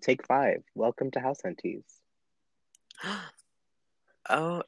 Take 0.00 0.26
five. 0.26 0.62
Welcome 0.74 1.10
to 1.12 1.20
House 1.20 1.40
Hunties. 1.44 1.84
oh, 4.30 4.62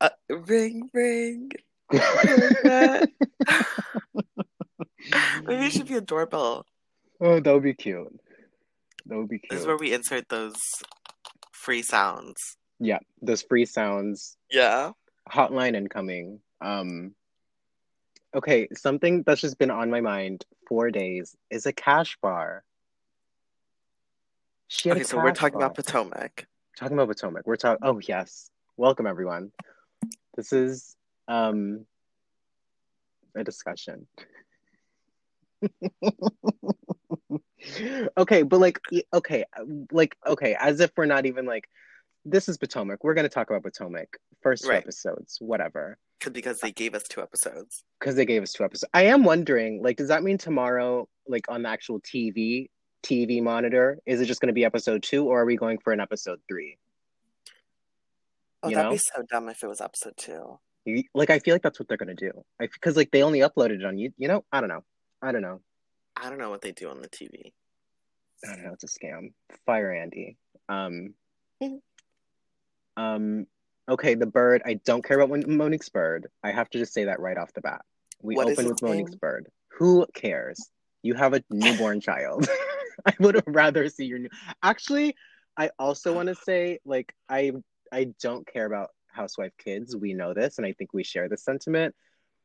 uh, 0.00 0.08
ring, 0.28 0.90
ring. 0.92 1.50
Maybe 1.92 2.04
it 5.66 5.72
should 5.72 5.88
be 5.88 5.94
a 5.94 6.00
doorbell. 6.00 6.64
Oh, 7.20 7.40
that 7.40 7.52
would 7.52 7.62
be 7.62 7.74
cute. 7.74 8.18
That 9.06 9.18
would 9.18 9.28
be 9.28 9.38
cute. 9.38 9.50
This 9.50 9.60
is 9.60 9.66
where 9.66 9.76
we 9.76 9.92
insert 9.92 10.28
those 10.28 10.56
free 11.52 11.82
sounds. 11.82 12.56
Yeah, 12.80 12.98
those 13.20 13.42
free 13.42 13.66
sounds. 13.66 14.36
Yeah. 14.50 14.92
Hotline 15.30 15.76
incoming. 15.76 16.40
Um. 16.60 17.14
Okay, 18.34 18.68
something 18.74 19.22
that's 19.24 19.42
just 19.42 19.58
been 19.58 19.70
on 19.70 19.90
my 19.90 20.00
mind 20.00 20.46
four 20.66 20.90
days 20.90 21.36
is 21.50 21.66
a 21.66 21.72
cash 21.72 22.16
bar. 22.22 22.64
She 24.74 24.88
had 24.88 24.96
a 24.96 25.00
Okay, 25.00 25.04
so 25.06 25.18
we're 25.18 25.32
talking 25.32 25.58
bar. 25.58 25.66
about 25.66 25.76
Potomac. 25.76 26.46
talking 26.78 26.96
about 26.96 27.08
Potomac. 27.08 27.46
We're 27.46 27.56
talking. 27.56 27.80
Oh 27.82 28.00
yes, 28.08 28.48
welcome 28.78 29.06
everyone. 29.06 29.52
This 30.34 30.50
is 30.54 30.96
um 31.28 31.84
a 33.36 33.44
discussion. 33.44 34.06
okay, 38.16 38.42
but 38.42 38.60
like, 38.60 38.78
okay, 39.12 39.44
like, 39.92 40.16
okay, 40.26 40.56
as 40.58 40.80
if 40.80 40.90
we're 40.96 41.04
not 41.04 41.26
even 41.26 41.44
like, 41.44 41.68
this 42.24 42.48
is 42.48 42.56
Potomac. 42.56 43.04
We're 43.04 43.12
gonna 43.14 43.28
talk 43.28 43.50
about 43.50 43.62
Potomac 43.64 44.08
first 44.40 44.62
two 44.64 44.70
Right. 44.70 44.78
episodes, 44.78 45.36
whatever, 45.40 45.98
'Cause- 46.18 46.32
Because 46.32 46.60
they 46.60 46.72
gave 46.72 46.94
us 46.94 47.02
two 47.04 47.20
episodes. 47.20 47.84
because 48.00 48.14
they 48.16 48.24
gave 48.24 48.42
us 48.42 48.54
two 48.54 48.64
episodes. 48.64 48.88
I 48.94 49.02
am 49.04 49.22
wondering, 49.22 49.82
like, 49.82 49.98
does 49.98 50.08
that 50.08 50.22
mean 50.22 50.38
tomorrow, 50.38 51.08
like 51.26 51.44
on 51.50 51.62
the 51.64 51.68
actual 51.68 52.00
TV 52.00 52.70
TV 53.02 53.42
monitor, 53.42 53.98
is 54.06 54.20
it 54.20 54.26
just 54.26 54.40
gonna 54.40 54.52
be 54.52 54.64
episode 54.64 55.02
two, 55.02 55.26
or 55.26 55.40
are 55.42 55.44
we 55.44 55.56
going 55.56 55.78
for 55.78 55.92
an 55.92 56.00
episode 56.00 56.40
three? 56.48 56.78
Oh, 58.62 58.68
You 58.68 58.76
that'd 58.76 58.90
know? 58.90 58.94
be 58.94 58.98
so 58.98 59.22
dumb 59.30 59.48
if 59.48 59.62
it 59.62 59.66
was 59.66 59.80
episode 59.80 60.14
two. 60.16 60.58
You- 60.84 61.04
Like 61.14 61.30
I 61.30 61.38
feel 61.40 61.54
like 61.54 61.62
that's 61.62 61.78
what 61.80 61.88
they're 61.88 61.96
gonna 61.96 62.14
do. 62.14 62.44
Because 62.58 62.96
like 62.96 63.10
they 63.10 63.22
only 63.22 63.40
uploaded 63.40 63.80
it 63.80 63.84
on 63.84 63.98
you. 63.98 64.12
You 64.18 64.28
know, 64.28 64.44
I 64.52 64.60
don't 64.60 64.68
know. 64.68 64.84
I 65.20 65.32
don't 65.32 65.42
know. 65.42 65.60
I 66.16 66.28
don't 66.28 66.38
know 66.38 66.50
what 66.50 66.60
they 66.62 66.72
do 66.72 66.88
on 66.90 67.00
the 67.00 67.08
TV. 67.08 67.52
I 68.44 68.54
don't 68.54 68.64
know. 68.64 68.72
It's 68.72 68.84
a 68.84 68.86
scam. 68.88 69.32
Fire 69.66 69.92
Andy. 69.92 70.36
Um. 70.68 71.14
Mhm. 71.62 71.80
um. 72.96 73.46
Okay, 73.88 74.14
the 74.14 74.26
bird. 74.26 74.62
I 74.64 74.74
don't 74.74 75.02
care 75.04 75.18
about 75.18 75.30
Mon- 75.30 75.56
Monique's 75.56 75.88
bird. 75.88 76.28
I 76.42 76.52
have 76.52 76.70
to 76.70 76.78
just 76.78 76.92
say 76.92 77.04
that 77.04 77.18
right 77.20 77.36
off 77.36 77.52
the 77.52 77.60
bat. 77.60 77.84
We 78.20 78.36
What 78.36 78.48
is 78.48 78.58
open 78.58 78.70
with 78.70 78.82
Monique's 78.82 79.10
name? 79.12 79.18
bird. 79.20 79.48
Who 79.78 80.06
cares? 80.14 80.70
You 81.02 81.14
have 81.14 81.34
a 81.34 81.42
newborn 81.50 82.00
child. 82.00 82.48
I 83.06 83.14
would 83.20 83.42
rather 83.46 83.88
see 83.88 84.04
your 84.06 84.18
new. 84.18 84.28
Actually, 84.62 85.16
I 85.56 85.70
also 85.78 86.14
want 86.14 86.28
to 86.28 86.34
say 86.34 86.78
like 86.84 87.14
I 87.28 87.52
I 87.92 88.12
don't 88.20 88.46
care 88.46 88.66
about 88.66 88.90
housewife 89.06 89.52
kids. 89.58 89.94
We 89.96 90.14
know 90.14 90.32
this, 90.34 90.58
and 90.58 90.66
I 90.66 90.72
think 90.72 90.92
we 90.94 91.04
share 91.04 91.28
this 91.28 91.44
sentiment. 91.44 91.94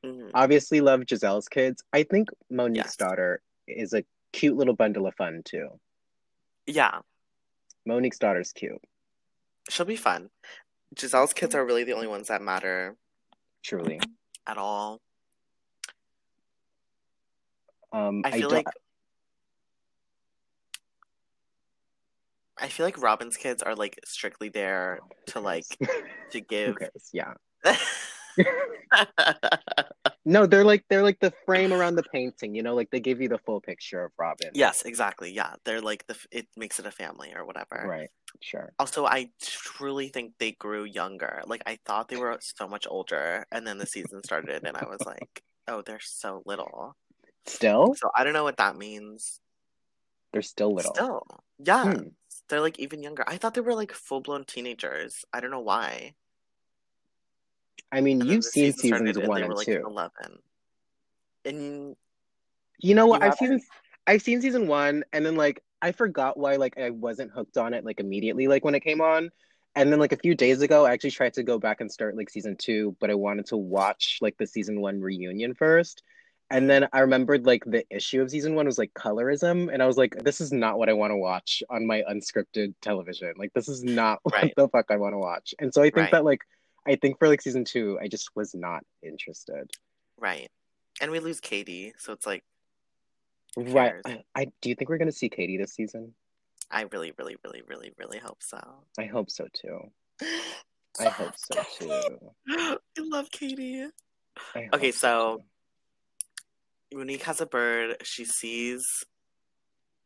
Mhm. 0.06 0.30
obviously 0.36 0.80
love 0.80 1.02
Gizelle's 1.02 1.48
kids. 1.50 1.84
I 1.92 2.04
think 2.04 2.30
Monique's 2.52 2.86
Yes. 2.86 2.96
daughter 2.98 3.42
is 3.68 3.94
a 3.94 4.04
cute 4.32 4.56
little 4.56 4.76
bundle 4.76 5.08
of 5.08 5.16
fun 5.16 5.42
too. 5.44 5.80
Yeah, 6.68 7.00
Monique's 7.86 8.20
daughter's 8.20 8.52
cute, 8.54 8.80
she'll 9.72 9.88
be 9.88 9.96
fun. 9.96 10.30
Gizelle's 10.96 11.34
kids 11.34 11.56
are 11.56 11.66
really 11.66 11.84
the 11.84 11.94
only 11.94 12.06
ones 12.08 12.28
that 12.28 12.42
matter 12.44 12.96
truly. 13.64 14.00
at 14.46 14.58
all. 14.60 15.02
Um, 17.92 18.22
I 18.26 18.32
feel 18.32 18.50
don't- 18.50 18.66
like 18.66 18.68
I 22.60 22.68
feel 22.70 22.86
like 22.86 22.98
Robyn's 22.98 23.38
kids 23.38 23.62
are 23.64 23.76
like 23.76 24.00
strictly 24.06 24.50
there 24.50 25.00
to 25.28 25.40
like 25.40 25.66
to 26.32 26.42
give. 26.42 26.76
Yeah. 27.14 27.34
No, 30.30 30.46
they're 30.46 30.66
like 30.66 30.84
they're 30.90 31.04
like 31.04 31.20
the 31.22 31.32
frame 31.46 31.72
around 31.72 31.96
the 31.96 32.04
painting. 32.04 32.54
You 32.54 32.62
know, 32.62 32.76
like 32.76 32.90
they 32.92 33.00
give 33.00 33.22
you 33.22 33.30
the 33.30 33.38
full 33.38 33.62
picture 33.62 34.04
of 34.04 34.12
Robyn. 34.20 34.50
yes, 34.54 34.82
exactly. 34.84 35.32
Yeah, 35.32 35.56
they're 35.64 35.80
like 35.80 36.06
the 36.08 36.18
it 36.32 36.48
makes 36.58 36.80
it 36.80 36.86
a 36.86 36.92
family 36.92 37.32
or 37.34 37.46
whatever. 37.46 37.86
Right. 37.88 38.10
Sure. 38.42 38.74
Also, 38.78 39.06
I 39.06 39.30
truly 39.42 40.10
think 40.10 40.34
they 40.38 40.52
grew 40.52 40.84
younger. 40.84 41.44
Like 41.46 41.62
I 41.66 41.80
thought 41.86 42.10
they 42.10 42.18
were 42.18 42.38
so 42.42 42.68
much 42.68 42.86
older, 42.90 43.46
and 43.54 43.66
then 43.66 43.78
the 43.78 43.86
season 43.86 44.22
started, 44.24 44.66
and 44.66 44.76
I 44.76 44.84
was 44.86 45.00
like, 45.06 45.44
"Oh, 45.70 45.82
they're 45.82 46.02
so 46.02 46.44
little." 46.46 46.98
Still, 47.46 47.96
So 47.96 48.10
I 48.14 48.26
don't 48.26 48.34
know 48.34 48.44
what 48.44 48.58
that 48.58 48.76
means. 48.76 49.40
they're 50.34 50.42
still 50.42 50.74
little. 50.76 50.94
Still, 50.94 51.22
yeah, 51.60 51.84
Hmm. 51.94 52.08
They're 52.50 52.62
like 52.62 52.80
even 52.80 53.04
younger. 53.04 53.24
I 53.28 53.38
thought 53.38 53.54
they 53.54 53.62
were 53.62 53.76
like 53.76 53.92
full 53.92 54.22
blown 54.22 54.46
teenagers. 54.46 55.26
I 55.34 55.40
don't 55.40 55.52
know 55.52 55.60
why. 55.60 56.16
I 57.92 58.02
mean, 58.02 58.22
And 58.22 58.30
you've 58.30 58.44
seen 58.44 58.74
season 58.74 58.98
seasons 59.00 59.18
and 59.18 59.28
one 59.28 59.42
they 59.42 59.46
and 59.46 59.56
like 59.56 59.66
two. 59.66 59.84
eleven. 59.86 60.40
And 61.46 61.96
You 62.80 62.96
know 62.96 63.08
what? 63.08 63.22
You 63.22 63.28
I've 63.28 63.36
seen 63.36 63.62
I've 64.06 64.22
seen 64.22 64.42
season 64.42 64.68
one, 64.68 65.04
and 65.14 65.26
then 65.26 65.36
like 65.36 65.64
I 65.82 65.92
forgot 65.92 66.38
why 66.38 66.56
like 66.56 66.78
I 66.78 66.90
wasn't 66.90 67.32
hooked 67.32 67.58
on 67.58 67.74
it 67.74 67.86
like 67.86 68.00
immediately 68.00 68.48
like 68.48 68.66
when 68.66 68.76
it 68.76 68.82
came 68.82 69.02
on, 69.02 69.30
and 69.76 69.92
then 69.92 70.00
like 70.00 70.12
a 70.12 70.18
few 70.18 70.36
days 70.36 70.62
ago 70.62 70.86
I 70.86 70.92
actually 70.92 71.12
tried 71.12 71.34
to 71.36 71.44
go 71.44 71.60
back 71.60 71.82
and 71.82 71.92
start 71.92 72.18
like 72.18 72.30
season 72.30 72.56
two, 72.58 72.96
but 73.00 73.10
I 73.10 73.16
wanted 73.16 73.48
to 73.48 73.58
watch 73.58 74.20
like 74.22 74.38
the 74.38 74.48
season 74.48 74.82
one 74.82 75.00
reunion 75.02 75.54
first, 75.54 76.04
and 76.50 76.70
then 76.70 76.88
I 76.94 77.00
remembered 77.00 77.46
like 77.46 77.64
the 77.66 77.84
issue 77.90 78.22
of 78.22 78.30
season 78.32 78.56
one 78.56 78.66
was 78.66 78.78
like 78.78 78.94
colorism, 78.94 79.72
and 79.74 79.82
I 79.84 79.88
was 79.88 79.98
like, 79.98 80.16
this 80.24 80.40
is 80.42 80.52
not 80.52 80.78
what 80.78 80.90
I 80.90 80.94
want 80.94 81.12
to 81.12 81.18
watch 81.18 81.62
on 81.70 81.86
my 81.86 82.04
unscripted 82.10 82.74
television. 82.82 83.34
Like 83.38 83.54
this 83.54 83.68
is 83.68 83.84
not 83.84 84.20
Right. 84.32 84.44
what 84.44 84.54
the 84.56 84.70
fuck 84.70 84.86
I 84.90 84.98
want 84.98 85.14
to 85.14 85.18
watch, 85.20 85.54
and 85.60 85.74
so 85.74 85.82
I 85.82 85.86
think 85.86 85.96
Right. 85.98 86.12
that 86.12 86.26
like 86.26 86.42
I 86.88 86.96
think 86.96 87.20
for 87.20 87.28
like 87.28 87.42
season 87.42 87.66
two 87.66 87.98
I 88.02 88.08
just 88.08 88.30
was 88.36 88.56
not 88.56 88.84
interested. 89.04 89.70
right, 90.18 90.50
and 91.02 91.12
we 91.12 91.20
lose 91.20 91.40
Katie, 91.40 91.94
so 91.98 92.14
it's 92.14 92.26
like 92.26 92.44
Right. 93.58 93.92
cares? 93.92 94.04
Uh, 94.06 94.22
I 94.36 94.46
do 94.62 94.70
you 94.70 94.76
think 94.76 94.90
we're 94.90 94.98
gonna 95.00 95.12
see 95.12 95.30
Katie 95.30 95.58
this 95.58 95.74
season? 95.74 96.14
I 96.70 96.82
really, 96.92 97.14
really, 97.18 97.38
really, 97.44 97.62
really, 97.68 97.92
really 97.98 98.20
hope 98.20 98.44
so. 98.44 98.60
I 99.00 99.06
hope 99.06 99.30
so 99.32 99.48
too. 99.54 99.92
I 101.00 101.06
hope 101.10 101.34
so 101.38 101.56
too. 101.80 102.20
I 102.50 102.78
love 103.00 103.30
Katie. 103.32 103.86
I 104.56 104.68
Okay, 104.74 104.92
so- 104.92 105.38
too. 105.38 105.44
Monique 106.94 107.24
has 107.24 107.42
a 107.42 107.46
bird. 107.46 107.98
She 108.04 108.26
sees 108.26 108.86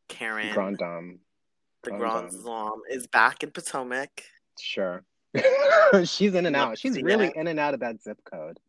Karen. 0.07 0.53
Grand 0.53 0.77
Dame, 0.77 1.19
the 1.83 1.91
Grand 1.91 2.31
Dame. 2.31 2.81
Is 2.89 3.07
back 3.07 3.43
in 3.43 3.51
Potomac, 3.51 4.23
sure. 4.59 5.03
She's 6.03 6.33
in 6.35 6.45
and 6.45 6.55
out. 6.55 6.77
She's 6.77 7.01
really 7.01 7.31
in 7.35 7.47
and 7.47 7.59
out 7.59 7.73
of 7.73 7.79
that 7.81 8.01
zip 8.01 8.19
code. 8.23 8.59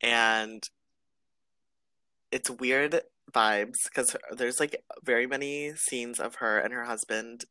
and 0.00 0.62
it's 2.30 2.50
weird 2.50 3.00
vibes 3.32 3.84
because 3.84 4.16
there's 4.36 4.60
like 4.60 4.82
very 5.02 5.26
many 5.26 5.72
scenes 5.76 6.20
of 6.20 6.36
her 6.36 6.58
and 6.58 6.72
her 6.72 6.84
husband 6.84 7.44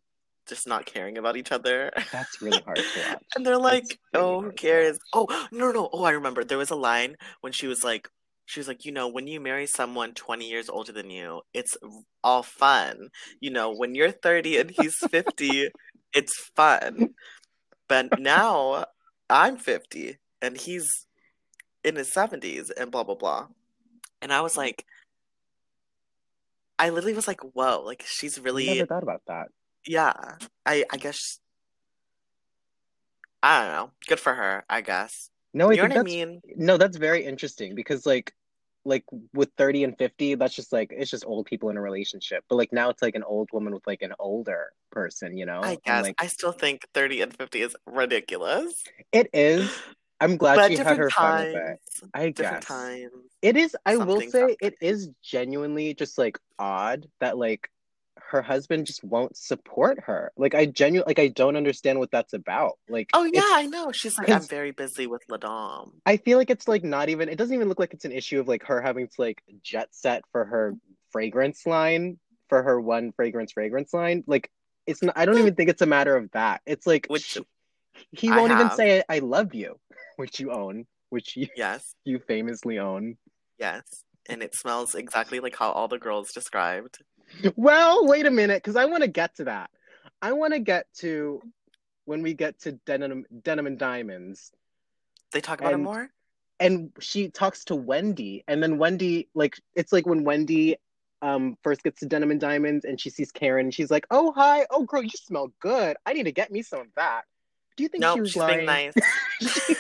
just 0.47 0.67
not 0.67 0.85
caring 0.85 1.17
about 1.17 1.35
each 1.35 1.51
other. 1.51 1.91
That's 2.11 2.41
really 2.41 2.61
hard 2.61 2.77
to 2.77 3.09
watch. 3.09 3.23
And 3.35 3.45
they're 3.45 3.57
like, 3.57 3.87
That's 3.87 4.23
oh, 4.23 4.41
who 4.41 4.51
cares? 4.51 4.97
Oh, 5.13 5.27
no, 5.51 5.71
no. 5.71 5.89
Oh, 5.91 6.03
I 6.03 6.11
remember. 6.11 6.43
There 6.43 6.57
was 6.57 6.69
a 6.69 6.75
line 6.75 7.17
when 7.41 7.51
she 7.51 7.67
was 7.67 7.83
like, 7.83 8.09
she 8.47 8.61
was 8.61 8.67
like, 8.69 8.85
you 8.85 8.93
know, 8.93 9.09
when 9.09 9.27
you 9.27 9.41
marry 9.41 9.67
someone 9.67 10.13
20 10.13 10.47
years 10.47 10.69
older 10.69 10.93
than 10.93 11.09
you, 11.09 11.41
it's 11.53 11.77
all 12.23 12.43
fun. 12.43 13.09
You 13.41 13.49
know, 13.51 13.73
when 13.75 13.93
you're 13.93 14.09
30 14.09 14.57
and 14.57 14.71
he's 14.71 14.95
50, 14.95 15.67
it's 16.13 16.49
fun. 16.55 17.09
But 17.89 18.21
now 18.21 18.85
I'm 19.29 19.57
50 19.57 20.17
and 20.41 20.55
he's 20.55 20.87
in 21.83 21.97
his 21.97 22.09
70s 22.09 22.71
and 22.75 22.89
blah, 22.89 23.03
blah, 23.03 23.15
blah. 23.15 23.47
And 24.21 24.31
I 24.31 24.39
was 24.39 24.53
mm. 24.53 24.59
like, 24.59 24.85
I 26.79 26.89
literally 26.89 27.15
was 27.15 27.27
like, 27.27 27.41
whoa, 27.41 27.83
like 27.85 28.05
she's 28.07 28.39
I 28.39 28.43
really, 28.43 28.67
never 28.67 28.85
thought 28.85 29.03
about 29.03 29.23
that. 29.27 29.49
yeah. 29.85 30.13
I, 30.65 30.85
I 30.89 30.95
guess, 30.95 31.19
I 33.43 33.61
don't 33.61 33.73
know. 33.73 33.91
Good 34.07 34.21
for 34.21 34.33
her, 34.33 34.63
I 34.69 34.79
guess. 34.79 35.31
No, 35.53 35.69
I 35.69 35.73
you 35.73 35.81
know 35.81 35.87
what 35.89 35.97
I 35.97 36.03
mean? 36.03 36.41
no, 36.55 36.77
that's 36.77 36.97
very 36.97 37.25
interesting 37.25 37.75
because 37.75 38.05
like 38.05 38.33
like 38.87 39.03
with 39.33 39.49
30 39.57 39.83
and 39.83 39.97
50, 39.97 40.35
that's 40.35 40.55
just 40.55 40.71
like 40.71 40.91
it's 40.91 41.11
just 41.11 41.25
old 41.25 41.45
people 41.45 41.69
in 41.69 41.77
a 41.77 41.81
relationship. 41.81 42.43
But 42.49 42.55
like 42.55 42.71
now 42.71 42.89
it's 42.89 43.01
like 43.01 43.15
an 43.15 43.23
old 43.23 43.49
woman 43.51 43.73
with 43.73 43.85
like 43.85 44.01
an 44.01 44.13
older 44.17 44.71
person, 44.91 45.37
you 45.37 45.45
know? 45.45 45.61
I 45.61 45.77
guess. 45.85 46.03
like 46.03 46.15
I 46.19 46.27
still 46.27 46.53
think 46.53 46.87
30 46.93 47.21
and 47.21 47.35
50 47.35 47.61
is 47.61 47.75
ridiculous. 47.85 48.83
it 49.11 49.29
is. 49.33 49.69
I'm 50.19 50.37
glad 50.37 50.55
but 50.55 50.71
she 50.71 50.77
had 50.77 50.97
her 50.97 51.11
fun 51.11 51.45
with 51.45 51.55
it. 51.55 51.79
I 52.13 52.29
guess. 52.29 52.65
times. 52.65 53.11
It 53.43 53.55
is, 53.55 53.75
I 53.85 53.97
will 53.97 54.21
say, 54.21 54.29
something. 54.29 54.55
it 54.61 54.73
is 54.81 55.09
genuinely 55.21 55.93
just 55.93 56.17
like 56.17 56.39
odd 56.57 57.05
that 57.19 57.37
like 57.37 57.69
her 58.29 58.41
husband 58.41 58.85
just 58.85 59.03
won't 59.03 59.37
support 59.37 59.99
her. 60.05 60.31
Like 60.37 60.53
I 60.53 60.65
genuinely 60.65 61.09
like 61.09 61.19
I 61.19 61.29
don't 61.29 61.55
understand 61.55 61.99
what 61.99 62.11
that's 62.11 62.33
about. 62.33 62.77
Like 62.89 63.09
Oh, 63.13 63.23
yeah, 63.23 63.41
I 63.45 63.65
know. 63.67 63.91
She's 63.91 64.17
like, 64.17 64.29
I'm 64.29 64.41
very 64.41 64.71
busy 64.71 65.07
with 65.07 65.21
La 65.29 65.37
Dame. 65.37 65.93
I 66.05 66.17
feel 66.17 66.37
like 66.37 66.49
it's 66.49 66.67
like 66.67 66.83
not 66.83 67.09
even 67.09 67.29
it 67.29 67.37
doesn't 67.37 67.55
even 67.55 67.69
look 67.69 67.79
like 67.79 67.93
it's 67.93 68.05
an 68.05 68.11
issue 68.11 68.39
of 68.39 68.47
like 68.47 68.63
her 68.65 68.81
having 68.81 69.07
to 69.07 69.13
like 69.17 69.41
jet 69.63 69.89
set 69.91 70.23
for 70.31 70.45
her 70.45 70.75
fragrance 71.11 71.65
line 71.65 72.19
for 72.49 72.63
her 72.63 72.79
one 72.79 73.11
fragrance 73.13 73.53
fragrance 73.53 73.93
line. 73.93 74.23
Like 74.27 74.51
it's 74.85 75.01
not. 75.01 75.17
I 75.17 75.25
don't 75.25 75.37
even 75.37 75.55
think 75.55 75.69
it's 75.69 75.81
a 75.81 75.87
matter 75.87 76.15
of 76.15 76.29
that. 76.31 76.61
It's 76.65 76.85
like 76.85 77.07
Which 77.09 77.37
he 78.11 78.29
won't 78.29 78.51
even 78.51 78.71
say 78.71 79.03
"I 79.07 79.19
love 79.19 79.53
you," 79.53 79.79
which 80.17 80.39
you 80.39 80.51
own, 80.51 80.85
which 81.09 81.37
you 81.37 81.47
yes, 81.55 81.93
you 82.05 82.19
famously 82.27 82.79
own. 82.79 83.17
yes, 83.57 83.83
and 84.27 84.43
it 84.43 84.53
smells 84.53 84.95
exactly 84.95 85.39
like 85.39 85.55
how 85.55 85.71
all 85.71 85.87
the 85.87 85.97
girls 85.97 86.31
described. 86.33 86.99
Well, 87.55 88.07
wait 88.07 88.25
a 88.25 88.31
minute, 88.31 88.63
because 88.63 88.75
I 88.75 88.85
want 88.85 89.03
to 89.03 89.07
get 89.09 89.35
to 89.37 89.45
that. 89.45 89.69
I 90.21 90.31
want 90.33 90.53
to 90.53 90.59
get 90.59 90.85
to 90.99 91.41
when 92.05 92.21
we 92.21 92.33
get 92.33 92.59
to 92.61 92.71
denim, 92.85 93.25
denim 93.43 93.67
and 93.67 93.77
diamonds, 93.77 94.51
They 95.31 95.41
talk 95.41 95.59
about 95.59 95.73
it 95.73 95.77
more. 95.77 96.09
and 96.59 96.91
she 96.99 97.29
talks 97.29 97.65
to 97.65 97.75
Wendy, 97.75 98.43
and 98.47 98.63
then 98.63 98.77
Wendy, 98.77 99.27
like, 99.35 99.59
it's 99.75 99.91
like 99.93 100.05
when 100.05 100.23
Wendy 100.23 100.77
um 101.21 101.57
first 101.63 101.83
gets 101.83 101.99
to 102.01 102.05
denim 102.05 102.31
and 102.31 102.39
diamonds, 102.39 102.85
and 102.85 102.99
she 103.01 103.09
sees 103.09 103.31
Karen, 103.31 103.65
and 103.67 103.73
she's 103.73 103.89
like, 103.91 104.05
"Oh 104.11 104.31
hi, 104.33 104.65
oh 104.69 104.83
girl, 104.83 105.01
you 105.03 105.09
smell 105.09 105.51
good. 105.59 105.97
I 106.05 106.13
need 106.13 106.23
to 106.23 106.31
get 106.31 106.51
me 106.51 106.61
some 106.61 106.79
of 106.81 106.87
that." 106.95 107.23
Do 107.75 107.83
you 107.83 107.89
think 107.89 108.03
she 108.13 108.21
was 108.21 108.31
she's 108.31 108.39
lying? 108.39 108.57
being 108.57 108.65
nice. 108.65 108.93
she 109.41 109.75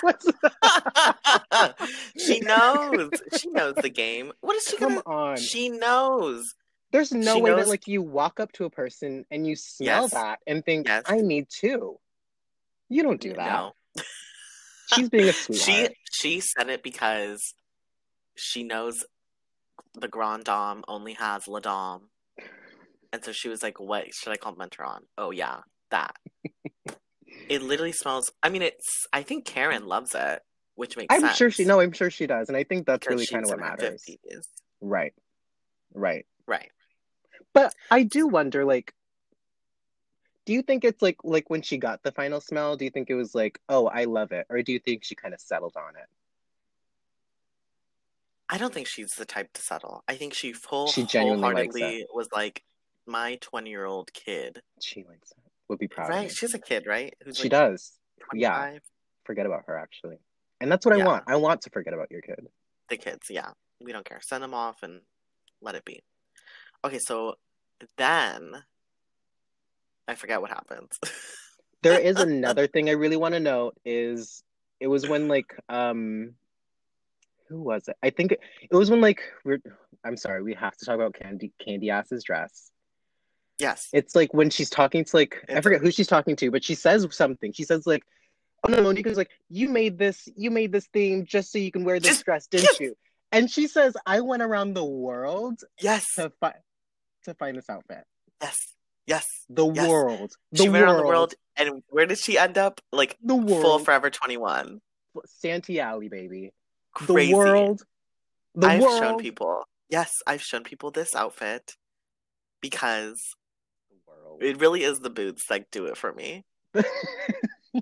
she 2.17 2.39
knows. 2.41 3.11
She 3.37 3.49
knows 3.49 3.75
the 3.75 3.89
game. 3.89 4.31
What 4.41 4.55
is 4.55 4.65
she 4.67 4.77
Come 4.77 4.95
gonna? 4.95 5.03
on. 5.05 5.37
She 5.37 5.69
knows. 5.69 6.53
There's 6.91 7.11
no 7.11 7.35
she 7.35 7.41
way 7.41 7.49
knows- 7.51 7.65
that 7.65 7.69
like 7.69 7.87
you 7.87 8.01
walk 8.01 8.39
up 8.39 8.51
to 8.53 8.65
a 8.65 8.69
person 8.69 9.25
and 9.29 9.45
you 9.45 9.55
smell 9.55 10.03
Yes. 10.03 10.11
that 10.13 10.39
and 10.47 10.63
think, 10.63 10.87
Yes. 10.87 11.03
"I 11.05 11.21
need 11.21 11.47
two." 11.49 11.99
You 12.89 13.03
don't 13.03 13.19
do 13.19 13.33
that. 13.33 13.51
No. 13.51 13.73
She's 14.95 15.09
being 15.09 15.27
a 15.27 15.33
She 15.33 15.53
sweetheart. 15.53 15.93
she 16.11 16.39
said 16.41 16.69
it 16.69 16.81
because 16.83 17.41
she 18.35 18.63
knows 18.63 19.03
the 19.93 20.07
Grand 20.07 20.45
Dame 20.45 20.83
only 20.87 21.13
has 21.13 21.47
La 21.47 21.59
Dame. 21.59 22.07
And 23.11 23.23
so 23.23 23.31
she 23.33 23.49
was 23.49 23.61
like, 23.63 23.79
What 23.79 24.05
should 24.13 24.31
I 24.31 24.37
compliment 24.37 24.75
her 24.75 24.85
on? 24.85 25.03
Oh 25.17 25.31
yeah, 25.31 25.61
that. 25.91 26.15
it 27.49 27.61
literally 27.61 27.91
smells 27.91 28.31
I 28.41 28.49
mean 28.49 28.61
it's 28.61 28.85
I 29.11 29.23
think 29.23 29.43
Karen 29.45 29.85
loves 29.85 30.15
it, 30.15 30.41
which 30.75 30.95
makes 30.95 31.13
I'm 31.13 31.21
sense. 31.21 31.35
sure 31.37 31.51
she. 31.51 31.65
No, 31.65 31.81
I'm 31.81 31.91
sure 31.91 32.09
she 32.09 32.27
does, 32.27 32.47
and 32.47 32.55
I 32.57 32.63
think 32.63 32.85
that's 32.85 33.07
really 33.07 33.25
kind 33.27 33.43
of 33.43 33.49
what 33.49 33.59
matters. 33.59 34.03
50s. 34.07 34.43
Right. 34.79 35.13
Right. 35.93 36.25
Right. 36.45 36.71
But 37.57 37.73
I 37.89 38.03
do 38.03 38.27
wonder, 38.27 38.65
like, 38.65 38.93
do 40.45 40.53
you 40.53 40.61
think 40.61 40.83
it's 40.85 41.01
like 41.01 41.17
like 41.23 41.49
when 41.49 41.63
she 41.63 41.77
got 41.77 42.03
the 42.03 42.11
final 42.11 42.39
smell? 42.39 42.77
Do 42.77 42.85
you 42.85 42.91
think 42.91 43.09
it 43.09 43.15
was 43.15 43.33
like, 43.33 43.59
oh, 43.67 43.87
I 43.87 44.03
love 44.03 44.31
it, 44.31 44.45
or 44.49 44.61
do 44.61 44.71
you 44.71 44.79
think 44.79 45.03
she 45.03 45.15
kind 45.15 45.33
of 45.33 45.41
settled 45.41 45.75
on 45.75 45.95
it? 45.95 46.07
I 48.47 48.57
don't 48.59 48.73
think 48.73 48.85
she's 48.85 49.15
the 49.15 49.25
type 49.25 49.51
to 49.53 49.61
settle. 49.61 50.03
I 50.07 50.15
think 50.15 50.33
she 50.33 50.53
full 50.53 50.87
She 50.87 51.03
genuinely 51.03 51.43
wholeheartedly 51.43 52.05
was 52.13 52.29
like 52.31 52.63
my 53.07 53.37
twenty 53.41 53.71
year 53.71 53.85
old 53.85 54.13
kid. 54.13 54.61
She 54.79 55.03
likes 55.03 55.31
it. 55.31 55.37
Would 55.69 55.79
be 55.79 55.87
proud 55.87 56.09
Right? 56.09 56.31
She's 56.31 56.53
a 56.53 56.59
kid, 56.59 56.85
right? 56.85 57.15
Who's 57.25 57.37
She 57.37 57.43
like 57.43 57.51
does. 57.51 57.93
Yeah. 58.33 58.55
25? 58.55 58.81
Forget 59.25 59.45
about 59.47 59.63
her, 59.67 59.77
actually. 59.77 60.17
And 60.61 60.71
that's 60.71 60.85
what 60.85 60.95
I 60.99 61.03
want. 61.03 61.23
I 61.27 61.35
want 61.35 61.61
to 61.63 61.69
forget 61.69 61.93
about 61.93 62.09
your 62.09 62.21
kid. 62.21 62.47
The 62.89 62.97
kids, 62.97 63.27
yeah. 63.29 63.49
We 63.81 63.91
don't 63.91 64.05
care. 64.05 64.19
Send 64.21 64.43
them 64.43 64.53
off 64.53 64.81
and 64.81 65.01
let 65.61 65.75
it 65.75 65.83
be. 65.83 66.03
Okay, 66.85 66.99
so 66.99 67.35
then 67.97 68.63
I 70.07 70.15
forget 70.15 70.41
what 70.41 70.51
happens. 70.51 70.99
There 71.83 71.99
is 71.99 72.17
another 72.19 72.65
thing 72.65 72.89
I 72.89 72.93
really 72.93 73.17
want 73.17 73.35
to 73.35 73.39
note 73.39 73.77
is 73.85 74.43
it 74.79 74.87
was 74.87 75.07
when 75.07 75.27
like 75.27 75.55
um 75.69 76.33
who 77.49 77.61
was 77.61 77.87
it? 77.87 77.95
I 78.01 78.09
think 78.09 78.31
it, 78.31 78.39
it 78.69 78.75
was 78.75 78.89
when 78.89 78.99
like 78.99 79.21
we're 79.45 79.59
I'm 80.03 80.17
sorry, 80.17 80.41
we 80.41 80.55
have 80.55 80.75
to 80.77 80.85
talk 80.85 80.95
about 80.95 81.13
Candy 81.13 81.53
Candy 81.63 81.91
Ass's 81.91 82.23
dress. 82.23 82.71
yes. 83.59 83.89
It's 83.93 84.15
like 84.15 84.33
when 84.33 84.49
she's 84.49 84.71
talking 84.71 85.05
to 85.05 85.15
like 85.15 85.45
I 85.49 85.61
forget 85.61 85.79
who 85.81 85.91
she's 85.91 86.07
talking 86.07 86.35
to, 86.37 86.49
but 86.49 86.63
she 86.63 86.73
says 86.73 87.05
something. 87.11 87.53
She 87.53 87.63
says 87.63 87.85
like, 87.85 88.03
"Oh 88.67 88.71
no, 88.71 88.81
Monica's 88.81 89.15
like 89.15 89.29
you 89.47 89.69
made 89.69 89.99
this, 89.99 90.27
you 90.35 90.49
made 90.49 90.71
this 90.71 90.87
theme 90.87 91.25
just 91.25 91.51
so 91.51 91.59
you 91.59 91.71
can 91.71 91.85
wear 91.85 91.99
this 91.99 92.09
Just- 92.09 92.25
dress, 92.25 92.47
didn't 92.47 92.63
yes. 92.71 92.79
you?" 92.79 92.97
And 93.31 93.51
she 93.51 93.67
says, 93.67 93.95
"I 94.05 94.21
went 94.21 94.41
around 94.41 94.73
the 94.73 94.83
world 94.83 95.61
Yes. 95.79 96.15
to 96.15 96.31
find 96.41 96.55
to 97.27 97.33
find 97.35 97.55
this 97.57 97.69
outfit. 97.69 98.03
Yes. 98.41 98.57
Yes. 99.05 99.25
The 99.49 99.65
Yes. 99.65 99.87
world, 99.87 100.35
the 100.51 100.63
she 100.63 100.69
world, 100.69 100.73
went 100.73 100.83
around 100.85 100.97
the 100.97 101.03
world 101.07 101.33
and 101.55 101.83
where 101.89 102.05
did 102.05 102.17
she 102.17 102.37
end 102.37 102.57
up? 102.57 102.81
Like 102.91 103.17
the 103.21 103.35
world, 103.35 103.61
full 103.61 103.79
forever 103.79 104.09
twenty 104.09 104.37
one. 104.37 104.81
Santee 105.25 105.79
Alley, 105.79 106.09
baby, 106.09 106.51
Crazy. 106.93 107.31
the 107.31 107.35
world, 107.37 107.83
the 108.55 108.67
I've 108.67 108.81
world." 108.81 108.99
shown 108.99 109.17
people. 109.19 109.63
Yes, 109.89 110.11
I've 110.27 110.41
shown 110.41 110.63
people 110.63 110.91
this 110.91 111.15
outfit 111.15 111.75
because 112.61 113.19
it 114.39 114.59
really 114.59 114.83
is 114.83 114.99
the 114.99 115.09
boots 115.09 115.43
that 115.49 115.71
do 115.71 115.85
it 115.85 115.97
for 115.97 116.11
me. 116.13 116.43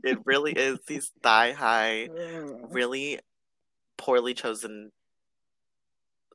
It 0.03 0.19
really 0.25 0.51
is 0.51 0.79
these 0.87 1.09
thigh 1.23 1.53
high, 1.53 2.09
really 2.69 3.19
poorly 3.97 4.33
chosen 4.33 4.91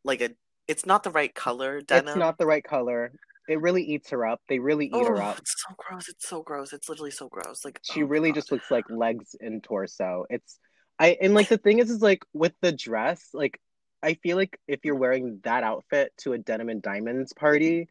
like 0.02 0.22
a 0.22 0.30
it's 0.70 0.86
not 0.86 1.02
the 1.02 1.10
right 1.10 1.34
color 1.34 1.80
denim. 1.80 2.08
It's 2.08 2.16
not 2.16 2.38
the 2.38 2.46
right 2.46 2.62
color. 2.62 3.12
It 3.48 3.60
really 3.60 3.82
eats 3.82 4.10
her 4.10 4.24
up. 4.24 4.40
They 4.48 4.60
really 4.60 4.86
eat 4.86 4.92
oh, 4.94 5.04
her 5.04 5.20
up. 5.20 5.38
It's 5.38 5.56
so 5.66 5.74
gross. 5.76 6.08
It's 6.08 6.28
so 6.28 6.42
gross. 6.42 6.72
It's 6.72 6.88
literally 6.88 7.10
so 7.10 7.28
gross. 7.28 7.64
Like 7.64 7.80
She 7.82 8.04
oh 8.04 8.06
really 8.06 8.30
God. 8.30 8.36
just 8.36 8.52
looks 8.52 8.70
like 8.70 8.84
legs 8.88 9.34
and 9.40 9.62
torso. 9.62 10.24
It's 10.30 10.58
I 11.00 11.16
and 11.20 11.34
like 11.34 11.48
the 11.48 11.58
thing 11.58 11.80
is 11.80 11.90
is 11.90 12.00
like 12.00 12.24
with 12.32 12.52
the 12.62 12.70
dress, 12.70 13.30
like 13.34 13.60
I 14.02 14.14
feel 14.14 14.36
like 14.36 14.58
if 14.68 14.84
you're 14.84 14.94
wearing 14.94 15.40
that 15.42 15.64
outfit 15.64 16.12
to 16.18 16.34
a 16.34 16.38
denim 16.38 16.68
and 16.68 16.80
diamonds 16.80 17.32
party, 17.32 17.88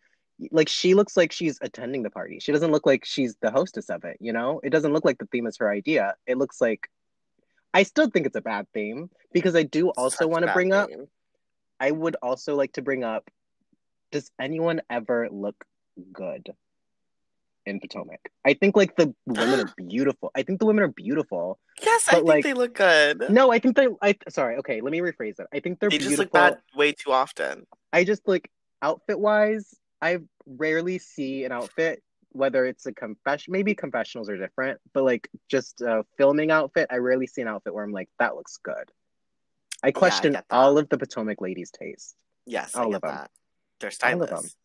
like 0.52 0.70
she 0.70 0.94
looks 0.94 1.18
like 1.18 1.34
she's 1.34 1.60
attending 1.62 2.04
the 2.04 2.10
party. 2.10 2.40
She 2.40 2.54
doesn't 2.54 2.72
look 2.72 2.86
like 2.86 3.04
she's 3.04 3.36
the 3.42 3.52
hostess 3.52 3.90
of 3.90 4.06
it, 4.06 4.18
you 4.22 4.32
know? 4.32 4.62
It 4.64 4.70
doesn't 4.70 4.94
look 4.94 5.04
like 5.04 5.18
the 5.18 5.28
theme 5.28 5.48
is 5.48 5.58
her 5.58 5.70
idea. 5.70 6.16
It 6.26 6.38
looks 6.38 6.62
like 6.62 6.90
I 7.74 7.84
still 7.84 8.10
think 8.10 8.26
it's 8.26 8.38
a 8.38 8.42
bad 8.42 8.68
theme 8.74 9.10
because 9.34 9.56
I 9.56 9.64
do 9.64 9.90
also 9.90 10.28
want 10.28 10.46
to 10.46 10.54
bring 10.54 10.72
up 10.72 10.90
theme. 10.90 11.08
I 11.80 11.92
would 11.92 12.16
also 12.22 12.56
like 12.56 12.74
to 12.74 12.82
bring 12.82 13.04
up 13.04 13.30
does 14.12 14.32
anyone 14.40 14.82
ever 14.90 15.30
look 15.32 15.64
good 16.12 16.54
in 17.66 17.80
Potomac? 17.80 18.32
I 18.46 18.54
think 18.54 18.76
like 18.76 18.96
the 18.96 19.14
women 19.26 19.60
are 19.60 19.74
beautiful. 19.78 20.32
I 20.36 20.44
think 20.44 20.60
the 20.60 20.66
women 20.66 20.84
are 20.84 20.90
beautiful. 20.90 21.60
Yes, 21.82 22.08
I 22.08 22.16
think 22.16 22.28
like, 22.28 22.44
they 22.44 22.54
look 22.54 22.74
good. 22.74 23.26
No, 23.30 23.52
I 23.52 23.60
think 23.60 23.76
they 23.76 23.88
I 24.02 24.18
sorry, 24.30 24.58
okay, 24.58 24.82
let 24.82 24.92
me 24.92 25.00
rephrase 25.00 25.40
it. 25.40 25.48
I 25.54 25.60
think 25.60 25.80
they're 25.80 25.90
they 25.90 25.98
just 25.98 26.10
beautiful. 26.10 26.24
look 26.24 26.34
bad 26.34 26.58
way 26.76 26.92
too 26.92 27.12
often. 27.12 27.66
I 27.94 28.04
just 28.04 28.28
like 28.28 28.50
outfit 28.82 29.20
wise, 29.20 29.76
I 30.02 30.20
rarely 30.46 31.00
see 31.00 31.46
an 31.46 31.52
outfit 31.52 32.02
whether 32.32 32.66
it's 32.66 32.86
a 32.86 32.94
confession 32.94 33.52
maybe 33.52 33.74
confessionals 33.74 34.30
are 34.30 34.38
different, 34.38 34.80
but 34.94 35.04
like 35.04 35.28
just 35.50 35.82
a 35.82 36.06
filming 36.18 36.52
outfit, 36.52 36.88
I 36.92 36.98
rarely 36.98 37.26
see 37.26 37.42
an 37.42 37.48
outfit 37.48 37.74
where 37.74 37.84
I'm 37.84 37.92
like 37.92 38.10
that 38.20 38.36
looks 38.36 38.58
good. 38.58 38.92
I 39.84 39.92
question 39.92 40.34
get 40.34 40.46
that. 40.50 40.56
all 40.56 40.78
of 40.78 40.90
the 40.90 40.98
Potomac 40.98 41.42
ladies' 41.42 41.72
taste. 41.72 42.16
Yes, 42.46 42.76
I 42.76 42.84
All 42.84 42.96
of 42.96 43.04
'em. 43.04 43.10
that. 43.12 43.32
They're 43.80 43.92
All 44.04 44.22
of 44.24 44.30
'em. 44.32 44.38
stylists. 44.38 44.58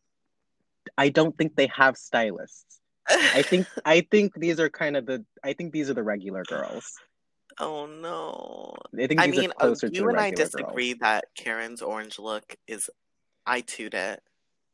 I 0.98 1.08
don't 1.08 1.36
think 1.36 1.56
they 1.56 1.66
have 1.68 1.96
stylists. 1.96 2.80
I 3.08 3.42
think 3.50 3.66
I 3.84 4.00
think 4.10 4.34
these 4.34 4.58
are 4.60 4.68
kind 4.70 4.96
of 4.96 5.06
the 5.06 5.24
I 5.42 5.52
think 5.52 5.72
these 5.72 5.90
are 5.90 5.94
the 5.94 6.02
regular 6.02 6.42
girls. 6.44 6.92
oh 7.58 7.86
no. 7.86 8.74
I 9.00 9.06
think 9.06 9.20
I 9.20 9.26
these 9.26 9.38
mean, 9.40 9.50
are 9.50 9.54
closer 9.68 9.88
to 9.88 9.94
you 9.94 10.08
and 10.08 10.18
I 10.18 10.30
disagree 10.30 10.92
girls. 10.94 11.00
that 11.00 11.24
Karen's 11.36 11.82
orange 11.82 12.18
look 12.18 12.56
is. 12.66 12.90
I 13.46 13.60
toot 13.60 13.92
it, 13.92 14.22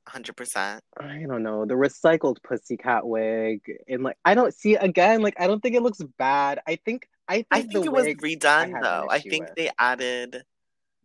hundred 0.06 0.36
percent. 0.36 0.82
I 0.96 1.24
don't 1.26 1.42
know 1.42 1.66
the 1.66 1.74
recycled 1.74 2.36
pussycat 2.44 3.04
wig 3.06 3.62
and 3.88 4.04
like 4.04 4.16
I 4.24 4.34
don't 4.34 4.54
see 4.54 4.76
again 4.76 5.22
like 5.22 5.34
I 5.40 5.46
don't 5.48 5.60
think 5.60 5.74
it 5.74 5.82
looks 5.82 6.00
bad. 6.18 6.60
I 6.66 6.76
think 6.76 7.08
I 7.30 7.34
think, 7.34 7.46
I 7.52 7.62
think 7.62 7.86
it 7.86 7.92
was 7.92 8.06
wig, 8.06 8.18
I 8.20 8.26
redone 8.26 8.82
though. 8.82 9.06
I 9.08 9.20
think 9.20 9.46
with. 9.46 9.54
they 9.54 9.70
added 9.78 10.42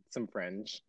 some 0.10 0.26
fringe, 0.26 0.82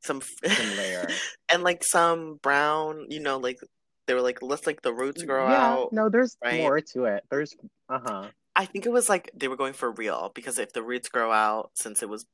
some 0.00 0.22
some 0.22 0.76
layer. 0.78 1.06
and 1.50 1.62
like 1.62 1.84
some 1.84 2.36
brown. 2.42 3.06
You 3.10 3.20
know, 3.20 3.36
like 3.36 3.58
they 4.06 4.14
were 4.14 4.22
like 4.22 4.40
let's 4.40 4.66
like 4.66 4.80
the 4.80 4.94
roots 4.94 5.22
grow 5.22 5.48
yeah, 5.48 5.66
out. 5.66 5.92
no, 5.92 6.08
there's 6.08 6.34
right? 6.42 6.62
more 6.62 6.80
to 6.80 7.04
it. 7.04 7.24
There's 7.30 7.54
uh 7.90 8.00
huh. 8.02 8.28
I 8.56 8.64
think 8.64 8.86
it 8.86 8.92
was 8.92 9.10
like 9.10 9.30
they 9.34 9.48
were 9.48 9.56
going 9.56 9.74
for 9.74 9.90
real 9.90 10.32
because 10.34 10.58
if 10.58 10.72
the 10.72 10.82
roots 10.82 11.10
grow 11.10 11.30
out 11.30 11.72
since 11.74 12.02
it 12.02 12.08
was 12.08 12.24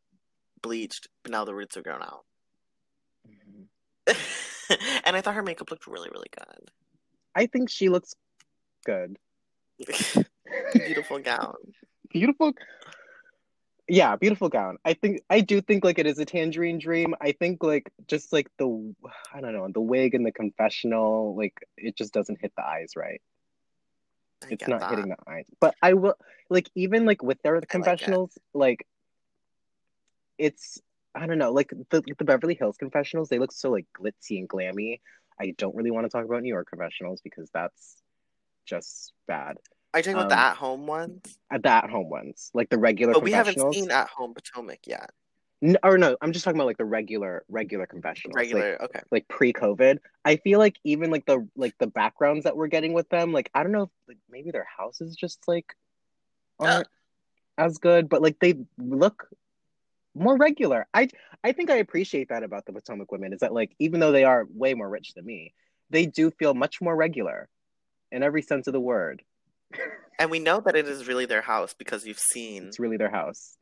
bleached, 0.62 1.08
but 1.24 1.32
now 1.32 1.44
the 1.44 1.54
roots 1.54 1.76
are 1.76 1.82
grown 1.82 2.02
out. 2.02 2.24
and 5.04 5.16
I 5.16 5.20
thought 5.20 5.34
her 5.34 5.42
makeup 5.42 5.70
looked 5.70 5.88
really, 5.88 6.10
really 6.12 6.28
good. 6.30 6.70
I 7.34 7.46
think 7.46 7.70
she 7.70 7.88
looks 7.88 8.14
good. 8.84 9.16
Beautiful 10.72 11.18
gown. 11.18 11.56
Beautiful 12.16 12.52
yeah 13.88 14.16
beautiful 14.16 14.48
gown 14.48 14.78
i 14.84 14.94
think 14.94 15.20
i 15.30 15.40
do 15.40 15.60
think 15.60 15.84
like 15.84 15.98
it 15.98 16.06
is 16.06 16.18
a 16.18 16.24
tangerine 16.24 16.78
dream 16.78 17.14
i 17.20 17.32
think 17.32 17.62
like 17.62 17.92
just 18.08 18.32
like 18.32 18.48
the 18.58 18.94
i 19.34 19.40
don't 19.40 19.52
know 19.52 19.68
the 19.72 19.80
wig 19.80 20.14
and 20.14 20.26
the 20.26 20.32
confessional 20.32 21.36
like 21.36 21.54
it 21.76 21.96
just 21.96 22.12
doesn't 22.12 22.40
hit 22.40 22.52
the 22.56 22.64
eyes 22.64 22.92
right 22.96 23.20
I 24.42 24.48
it's 24.50 24.66
not 24.66 24.80
that. 24.80 24.90
hitting 24.90 25.08
the 25.10 25.16
eyes 25.30 25.46
but 25.60 25.74
i 25.82 25.92
will 25.92 26.14
like 26.50 26.68
even 26.74 27.04
like 27.04 27.22
with 27.22 27.40
their 27.42 27.56
it. 27.56 27.68
confessionals 27.68 28.36
like 28.54 28.86
it's 30.38 30.80
i 31.14 31.26
don't 31.26 31.38
know 31.38 31.52
like 31.52 31.70
the 31.90 32.02
the 32.18 32.24
beverly 32.24 32.54
hills 32.54 32.76
confessionals 32.76 33.28
they 33.28 33.38
look 33.38 33.52
so 33.52 33.70
like 33.70 33.86
glitzy 33.98 34.38
and 34.38 34.48
glammy 34.48 35.00
i 35.40 35.54
don't 35.58 35.76
really 35.76 35.90
want 35.90 36.04
to 36.06 36.10
talk 36.10 36.24
about 36.24 36.42
new 36.42 36.52
york 36.52 36.68
confessionals 36.68 37.20
because 37.22 37.50
that's 37.52 37.96
just 38.66 39.12
bad. 39.28 39.56
Are 39.96 40.00
you 40.00 40.02
talking 40.02 40.18
about 40.18 40.28
the 40.28 40.34
Um, 40.34 40.50
at-home 40.50 40.86
ones? 40.86 41.38
At 41.50 41.62
the 41.62 41.70
at-home 41.70 42.10
ones, 42.10 42.50
like 42.52 42.68
the 42.68 42.76
regular 42.76 43.14
But 43.14 43.22
we 43.22 43.32
haven't 43.32 43.72
seen 43.72 43.90
at-home 43.90 44.34
Potomac 44.34 44.86
yet. 44.86 45.10
N- 45.62 45.78
or 45.82 45.96
no, 45.96 46.18
I'm 46.20 46.32
just 46.32 46.44
talking 46.44 46.58
about 46.60 46.66
like 46.66 46.76
the 46.76 46.84
regular 46.84 47.46
regular 47.48 47.86
confessionals. 47.86 48.34
like- 48.34 48.42
Regular, 48.42 48.82
okay. 48.82 49.00
like 49.10 49.26
pre-COVID. 49.26 50.00
I 50.22 50.36
feel 50.36 50.58
like 50.58 50.76
even 50.84 51.10
like 51.10 51.24
the 51.24 51.48
like 51.56 51.78
the 51.78 51.86
backgrounds 51.86 52.44
that 52.44 52.58
we're 52.58 52.66
getting 52.66 52.92
with 52.92 53.08
them, 53.08 53.32
like 53.32 53.50
I 53.54 53.62
don't 53.62 53.72
know 53.72 53.84
if 53.84 53.90
like 54.06 54.18
maybe 54.28 54.50
their 54.50 54.66
houses 54.76 55.12
is 55.12 55.16
just 55.16 55.48
like 55.48 55.74
aren't 56.58 56.88
as 57.56 57.78
good, 57.78 58.10
but 58.10 58.20
like 58.20 58.38
they 58.38 58.56
look 58.76 59.30
more 60.14 60.36
regular. 60.36 60.86
I 60.92 61.08
I 61.42 61.52
think 61.52 61.70
I 61.70 61.76
appreciate 61.76 62.28
that 62.28 62.42
about 62.42 62.66
the 62.66 62.74
Potomac 62.74 63.10
women 63.10 63.32
is 63.32 63.40
that 63.40 63.54
like 63.54 63.74
even 63.78 64.00
though 64.00 64.12
they 64.12 64.24
are 64.24 64.46
way 64.52 64.74
more 64.74 64.90
rich 64.90 65.14
than 65.14 65.24
me, 65.24 65.54
they 65.88 66.04
do 66.04 66.30
feel 66.32 66.52
much 66.52 66.82
more 66.82 66.94
regular 66.94 67.48
in 68.12 68.22
every 68.22 68.42
sense 68.42 68.66
of 68.66 68.74
the 68.74 68.80
word. 68.80 69.22
And 70.18 70.30
we 70.30 70.38
know 70.38 70.60
that 70.60 70.76
it 70.76 70.86
is 70.88 71.06
really 71.06 71.26
their 71.26 71.42
house 71.42 71.74
because 71.74 72.06
you've 72.06 72.18
seen. 72.18 72.64
It's 72.66 72.78
really 72.80 72.96
their 72.96 73.10
house. 73.10 73.56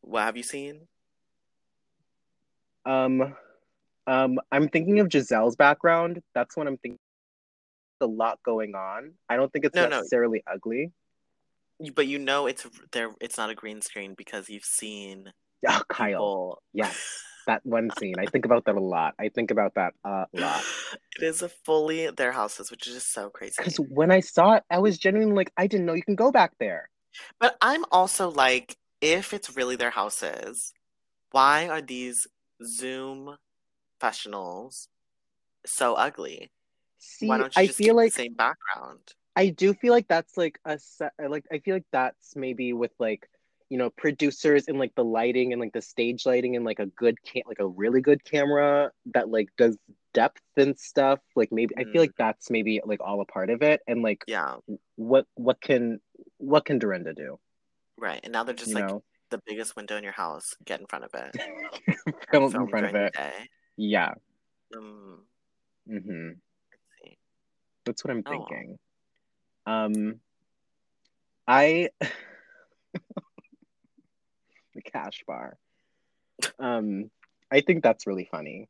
What 0.00 0.22
have 0.22 0.36
you 0.36 0.42
seen? 0.42 0.86
Um 2.86 3.34
um 4.06 4.38
I'm 4.52 4.68
thinking 4.68 5.00
of 5.00 5.08
Gizelle's 5.08 5.56
background. 5.56 6.22
That's 6.34 6.56
what 6.56 6.66
I'm 6.66 6.76
thinking 6.78 6.98
a 8.00 8.06
lot 8.06 8.38
going 8.44 8.74
on. 8.74 9.12
I 9.28 9.36
don't 9.36 9.50
think 9.52 9.64
it's 9.64 9.74
No, 9.74 9.84
no. 9.88 9.96
necessarily 9.98 10.42
ugly. 10.46 10.92
But 11.94 12.06
you 12.06 12.18
know 12.18 12.46
it's 12.46 12.66
there. 12.92 13.10
It's 13.20 13.38
not 13.38 13.50
a 13.50 13.54
green 13.54 13.80
screen 13.80 14.14
because 14.16 14.48
you've 14.48 14.64
seen 14.64 15.32
Oh, 15.66 15.82
Kyle. 15.88 16.08
people. 16.10 16.62
Yes, 16.74 17.22
that 17.46 17.64
one 17.64 17.90
scene. 17.98 18.14
I 18.18 18.26
think 18.26 18.44
about 18.44 18.64
that 18.66 18.74
a 18.74 18.80
lot. 18.80 19.14
I 19.18 19.28
think 19.28 19.50
about 19.50 19.74
that 19.74 19.94
a 20.04 20.26
lot. 20.32 20.62
It 21.16 21.22
is 21.22 21.42
a 21.42 21.48
fully 21.48 22.10
their 22.10 22.32
houses, 22.32 22.70
which 22.70 22.86
is 22.86 22.94
just 22.94 23.12
so 23.12 23.30
crazy. 23.30 23.54
Because 23.58 23.76
when 23.76 24.10
I 24.10 24.20
saw 24.20 24.54
it, 24.54 24.64
I 24.70 24.78
was 24.78 24.98
genuinely 24.98 25.34
like, 25.34 25.52
I 25.56 25.66
didn't 25.66 25.86
know 25.86 25.94
you 25.94 26.02
can 26.02 26.16
go 26.16 26.30
back 26.32 26.52
there. 26.58 26.90
But 27.38 27.56
I'm 27.60 27.84
also 27.92 28.30
like, 28.30 28.76
if 29.00 29.32
it's 29.32 29.56
really 29.56 29.76
their 29.76 29.90
houses, 29.90 30.72
why 31.30 31.68
are 31.68 31.82
these 31.82 32.26
Zoom 32.64 33.36
professionals 33.98 34.88
so 35.66 35.94
ugly? 35.94 36.50
See, 36.98 37.28
why 37.28 37.38
don't 37.38 37.56
you 37.56 37.62
I 37.62 37.66
just 37.66 37.78
feel 37.78 37.94
like 37.94 38.12
the 38.12 38.22
same 38.22 38.34
background? 38.34 39.00
I 39.36 39.48
do 39.48 39.74
feel 39.74 39.92
like 39.92 40.08
that's 40.08 40.36
like 40.36 40.58
a 40.64 40.78
like 41.28 41.44
I 41.52 41.58
feel 41.58 41.74
like 41.74 41.86
that's 41.92 42.36
maybe 42.36 42.72
with 42.72 42.92
like 42.98 43.28
you 43.74 43.78
know 43.78 43.90
producers 43.90 44.68
and 44.68 44.78
like 44.78 44.94
the 44.94 45.02
lighting 45.02 45.52
and 45.52 45.58
like 45.60 45.72
the 45.72 45.82
stage 45.82 46.24
lighting 46.26 46.54
and 46.54 46.64
like 46.64 46.78
a 46.78 46.86
good 46.86 47.20
cam- 47.24 47.42
like 47.44 47.58
a 47.58 47.66
really 47.66 48.00
good 48.00 48.22
camera 48.22 48.92
that 49.06 49.28
like 49.28 49.48
does 49.58 49.76
depth 50.12 50.40
and 50.56 50.78
stuff. 50.78 51.18
Like 51.34 51.50
maybe 51.50 51.74
I 51.76 51.82
Mm. 51.82 51.92
feel 51.92 52.02
like 52.02 52.14
that's 52.16 52.50
maybe 52.50 52.80
like 52.84 53.00
all 53.00 53.20
a 53.20 53.24
part 53.24 53.50
of 53.50 53.62
it. 53.62 53.80
And 53.88 54.00
like 54.00 54.22
Yeah, 54.28 54.58
what 54.94 55.26
what 55.34 55.60
can 55.60 55.98
what 56.38 56.64
can 56.64 56.78
Dorinda 56.78 57.14
do? 57.14 57.40
right. 57.98 58.20
And 58.22 58.32
now 58.32 58.44
they're 58.44 58.54
just 58.54 58.68
you 58.68 58.76
like 58.76 58.88
know, 58.88 59.02
the 59.30 59.42
biggest 59.44 59.74
window 59.74 59.96
in 59.96 60.04
your 60.04 60.12
house. 60.12 60.54
Get 60.64 60.78
in 60.78 60.86
front 60.86 61.06
of 61.06 61.10
it. 61.12 61.36
film 62.30 62.54
in 62.54 62.68
front 62.68 62.86
of 62.86 62.94
it. 62.94 63.16
Yeah. 63.76 64.12
Um, 64.76 65.22
hmm. 65.88 66.28
That's 67.84 68.04
what 68.04 68.12
I'm 68.12 68.22
Oh, 68.24 68.30
thinking. 68.30 68.78
Um, 69.66 70.20
I 71.48 71.88
the 74.74 74.82
cash 74.82 75.22
bar. 75.26 75.56
Um, 76.58 77.10
I 77.50 77.60
think 77.60 77.82
that's 77.82 78.06
really 78.06 78.28
funny. 78.30 78.68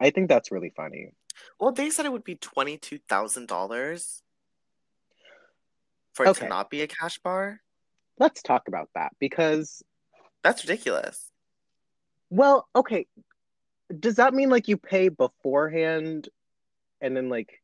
I 0.00 0.10
think 0.10 0.28
that's 0.28 0.50
really 0.50 0.72
funny. 0.74 1.12
Well, 1.60 1.72
they 1.72 1.90
said 1.90 2.06
it 2.06 2.12
would 2.12 2.24
be 2.24 2.36
twenty 2.36 2.78
two 2.78 2.98
thousand 3.08 3.48
dollars 3.48 4.22
for 6.14 6.26
it 6.26 6.30
Okay. 6.30 6.44
to 6.46 6.48
not 6.48 6.70
be 6.70 6.82
a 6.82 6.86
cash 6.86 7.18
bar. 7.18 7.60
Let's 8.18 8.42
talk 8.42 8.66
about 8.68 8.88
that 8.94 9.12
because, 9.20 9.82
That's 10.42 10.64
ridiculous. 10.64 11.30
well, 12.30 12.68
okay, 12.74 13.06
does 14.00 14.16
that 14.16 14.34
mean 14.34 14.50
like 14.50 14.66
you 14.68 14.76
pay 14.76 15.08
beforehand 15.08 16.28
and 17.00 17.16
then 17.16 17.28
like 17.28 17.62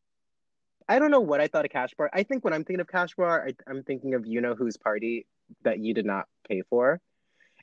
I 0.89 0.99
don't 0.99 1.11
know 1.11 1.21
what 1.21 1.41
I 1.41 1.49
thought 1.49 1.65
a 1.65 1.69
cash 1.69 1.95
bar. 1.97 2.11
I 2.13 2.25
think 2.25 2.45
when 2.45 2.53
I'm 2.53 2.63
thinking 2.63 2.81
of 2.81 2.89
cash 2.89 3.15
bar, 3.15 3.47
I, 3.49 3.55
I'm 3.69 3.83
thinking 3.83 4.15
of 4.15 4.27
you 4.27 4.41
know 4.41 4.55
whose 4.55 4.77
party 4.77 5.27
that 5.63 5.79
you 5.79 5.95
did 5.95 6.05
not 6.07 6.27
pay 6.49 6.63
for. 6.69 7.01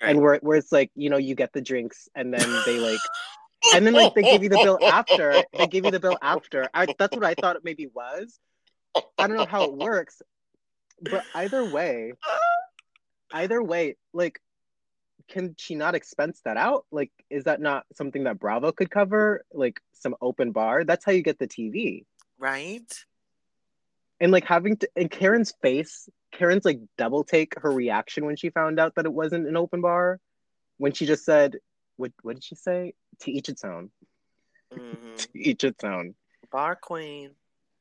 Right. 0.02 0.12
and 0.12 0.22
where 0.22 0.40
where 0.42 0.58
it's 0.58 0.72
like 0.72 0.92
you 0.96 1.10
know 1.10 1.18
you 1.18 1.36
get 1.36 1.54
the 1.54 1.62
drinks 1.62 2.10
and 2.16 2.34
then 2.34 2.48
they 2.66 2.80
like 2.80 3.00
and 3.76 3.86
then 3.86 3.94
like 3.94 4.16
they 4.16 4.24
give 4.24 4.42
you 4.44 4.50
the 4.50 4.58
bill 4.64 4.80
after. 4.82 5.44
They 5.54 5.68
give 5.68 5.86
you 5.86 5.92
the 5.92 6.00
bill 6.00 6.18
after. 6.22 6.68
I, 6.74 6.88
that's 6.98 7.16
what 7.16 7.26
i 7.26 7.36
thought 7.36 7.56
it 7.56 7.64
maybe 7.64 7.88
was. 7.94 8.40
I 9.18 9.28
don't 9.28 9.38
know 9.38 9.46
how 9.46 9.64
it 9.64 9.74
works 9.74 10.22
but 11.02 11.24
either 11.34 11.66
way 11.66 12.14
either 13.34 13.62
way 13.64 13.96
like 14.14 14.40
can 15.30 15.56
she 15.58 15.76
not 15.76 15.96
expense 15.96 16.42
that 16.44 16.58
out? 16.58 16.86
Like 16.92 17.12
is 17.30 17.46
that 17.46 17.62
not 17.62 17.86
something 17.94 18.26
that 18.26 18.38
bravo 18.38 18.72
could 18.74 18.92
cover? 18.92 19.46
Like 19.54 19.80
some 19.94 20.16
open 20.22 20.52
bar? 20.52 20.84
That's 20.84 21.06
how 21.06 21.14
you 21.14 21.24
get 21.24 21.40
the 21.40 21.48
tv 21.48 22.06
right? 22.38 23.06
And 24.22 24.32
like 24.32 24.46
having 24.46 24.78
to 24.78 24.90
and 24.96 25.12
karen's 25.12 25.52
face 25.62 26.08
karen's 26.32 26.64
like 26.64 26.80
double 26.98 27.26
take 27.26 27.54
her 27.60 27.72
reaction 27.72 28.26
when 28.26 28.38
she 28.38 28.50
found 28.50 28.80
out 28.80 28.96
that 28.96 29.06
it 29.06 29.12
wasn't 29.12 29.46
an 29.48 29.58
open 29.58 29.82
bar 29.82 30.20
when 30.78 30.94
she 30.94 31.06
just 31.06 31.26
said 31.26 31.58
what 31.98 32.12
what 32.24 32.36
did 32.36 32.44
she 32.44 32.56
say? 32.56 32.94
To 33.20 33.32
each 33.32 33.50
its 33.50 33.64
own. 33.66 33.92
Hmm 34.74 34.94
to 35.18 35.28
each 35.36 35.64
its 35.64 35.84
own. 35.84 36.16
Bar 36.52 36.76
queen. 36.76 37.32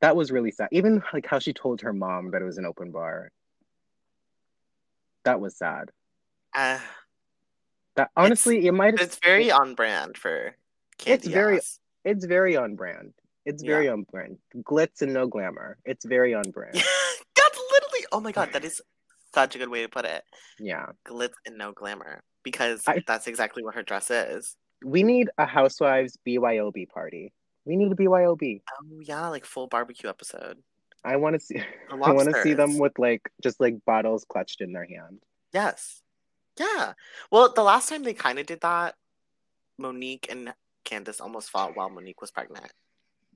that 0.01 0.17
was 0.17 0.31
really 0.33 0.51
sad. 0.51 0.69
Even 0.73 1.03
like 1.13 1.27
how 1.27 1.39
she 1.39 1.53
told 1.53 1.83
her 1.83 1.93
mom 1.93 2.33
that 2.33 2.43
it 2.43 2.45
was 2.45 2.59
an 2.59 2.67
open 2.67 2.91
bar. 2.91 3.31
That 5.25 5.41
was 5.41 5.57
sad. 5.57 5.91
Uh, 6.55 6.79
that 7.97 8.11
honestly 8.17 8.67
it 8.67 8.73
might 8.73 9.01
it's 9.01 9.19
very 9.23 9.51
on 9.51 9.75
brand 9.75 10.17
for 10.17 10.55
Candy 10.99 11.15
It's 11.15 11.27
very- 11.27 11.61
it's 12.05 12.25
very 12.25 12.57
on 12.57 12.75
brand 12.77 13.13
it's 13.47 13.63
very 13.63 13.89
on 13.89 14.03
brand 14.11 14.37
glitz 14.69 15.03
and 15.03 15.13
no 15.15 15.27
glamour 15.27 15.79
it's 15.85 16.05
very 16.05 16.35
on 16.35 16.43
brand 16.57 16.75
That's 16.75 17.59
literally. 17.73 18.07
Oh 18.13 18.21
my 18.21 18.33
god, 18.33 18.53
that 18.53 18.65
is 18.65 18.81
such 19.35 19.55
a 19.55 19.59
good 19.59 19.69
way 19.69 19.83
to 19.83 19.89
put 19.89 20.05
it. 20.05 20.23
yeah 20.59 20.87
Glitz 21.07 21.35
and 21.47 21.57
no 21.57 21.73
glamour, 21.73 22.23
because 22.43 22.83
I- 22.87 23.03
that's 23.07 23.27
exactly 23.27 23.63
what 23.65 23.75
her 23.77 23.83
dress 23.83 24.11
is. 24.11 24.57
we 24.85 25.03
need 25.03 25.29
a 25.39 25.47
housewives 25.47 26.19
byob 26.27 26.89
party 26.89 27.33
we 27.65 27.77
need 27.77 27.93
a 27.93 27.95
byob 27.95 28.61
Oh 28.83 29.01
yeah, 29.03 29.29
like 29.29 29.45
full 29.45 29.67
barbecue 29.69 30.09
episode. 30.09 30.59
i 31.05 31.17
want 31.17 31.35
to 31.35 31.41
see 31.41 31.63
i 31.93 32.13
want 32.13 32.29
to 32.31 32.43
see 32.43 32.55
them 32.55 32.79
with 32.79 32.99
like 32.99 33.31
just 33.43 33.61
like 33.61 33.77
bottles 33.87 34.25
clutched 34.29 34.61
in 34.61 34.73
their 34.73 34.87
hand 34.87 35.19
Yes. 35.53 36.03
Yeah. 36.59 36.93
Well, 37.33 37.53
the 37.53 37.63
last 37.65 37.89
time 37.89 38.03
they 38.05 38.13
kind 38.15 38.39
of 38.39 38.47
did 38.47 38.61
that, 38.61 38.95
Monique 39.79 40.27
and 40.31 40.53
Candace 40.85 41.21
almost 41.21 41.51
fought 41.51 41.75
while 41.77 41.89
Monique 41.91 42.21
was 42.21 42.31
pregnant. 42.31 42.71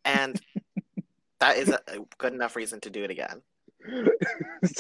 And 0.05 0.41
that 1.41 1.57
is 1.57 1.69
a, 1.69 1.81
good 2.19 2.33
enough 2.33 2.57
reason 2.57 2.81
to 2.81 2.91
do 2.91 3.05
it 3.05 3.11
again. 3.11 3.43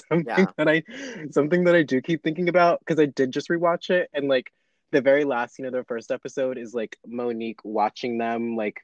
something 0.08 0.24
Yeah. 0.26 0.46
that 0.56 0.68
I 0.68 0.82
something 1.30 1.64
that 1.64 1.74
I 1.74 1.82
do 1.82 2.00
keep 2.00 2.22
thinking 2.22 2.48
about 2.48 2.80
because 2.80 2.98
I 2.98 3.04
did 3.06 3.32
just 3.32 3.50
rewatch 3.50 3.90
it 3.90 4.08
and 4.14 4.28
like 4.28 4.50
the 4.92 5.02
very 5.02 5.24
last 5.24 5.54
scene 5.54 5.66
of 5.66 5.72
the 5.72 5.84
first 5.84 6.10
episode 6.10 6.56
is 6.56 6.72
like 6.72 6.96
Monique 7.06 7.60
watching 7.64 8.16
them 8.16 8.56
like 8.56 8.80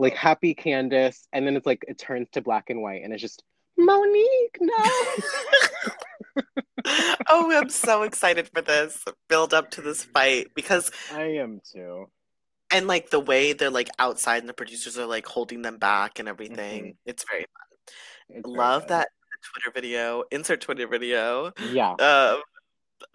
like 0.00 0.16
happy 0.16 0.54
Candace 0.54 1.28
and 1.32 1.46
then 1.46 1.54
it's 1.56 1.66
like 1.66 1.84
it 1.86 1.96
turns 1.96 2.28
to 2.30 2.40
black 2.40 2.70
and 2.70 2.82
white 2.82 3.02
and 3.04 3.12
it's 3.12 3.22
just 3.22 3.44
Monique 3.78 4.58
no 4.60 4.74
oh, 7.28 7.52
I'm 7.56 7.68
so 7.68 8.02
excited 8.02 8.48
for 8.52 8.62
this 8.62 9.04
build 9.28 9.54
up 9.54 9.70
to 9.72 9.80
this 9.80 10.02
fight 10.02 10.48
because 10.54 10.90
I 11.12 11.22
am 11.36 11.60
too 11.72 12.06
and 12.72 12.86
like 12.88 13.10
the 13.10 13.20
way 13.20 13.52
they're 13.52 13.70
like 13.70 13.88
outside 13.98 14.38
and 14.42 14.48
the 14.48 14.54
producers 14.54 14.98
are 14.98 15.06
like 15.06 15.26
holding 15.26 15.62
them 15.62 15.78
back 15.78 16.18
and 16.18 16.28
everything. 16.28 16.84
Mhm. 16.84 16.96
It's 17.06 17.24
very 17.30 17.46
It's 18.28 18.46
love 18.46 18.86
good. 18.86 18.88
that 18.88 19.10
Twitter 19.54 19.72
video, 19.74 20.24
insert 20.32 20.60
Twitter 20.62 20.88
video. 20.88 21.52
yeah 21.58 21.96
Um 22.00 22.42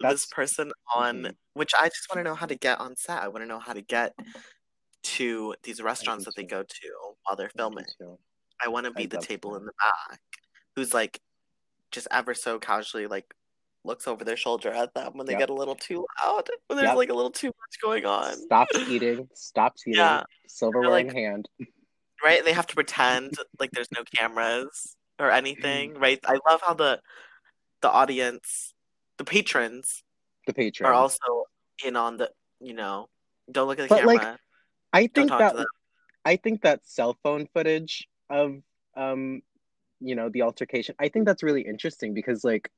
this 0.00 0.26
person 0.26 0.72
on 0.96 1.26
Mhm. 1.26 1.38
which 1.54 1.72
I 1.78 1.88
just 1.88 2.06
want 2.10 2.20
to 2.20 2.24
know 2.24 2.34
how 2.36 2.46
to 2.46 2.56
get 2.56 2.80
on 2.80 2.96
set. 2.96 3.22
I 3.22 3.28
want 3.28 3.42
to 3.42 3.46
know 3.48 3.60
how 3.60 3.72
to 3.74 3.82
get 3.82 4.14
to 5.04 5.54
these 5.64 5.82
restaurants 5.82 6.24
that 6.26 6.36
they 6.36 6.44
go 6.44 6.62
to 6.64 7.14
while 7.24 7.36
they're 7.36 7.50
filming. 7.56 7.86
I 8.64 8.68
want 8.68 8.86
to 8.86 8.92
be 8.92 9.06
the 9.06 9.18
table 9.18 9.56
to. 9.56 9.58
in 9.58 9.66
the 9.66 9.72
back 9.80 10.20
who's 10.76 10.94
like 10.94 11.20
just 11.92 12.08
ever 12.12 12.34
so 12.34 12.58
casually 12.60 13.06
like 13.08 13.34
looks 13.88 14.06
over 14.06 14.22
their 14.24 14.36
shoulder 14.36 14.70
at 14.70 14.94
them 14.94 15.14
when 15.16 15.26
they 15.26 15.32
Yep. 15.32 15.40
get 15.40 15.50
a 15.50 15.54
little 15.54 15.74
too 15.74 16.06
loud. 16.22 16.48
When 16.68 16.76
there's 16.76 16.88
Yep. 16.90 16.96
like 16.96 17.08
a 17.10 17.14
little 17.14 17.30
too 17.32 17.48
much 17.48 17.80
going 17.82 18.04
on. 18.06 18.34
stops 18.36 18.70
eating 18.88 19.28
stops 19.34 19.82
eating 19.86 19.98
Yeah. 19.98 20.22
silverware 20.46 20.90
They're 20.90 20.98
in 21.00 21.06
like- 21.08 21.16
hand 21.16 21.48
Right? 22.22 22.44
They 22.44 22.52
have 22.52 22.66
to 22.68 22.74
pretend 22.74 23.34
like 23.60 23.70
there's 23.72 23.90
no 23.92 24.02
cameras 24.04 24.96
or 25.20 25.30
anything, 25.30 25.92
Mm-hmm. 25.92 26.02
right? 26.02 26.20
I 26.24 26.38
love 26.48 26.60
how 26.66 26.74
the 26.74 27.00
the 27.80 27.90
audience, 27.90 28.74
the 29.18 29.24
patrons 29.24 30.02
the 30.46 30.52
patrons 30.54 30.88
are 30.88 30.94
also 30.94 31.44
in 31.84 31.94
on 31.96 32.16
the, 32.16 32.32
you 32.60 32.72
know, 32.74 33.08
don't 33.50 33.68
look 33.68 33.78
at 33.78 33.88
the 33.88 33.94
But, 33.94 34.04
like, 34.04 34.20
camera. 34.20 34.38
I 34.92 35.00
don't 35.06 35.14
think 35.14 35.28
talk 35.28 35.38
that 35.40 35.50
to 35.52 35.56
them. 35.58 35.66
I 36.24 36.36
think 36.36 36.62
that 36.62 36.80
cell 36.86 37.16
phone 37.22 37.46
footage 37.54 38.08
of 38.30 38.62
um 38.96 39.42
you 40.00 40.14
know, 40.14 40.28
the 40.28 40.42
altercation. 40.42 40.94
I 41.00 41.08
think 41.08 41.26
that's 41.26 41.42
really 41.42 41.62
interesting 41.62 42.14
because 42.14 42.44
like 42.44 42.70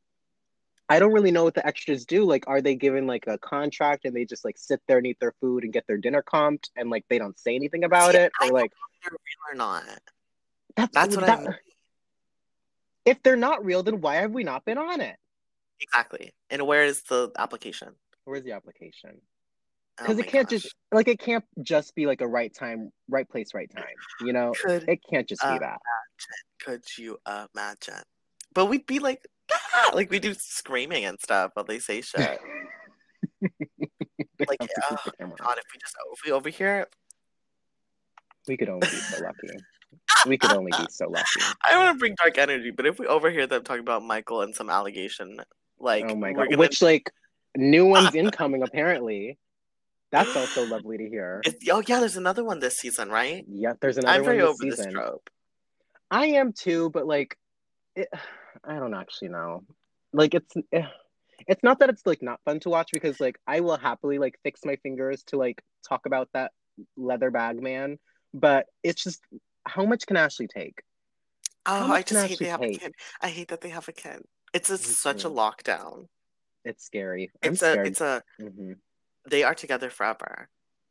I 0.91 0.99
don't 0.99 1.13
really 1.13 1.31
know 1.31 1.45
what 1.45 1.55
the 1.55 1.65
extras 1.65 2.05
do. 2.05 2.25
Like, 2.25 2.49
are 2.49 2.61
they 2.61 2.75
given 2.75 3.07
like 3.07 3.29
a 3.29 3.39
contract 3.39 4.05
and 4.05 4.15
they 4.15 4.25
just 4.25 4.45
like 4.45 4.59
sit 4.59 4.83
there 4.89 4.99
and 4.99 5.07
eat 5.07 5.19
their 5.21 5.33
food 5.41 5.63
and 5.63 5.73
get 5.73 5.87
their 5.87 5.97
dinner 5.99 6.21
comped 6.21 6.69
and 6.77 6.91
like 6.91 7.05
they 7.09 7.19
don't 7.19 7.39
say 7.39 7.55
anything 7.55 7.85
about 7.85 8.17
it? 8.17 8.33
Or 8.43 8.49
like 8.51 8.73
they're 9.05 9.13
real 9.13 9.53
or 9.53 9.57
not. 9.57 9.85
that's 10.75 10.93
That's 10.93 11.17
what 11.17 11.27
that, 11.27 11.39
I 11.39 11.43
mean. 11.45 11.55
if 13.05 13.23
they're 13.23 13.37
not 13.37 13.65
real, 13.65 13.85
then 13.85 14.01
why 14.01 14.17
have 14.17 14.33
we 14.33 14.43
not 14.43 14.65
been 14.65 14.79
on 14.79 15.01
it? 15.01 15.17
Exactly. 15.81 16.33
And 16.51 16.67
where 16.67 16.85
is 16.85 17.03
the 17.03 17.31
application? 17.39 17.95
Where's 18.25 18.43
the 18.43 18.53
application? 18.53 19.21
Oh 20.01 20.03
Because 20.03 20.17
my 20.17 20.25
it 20.25 20.29
can't 20.29 20.51
gosh. 20.51 20.63
just 20.63 20.75
like 20.91 21.07
it 21.07 21.21
can't 21.21 21.45
just 21.63 21.95
be 21.95 22.07
like 22.07 22.21
a 22.21 22.27
right 22.27 22.53
time, 22.53 22.91
right 23.09 23.29
place, 23.29 23.55
right 23.55 23.71
time. 23.71 23.85
You 24.21 24.33
know, 24.33 24.53
Could 24.61 24.89
it 24.89 25.01
can't 25.09 25.29
just 25.29 25.45
uh, 25.45 25.53
be 25.53 25.59
that. 25.61 25.79
could 26.61 26.83
you 26.99 27.19
imagine? 27.27 28.03
But 28.53 28.67
we'd 28.67 28.87
be 28.87 28.99
like, 28.99 29.25
ah! 29.75 29.91
like 29.95 30.11
we 30.11 30.19
do 30.19 30.35
screaming 30.35 31.05
and 31.05 31.21
stuff 31.21 31.53
while 31.55 31.65
they 31.65 31.79
say 31.79 32.01
shit. 32.01 32.39
Like, 34.49 34.61
have 34.61 34.69
to 34.69 34.97
keep 35.05 35.17
the 35.19 35.25
oh. 35.25 35.35
God, 35.39 35.59
if 35.59 35.65
we 35.73 35.79
just 35.79 35.95
if 36.13 36.21
we 36.25 36.33
overhear 36.33 36.81
it, 36.81 36.95
We 38.49 38.57
could 38.57 38.69
only 38.69 38.87
be 38.89 38.97
so 38.97 39.23
lucky. 39.23 39.49
We 40.27 40.39
could 40.39 40.53
only 40.53 40.73
be 40.73 40.87
so 40.91 41.09
lucky. 41.09 41.41
I 41.65 41.71
don't 41.71 41.85
want 41.85 41.95
to 41.95 41.99
bring 41.99 42.15
dark 42.15 42.39
energy, 42.39 42.71
but 42.71 42.87
if 42.87 42.99
we 42.99 43.07
overhear 43.07 43.47
them 43.47 43.63
talking 43.65 43.81
about 43.81 44.03
Michael 44.03 44.43
and 44.43 44.55
some 44.55 44.71
allegation, 44.71 45.41
like, 45.79 46.05
oh 46.09 46.15
my 46.15 46.33
god! 46.33 46.47
gonna, 46.47 46.59
Which 46.59 46.83
like 46.83 47.11
new 47.57 47.87
ones 47.87 48.15
incoming 48.15 48.63
apparently. 48.63 49.39
That's 50.11 50.35
also 50.37 50.67
lovely 50.67 50.99
to 50.99 51.09
hear. 51.09 51.41
it's, 51.45 51.69
oh 51.71 51.83
yeah, 51.87 52.01
there's 52.01 52.17
another 52.17 52.45
one 52.45 52.59
this 52.59 52.79
season, 52.79 53.11
right? 53.11 53.45
Yeah, 53.49 53.75
there's 53.81 53.97
another 53.97 54.13
one. 54.13 54.19
I'm 54.19 54.25
very 54.25 54.39
this 54.39 54.49
over 54.49 54.63
season. 54.63 54.85
this 54.87 54.95
trope. 54.95 55.31
I 56.11 56.27
am 56.27 56.53
too, 56.53 56.91
but 56.91 57.07
like, 57.07 57.39
it, 57.97 58.09
I 58.65 58.75
don't 58.75 58.95
actually 58.95 59.29
know. 59.29 59.65
Like, 60.13 60.35
it's 60.35 60.55
eh, 60.73 60.87
it's 61.47 61.63
not 61.63 61.79
that 61.81 61.89
it's 61.89 62.07
like 62.07 62.23
not 62.23 62.41
fun 62.45 62.61
to 62.61 62.71
watch 62.71 62.91
because 62.93 63.21
like 63.21 63.39
I 63.47 63.61
will 63.61 63.77
happily 63.77 64.19
like 64.19 64.39
fix 64.43 64.61
my 64.65 64.77
fingers 64.77 65.23
to 65.29 65.37
like 65.37 65.63
talk 65.89 66.07
about 66.07 66.29
that 66.35 66.53
leather 66.97 67.31
bag 67.31 67.63
man, 67.63 67.99
but 68.35 68.67
it's 68.83 69.03
just 69.03 69.21
how 69.67 69.85
much 69.85 70.07
can 70.07 70.17
Ashley 70.17 70.49
take? 70.49 70.83
Oh, 71.67 71.93
I 71.93 72.03
just 72.03 72.27
hate 72.27 72.39
they 72.39 72.47
have 72.47 72.63
a 72.63 72.73
kid. 72.73 72.95
I 73.21 73.29
hate 73.29 73.49
that 73.49 73.61
they 73.61 73.69
have 73.69 73.89
a 73.89 73.93
kid. 73.93 74.23
It's 74.53 74.71
a, 74.71 74.79
such 74.79 75.25
a 75.25 75.31
lockdown. 75.31 76.07
It's 76.65 76.85
scary. 76.85 77.31
I'm 77.43 77.53
It's 77.53 77.63
a 77.63 77.83
it's 77.83 78.01
a 78.01 78.23
Mhm. 78.41 78.77
they 79.29 79.45
are 79.45 79.55
together 79.55 79.91
forever. 79.91 80.49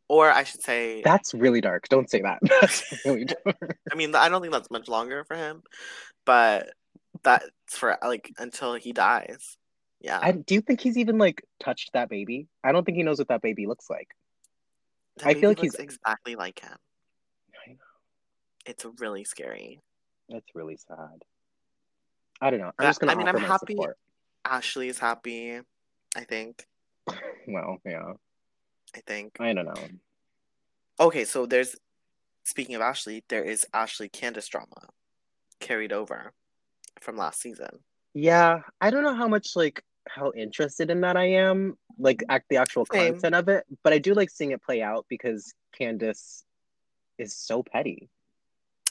Or 0.07 0.31
I 0.31 0.43
should 0.43 0.61
say 0.61 1.01
That's 1.03 1.33
really 1.33 1.61
dark. 1.61 1.87
Don't 1.89 2.09
say 2.09 2.21
that. 2.21 2.39
Really. 3.05 3.27
I 3.91 3.95
mean 3.95 4.15
I 4.15 4.29
don't 4.29 4.41
think 4.41 4.53
that's 4.53 4.71
much 4.71 4.87
longer 4.87 5.23
for 5.23 5.35
him, 5.35 5.63
but 6.25 6.71
that's 7.23 7.49
for 7.67 7.97
like 8.03 8.33
until 8.37 8.73
he 8.75 8.91
dies. 8.93 9.57
Yeah. 10.01 10.19
I, 10.21 10.31
do 10.31 10.55
you 10.55 10.61
think 10.61 10.79
he's 10.79 10.97
even 10.97 11.17
like 11.17 11.43
touched 11.59 11.91
that 11.93 12.09
baby? 12.09 12.47
I 12.63 12.71
don't 12.71 12.85
think 12.85 12.95
he 12.95 13.03
knows 13.03 13.17
what 13.19 13.27
that 13.27 13.41
baby 13.41 13.67
looks 13.67 13.89
like. 13.89 14.07
That 15.17 15.27
I 15.27 15.33
feel 15.33 15.49
like 15.49 15.59
he's- 15.59 15.75
exactly 15.75 16.35
like 16.35 16.59
him. 16.59 16.77
I 17.67 17.71
know. 17.71 17.77
It's 18.65 18.85
really 18.99 19.23
scary. 19.25 19.81
That's 20.29 20.55
really 20.55 20.77
sad. 20.77 21.23
I 22.41 22.49
don't 22.49 22.59
know. 22.59 22.71
I'm 22.79 22.87
just 22.87 22.99
gonna 23.01 23.11
I 23.11 23.15
mean, 23.15 23.27
I'm 23.27 23.37
happy- 23.37 23.73
support. 23.73 23.97
Ashley 24.45 24.87
is 24.87 24.99
happy, 24.99 25.59
I 26.15 26.21
think. 26.23 26.65
Well, 27.47 27.77
yeah. 27.83 28.13
I 28.95 28.99
think. 29.07 29.37
I 29.39 29.53
don't 29.53 29.65
know. 29.65 29.73
Okay, 30.99 31.25
so 31.25 31.47
there's 31.47 31.75
speaking 32.43 32.75
of 32.75 32.81
Ashley, 32.81 33.23
there 33.27 33.43
is 33.43 33.65
Ashley 33.73 34.07
Candace 34.07 34.47
drama 34.47 34.89
carried 35.59 35.91
over 35.91 36.31
from 37.01 37.17
last 37.17 37.41
season. 37.41 37.79
Yeah, 38.13 38.61
I 38.81 38.89
don't 38.89 39.03
know 39.03 39.15
how 39.15 39.27
much 39.27 39.55
like 39.55 39.83
how 40.07 40.31
interested 40.35 40.89
in 40.89 41.01
that 41.01 41.15
I 41.15 41.25
am, 41.25 41.77
like 41.97 42.23
act 42.29 42.45
the 42.49 42.57
actual 42.57 42.85
Same. 42.91 43.13
content 43.13 43.35
of 43.35 43.47
it, 43.49 43.65
but 43.83 43.93
I 43.93 43.99
do 43.99 44.13
like 44.13 44.29
seeing 44.29 44.51
it 44.51 44.61
play 44.63 44.81
out 44.81 45.05
because 45.09 45.53
Candace 45.77 46.43
is 47.17 47.35
so 47.35 47.63
petty. 47.63 48.09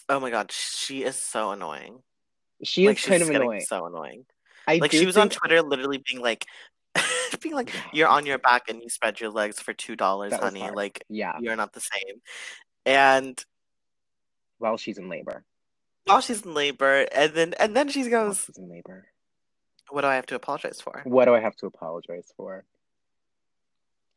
Oh 0.08 0.20
my 0.20 0.30
god, 0.30 0.52
she 0.52 1.02
is 1.02 1.16
so 1.16 1.50
annoying. 1.50 2.02
She 2.62 2.86
like 2.86 2.96
is 2.96 3.02
she's 3.02 3.08
kind 3.08 3.22
of 3.22 3.30
annoying. 3.30 3.60
so 3.60 3.86
annoying. 3.86 4.24
I 4.66 4.78
Like 4.78 4.92
she 4.92 5.06
was 5.06 5.16
on 5.16 5.28
Twitter 5.28 5.62
literally 5.62 6.02
being 6.06 6.22
like 6.22 6.46
being 7.40 7.54
like, 7.54 7.72
You're 7.92 8.08
on 8.08 8.26
your 8.26 8.38
back 8.38 8.68
and 8.68 8.82
you 8.82 8.88
spread 8.88 9.20
your 9.20 9.30
legs 9.30 9.60
for 9.60 9.72
two 9.72 9.96
dollars, 9.96 10.34
honey. 10.34 10.60
hard. 10.60 10.74
Like 10.74 11.04
Yeah, 11.08 11.32
you're 11.40 11.56
not 11.56 11.72
the 11.72 11.80
same. 11.80 12.20
And 12.86 13.42
while 14.58 14.76
she's 14.76 14.98
in 14.98 15.08
labor. 15.08 15.44
While 16.08 16.20
she's 16.20 16.42
in 16.42 16.54
labor, 16.54 17.06
and 17.12 17.32
then 17.32 17.54
and 17.60 17.76
then 17.76 17.88
she 17.88 18.02
While 18.02 18.10
goes, 18.10 18.44
she's 18.44 18.58
in 18.58 18.68
labor. 18.68 19.06
What 19.90 20.02
do 20.02 20.08
I 20.08 20.16
have 20.16 20.26
to 20.26 20.34
apologize 20.34 20.80
for? 20.80 21.02
What 21.04 21.26
do 21.26 21.34
I 21.34 21.40
have 21.40 21.56
to 21.56 21.66
apologize 21.66 22.30
for? 22.36 22.64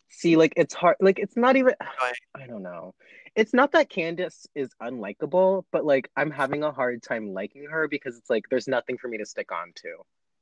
See, 0.10 0.36
like 0.36 0.54
it's 0.58 0.74
hard. 0.74 0.98
Like 1.00 1.20
it's 1.20 1.38
not 1.38 1.56
even. 1.56 1.74
I 2.36 2.48
don't 2.48 2.64
know. 2.64 2.94
It's 3.36 3.54
not 3.54 3.72
that 3.72 3.90
Candace 3.90 4.46
is 4.56 4.70
unlikable, 4.82 5.64
but 5.72 5.86
like 5.86 6.10
I'm 6.18 6.32
having 6.32 6.64
a 6.64 6.72
hard 6.72 7.02
time 7.02 7.34
liking 7.34 7.66
her 7.70 7.88
because 7.88 8.18
it's 8.18 8.30
like 8.30 8.46
there's 8.50 8.68
nothing 8.68 8.98
for 8.98 9.08
me 9.08 9.18
to 9.20 9.26
stick 9.26 9.52
on 9.54 9.72
to. 9.76 9.96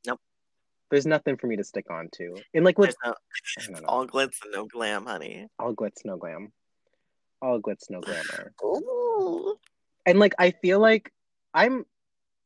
Nope. 0.08 0.20
There's 0.90 1.06
nothing 1.06 1.38
for 1.38 1.46
me 1.46 1.56
to 1.58 1.64
stick 1.64 1.92
on 1.92 2.10
to. 2.14 2.38
And 2.54 2.66
like 2.66 2.80
with 2.80 2.96
no 3.06 3.14
I 3.60 3.62
don't 3.66 3.74
know, 3.84 3.88
all 3.88 4.08
glitz 4.08 4.42
and 4.44 4.54
no 4.54 4.66
glam, 4.66 5.06
honey. 5.06 5.48
all 5.60 5.76
glitz, 5.76 6.04
no 6.04 6.18
glam. 6.18 6.52
All 7.42 7.62
glitz, 7.62 7.90
no 7.92 8.02
glamour. 8.02 8.54
Ooh. 8.64 9.56
and 10.08 10.18
like 10.18 10.34
I 10.40 10.50
feel 10.52 10.80
like 10.80 11.12
I'm 11.54 11.86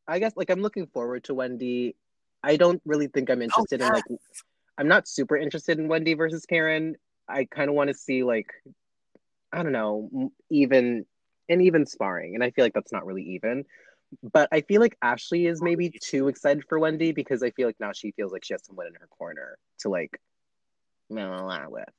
I 0.08 0.20
guess 0.20 0.34
like 0.36 0.50
I'm 0.50 0.62
looking 0.62 0.88
forward 0.88 1.26
to 1.26 1.34
Wendy. 1.34 1.96
I 2.44 2.58
don't 2.58 2.82
really 2.86 3.08
think 3.08 3.30
I'm 3.30 3.40
oh, 3.40 3.44
interested 3.44 3.82
in 3.82 3.90
like 3.90 4.04
I'm 4.78 4.88
not 4.88 5.08
super 5.08 5.38
interested 5.38 5.80
in 5.80 5.88
Wendy 5.88 6.14
versus 6.14 6.46
Karen. 6.46 6.96
I 7.28 7.46
kind 7.46 7.70
of 7.70 7.76
want 7.76 7.90
to 7.90 7.94
see 7.94 8.24
like 8.24 8.52
I 9.52 9.64
don't 9.64 9.72
know, 9.72 10.32
even 10.50 11.06
and 11.48 11.62
even 11.62 11.86
sparring, 11.86 12.36
and 12.36 12.44
I 12.44 12.52
feel 12.52 12.66
like 12.66 12.74
that's 12.74 12.92
not 12.92 13.06
really 13.06 13.24
even. 13.36 13.66
But 14.22 14.50
I 14.52 14.62
feel 14.62 14.80
like 14.80 14.98
Ashley 15.02 15.48
is 15.48 15.62
maybe 15.62 15.90
too 15.90 16.28
excited 16.28 16.64
for 16.70 16.78
Wendy 16.80 17.12
because 17.14 17.42
I 17.42 17.52
feel 17.52 17.68
like 17.68 17.80
now 17.80 17.92
she 17.94 18.12
feels 18.12 18.32
like 18.32 18.46
she 18.46 18.54
has 18.54 18.66
someone 18.66 18.88
in 18.88 18.94
her 18.96 19.08
corner 19.08 19.58
to 19.80 19.90
like 19.90 20.20
blah, 21.10 21.28
blah, 21.28 21.42
blah, 21.42 21.68
with. 21.70 21.90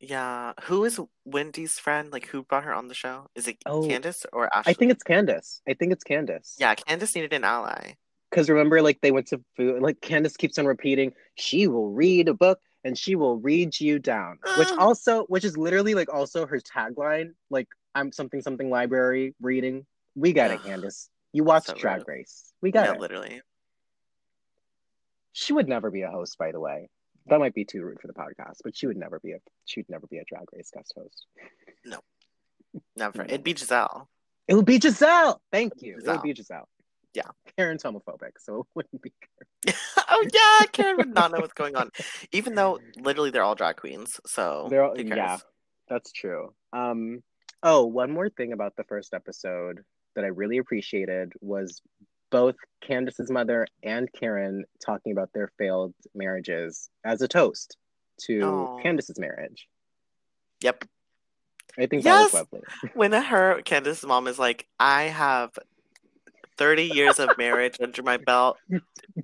Yeah. 0.00 0.52
Who 0.64 0.84
is 0.84 1.00
Wendy's 1.24 1.78
friend? 1.78 2.12
Like 2.12 2.26
who 2.26 2.44
brought 2.44 2.64
her 2.64 2.72
on 2.74 2.88
the 2.88 2.94
show? 2.94 3.26
Is 3.34 3.48
it 3.48 3.56
Oh, 3.66 3.86
Candace 3.86 4.24
or 4.32 4.52
Ashley? 4.54 4.70
I 4.70 4.74
think 4.74 4.92
it's 4.92 5.02
Candace. 5.02 5.60
I 5.68 5.74
think 5.74 5.92
it's 5.92 6.04
Candace. 6.04 6.56
Yeah, 6.58 6.74
Candace 6.74 7.14
needed 7.14 7.32
an 7.32 7.44
ally. 7.44 7.94
because 8.30 8.48
remember 8.48 8.80
like 8.82 9.00
they 9.00 9.10
went 9.10 9.26
to 9.28 9.40
food 9.56 9.80
like 9.82 10.00
candace 10.00 10.36
keeps 10.36 10.58
on 10.58 10.66
repeating 10.66 11.12
she 11.36 11.66
will 11.66 11.90
read 11.90 12.28
a 12.28 12.34
book 12.34 12.58
and 12.84 12.96
she 12.98 13.14
will 13.16 13.38
read 13.38 13.80
you 13.80 13.98
down 13.98 14.38
which 14.58 14.68
also 14.78 15.24
which 15.32 15.44
is 15.44 15.56
literally 15.56 15.94
like 15.94 16.12
also 16.12 16.44
her 16.46 16.60
tagline 16.60 17.30
like 17.48 17.66
i'm 17.94 18.12
something 18.12 18.42
something 18.42 18.68
library 18.68 19.34
reading 19.40 19.86
we 20.14 20.34
got 20.34 20.50
it 20.50 20.62
candace 20.62 21.08
you 21.32 21.42
watched 21.42 21.68
So 21.68 21.74
drag 21.74 22.00
rude. 22.00 22.08
race 22.08 22.52
we 22.60 22.70
got 22.70 22.84
yeah, 22.86 22.92
it 22.94 23.00
literally. 23.00 23.40
she 25.32 25.54
would 25.54 25.66
never 25.68 25.90
be 25.90 26.02
a 26.02 26.10
host 26.10 26.36
by 26.38 26.52
the 26.52 26.60
way 26.60 26.90
that 27.28 27.38
might 27.38 27.54
be 27.54 27.64
too 27.64 27.82
rude 27.82 28.00
for 28.00 28.06
the 28.06 28.12
podcast 28.14 28.56
but 28.64 28.76
she 28.76 28.86
would 28.86 28.96
never 28.96 29.20
be 29.20 29.32
a 29.32 29.38
she'd 29.64 29.88
never 29.88 30.06
be 30.06 30.18
a 30.18 30.24
drag 30.24 30.44
race 30.52 30.70
guest 30.72 30.92
host 30.96 31.26
No. 31.84 32.00
Never. 32.96 33.24
It'd 33.24 33.42
be 33.44 33.54
Gizelle. 33.54 34.06
it 34.46 34.54
would 34.54 34.66
be 34.66 34.78
gizelle 34.78 35.38
thank 35.52 35.72
you 35.80 35.98
it 35.98 36.06
would 36.06 36.22
be 36.22 36.34
gizelle 36.34 36.66
Yeah. 37.14 37.28
karen's 37.56 37.82
homophobic 37.82 38.32
so 38.38 38.60
it 38.60 38.66
wouldn't 38.74 39.02
be 39.02 39.12
oh 40.08 40.26
yeah, 40.32 40.66
Karen 40.72 40.96
would 40.98 41.14
not 41.14 41.32
know 41.32 41.40
what's 41.40 41.52
going 41.52 41.74
on. 41.74 41.90
Even 42.30 42.54
though 42.54 42.78
literally 42.96 43.30
they're 43.30 43.42
all 43.42 43.56
drag 43.56 43.76
queens, 43.76 44.20
so 44.24 44.68
They're 44.70 44.84
all, 44.84 44.98
yeah, 44.98 45.38
that's 45.88 46.12
true. 46.12 46.54
Um, 46.72 47.24
oh, 47.64 47.84
one 47.86 48.12
more 48.12 48.30
thing 48.30 48.52
about 48.52 48.76
the 48.76 48.84
first 48.84 49.14
episode 49.14 49.80
that 50.14 50.24
I 50.24 50.28
really 50.28 50.58
appreciated 50.58 51.32
was 51.40 51.82
both 52.30 52.56
Candace's 52.80 53.30
mother 53.30 53.66
and 53.82 54.08
Karen 54.12 54.64
talking 54.84 55.12
about 55.12 55.30
their 55.32 55.50
failed 55.58 55.94
marriages 56.14 56.90
as 57.04 57.22
a 57.22 57.28
toast 57.28 57.76
to 58.22 58.40
Aw. 58.42 58.82
Candace's 58.82 59.18
marriage. 59.18 59.68
Yep. 60.60 60.84
I 61.78 61.86
think 61.86 62.02
that 62.04 62.22
was 62.24 62.32
Yes! 62.32 62.34
lovely. 62.34 62.60
When 62.94 63.12
her 63.12 63.62
Candace's 63.62 64.04
mom 64.06 64.26
is 64.26 64.38
like, 64.38 64.66
I 64.80 65.04
have 65.04 65.50
30 66.56 66.84
years 66.84 67.20
of 67.20 67.30
marriage 67.38 67.76
under 67.80 68.02
my 68.02 68.16
belt 68.16 68.56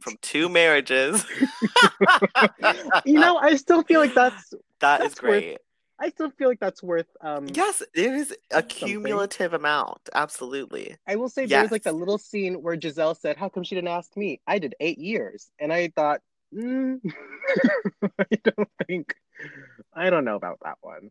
from 0.01 0.14
two 0.23 0.49
marriages. 0.49 1.27
you 3.05 3.19
know, 3.19 3.37
I 3.38 3.57
still 3.57 3.83
feel 3.83 4.01
like 4.01 4.14
that's. 4.14 4.55
that 4.81 5.01
is 5.01 5.09
That's 5.14 5.23
worth- 5.23 5.31
great. 5.43 5.59
I 5.99 6.11
still 6.11 6.31
feel 6.31 6.49
like 6.49 6.59
that's 6.61 6.83
worth. 6.83 7.07
Um, 7.21 7.47
Yes, 7.53 7.81
it 7.95 8.13
is 8.13 8.33
a 8.51 8.55
Something. 8.57 8.69
cumulative 8.89 9.55
amount. 9.55 10.09
Absolutely. 10.15 10.97
I 11.07 11.17
will 11.17 11.29
say 11.29 11.47
there 11.47 11.63
was 11.63 11.71
like 11.71 11.85
Yes. 11.85 11.93
that 11.93 11.99
little 11.99 12.19
scene 12.19 12.63
where 12.63 12.77
Gizelle 12.77 13.17
said, 13.17 13.37
"How 13.37 13.49
come 13.49 13.63
she 13.63 13.75
didn't 13.77 13.89
ask 13.89 14.17
me? 14.17 14.41
I 14.47 14.59
did 14.59 14.75
eight 14.81 14.99
years," 14.99 15.51
and 15.59 15.73
I 15.73 15.89
thought, 15.95 16.21
mm, 16.53 17.01
I 18.19 18.27
don't 18.43 18.69
think, 18.87 19.15
I 19.93 20.11
don't 20.11 20.25
know 20.25 20.37
about 20.37 20.59
that 20.65 20.79
one. 20.81 21.11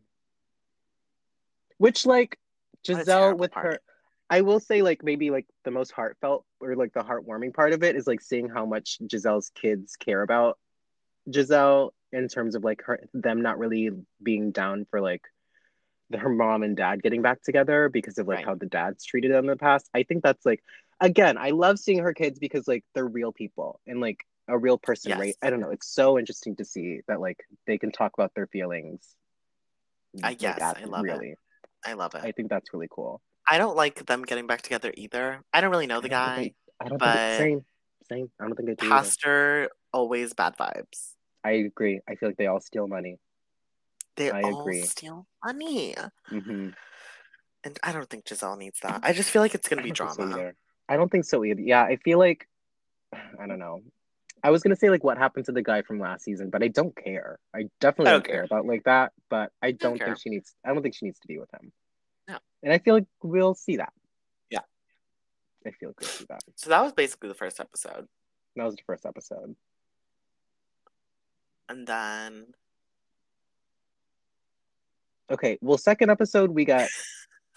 Which 1.78 2.06
like 2.06 2.38
Gizelle 2.86 3.36
with 3.36 3.52
party. 3.52 3.68
her, 3.68 3.78
I 4.30 4.42
will 4.42 4.60
say 4.60 4.82
like 4.82 5.02
maybe 5.02 5.30
like 5.30 5.46
the 5.64 5.70
most 5.70 5.92
heartfelt 5.92 6.44
or 6.60 6.76
like 6.76 6.92
the 6.92 7.00
heartwarming 7.00 7.54
part 7.54 7.72
of 7.72 7.82
it 7.82 7.96
is 7.96 8.06
like 8.06 8.20
seeing 8.20 8.48
how 8.48 8.64
much 8.66 8.98
Gizelle's 9.02 9.50
kids 9.50 9.96
care 9.96 10.22
about 10.22 10.58
Gizelle 11.28 11.90
in 12.14 12.28
terms 12.28 12.54
of 12.54 12.64
like 12.64 12.82
her 12.82 13.00
them 13.12 13.42
not 13.42 13.58
really 13.58 13.90
being 14.22 14.50
down 14.52 14.86
for 14.90 15.00
like 15.00 15.22
her 16.16 16.28
mom 16.28 16.62
and 16.62 16.76
dad 16.76 17.02
getting 17.02 17.22
back 17.22 17.42
together 17.42 17.88
because 17.88 18.18
of 18.18 18.28
like 18.28 18.38
Right. 18.38 18.46
how 18.46 18.54
the 18.54 18.66
dad's 18.66 19.04
treated 19.04 19.32
them 19.32 19.44
in 19.44 19.50
the 19.50 19.56
past. 19.56 19.88
I 19.94 20.02
think 20.04 20.22
that's 20.22 20.46
like 20.46 20.62
again, 21.00 21.36
I 21.38 21.50
love 21.50 21.78
seeing 21.78 21.98
her 22.00 22.14
kids 22.14 22.38
because 22.38 22.68
like 22.68 22.84
they're 22.94 23.06
real 23.06 23.32
people 23.32 23.80
and 23.86 24.00
like 24.00 24.24
a 24.46 24.56
real 24.56 24.78
person, 24.78 25.10
Yes. 25.10 25.18
right? 25.18 25.34
I 25.42 25.50
don't 25.50 25.60
know. 25.60 25.70
It's 25.70 25.88
so 25.88 26.18
interesting 26.18 26.56
to 26.56 26.64
see 26.64 27.00
that 27.08 27.20
like 27.20 27.38
they 27.66 27.78
can 27.78 27.90
talk 27.90 28.12
about 28.16 28.32
their 28.34 28.46
feelings. 28.46 29.16
I 30.22 30.28
like, 30.28 30.38
guess. 30.38 30.60
at- 30.60 30.78
I 30.78 30.84
love 30.84 31.06
it. 31.06 31.38
I 31.84 31.92
love 31.94 32.14
it. 32.14 32.20
I 32.22 32.32
think 32.32 32.48
that's 32.50 32.72
really 32.72 32.88
cool. 32.90 33.20
I 33.48 33.58
don't 33.58 33.74
like 33.76 34.06
them 34.06 34.22
getting 34.22 34.46
back 34.46 34.62
together 34.62 34.92
either. 34.96 35.42
I 35.52 35.60
don't 35.60 35.70
really 35.70 35.86
know 35.88 36.00
the 36.00 36.08
I 36.08 36.10
guy. 36.10 36.36
think 36.36 36.54
I 36.80 36.88
don't 36.88 36.98
but- 36.98 37.14
think 37.16 37.38
same. 37.38 37.64
Same. 38.10 38.30
I 38.38 38.44
don't 38.46 38.54
think 38.54 38.68
I 38.70 38.74
do. 38.74 38.84
either. 38.86 38.94
Pastor 38.94 39.70
always 39.92 40.34
bad 40.34 40.56
vibes. 40.58 41.13
I 41.44 41.52
agree. 41.52 42.00
I 42.08 42.14
feel 42.14 42.28
like 42.30 42.36
they 42.38 42.46
all 42.46 42.60
steal 42.60 42.88
money. 42.88 43.18
They 44.16 44.30
I 44.30 44.42
all 44.42 44.60
agree. 44.60 44.82
steal 44.82 45.26
money. 45.44 45.94
hmm 46.28 46.70
And 47.64 47.78
I 47.82 47.92
don't 47.92 48.08
think 48.08 48.24
Gizelle 48.24 48.56
needs 48.58 48.80
that. 48.80 49.00
I 49.02 49.12
just 49.12 49.30
feel 49.30 49.42
like 49.42 49.54
it's 49.54 49.68
gonna 49.68 49.82
be 49.82 49.90
don't 49.90 50.10
so 50.10 50.26
drama. 50.26 50.52
I 50.88 50.96
don't 50.96 51.10
think 51.10 51.24
so 51.24 51.44
either. 51.44 51.60
Yeah, 51.60 51.82
I 51.82 51.96
feel 51.96 52.18
like 52.18 52.48
I 53.12 53.46
don't 53.46 53.58
know. 53.58 53.82
I 54.42 54.50
was 54.50 54.62
gonna 54.62 54.76
say 54.76 54.90
like 54.90 55.04
what 55.04 55.18
happened 55.18 55.46
to 55.46 55.52
the 55.52 55.62
guy 55.62 55.82
from 55.82 55.98
last 55.98 56.24
season, 56.24 56.50
but 56.50 56.62
I 56.62 56.68
don't 56.68 56.94
care. 56.96 57.38
I 57.54 57.68
definitely 57.80 58.08
I 58.08 58.12
don't 58.12 58.20
don't 58.22 58.26
care 58.26 58.36
care. 58.36 58.44
about 58.44 58.66
like 58.66 58.84
that. 58.84 59.12
But 59.28 59.52
I 59.62 59.72
don't 59.72 59.98
care. 59.98 60.08
think 60.08 60.18
she 60.20 60.30
needs. 60.30 60.54
I 60.64 60.72
don't 60.72 60.82
think 60.82 60.94
she 60.94 61.06
needs 61.06 61.18
to 61.20 61.28
be 61.28 61.38
with 61.38 61.52
him. 61.52 61.72
No. 62.28 62.38
And 62.62 62.72
I 62.72 62.78
feel 62.78 62.94
like 62.94 63.06
we'll 63.22 63.54
see 63.54 63.76
that. 63.76 63.92
Yeah. 64.50 64.60
I 65.66 65.70
feel 65.70 65.90
like 65.90 66.00
we'll 66.00 66.08
see 66.08 66.26
that. 66.28 66.40
So 66.56 66.70
that 66.70 66.82
was 66.82 66.92
basically 66.92 67.28
the 67.28 67.34
first 67.34 67.58
episode. 67.60 68.06
That 68.56 68.64
was 68.64 68.76
the 68.76 68.82
first 68.86 69.04
episode. 69.06 69.56
And 71.68 71.86
then 71.86 72.54
Okay. 75.30 75.58
Well, 75.60 75.78
second 75.78 76.10
episode 76.10 76.50
we 76.50 76.64
got. 76.64 76.88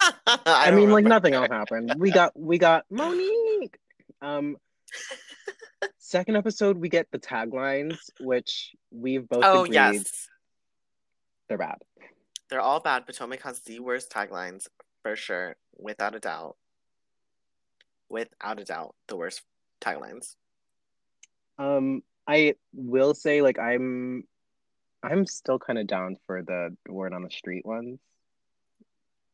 I, 0.00 0.38
I, 0.46 0.70
mean, 0.70 0.90
like 0.90 1.04
nothing 1.04 1.34
else 1.34 1.48
happened. 1.50 1.94
We 1.98 2.10
got 2.10 2.38
we 2.38 2.58
got 2.58 2.84
Monique. 2.90 3.78
Um, 4.22 4.56
second 5.98 6.36
episode 6.36 6.78
we 6.78 6.88
get 6.88 7.10
the 7.10 7.18
taglines, 7.18 7.96
which 8.20 8.74
we've 8.90 9.28
both 9.28 9.44
Oh 9.44 9.64
agreed 9.64 9.74
yes. 9.74 10.28
they're 11.48 11.58
bad. 11.58 11.78
They're 12.48 12.60
all 12.60 12.80
bad. 12.80 13.06
Potomac 13.06 13.42
has 13.42 13.60
the 13.60 13.80
worst 13.80 14.10
taglines 14.10 14.68
for 15.02 15.16
sure, 15.16 15.56
without 15.76 16.14
a 16.14 16.20
doubt. 16.20 16.56
Without 18.08 18.60
a 18.60 18.64
doubt, 18.64 18.94
the 19.08 19.16
worst 19.16 19.42
taglines. 19.82 20.36
Um, 21.58 22.02
I 22.28 22.54
will 22.74 23.14
say 23.14 23.40
like 23.42 23.58
I'm, 23.58 24.24
I'm 25.02 25.24
still 25.26 25.58
kind 25.58 25.78
of 25.78 25.86
down 25.86 26.16
for 26.26 26.42
the 26.42 26.76
word 26.88 27.14
on 27.14 27.22
the 27.22 27.30
street 27.30 27.64
ones. 27.64 27.98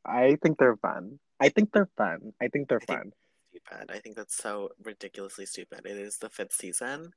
I 0.07 0.37
think 0.43 0.59
they're 0.59 0.77
fun. 0.77 1.19
I 1.41 1.49
think 1.49 1.73
they're 1.73 1.89
fun. 1.97 2.33
I 2.41 2.49
think 2.49 2.69
they're 2.69 2.81
I 2.83 2.85
think- 2.87 2.99
fun. 3.01 3.13
Stupid. 3.51 3.91
I 3.95 3.99
think 4.01 4.17
that's 4.17 4.37
so 4.37 4.71
ridiculously 4.83 5.47
stupid. 5.47 5.83
It 5.85 5.97
is 5.97 6.19
the 6.19 6.29
fifth 6.29 6.53
season, 6.55 7.13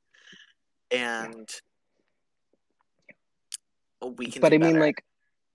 and 0.91 1.49
we 4.17 4.27
can. 4.27 4.41
But 4.41 4.53
I 4.53 4.57
mean, 4.59 4.73
better. 4.73 4.79
like 4.79 5.03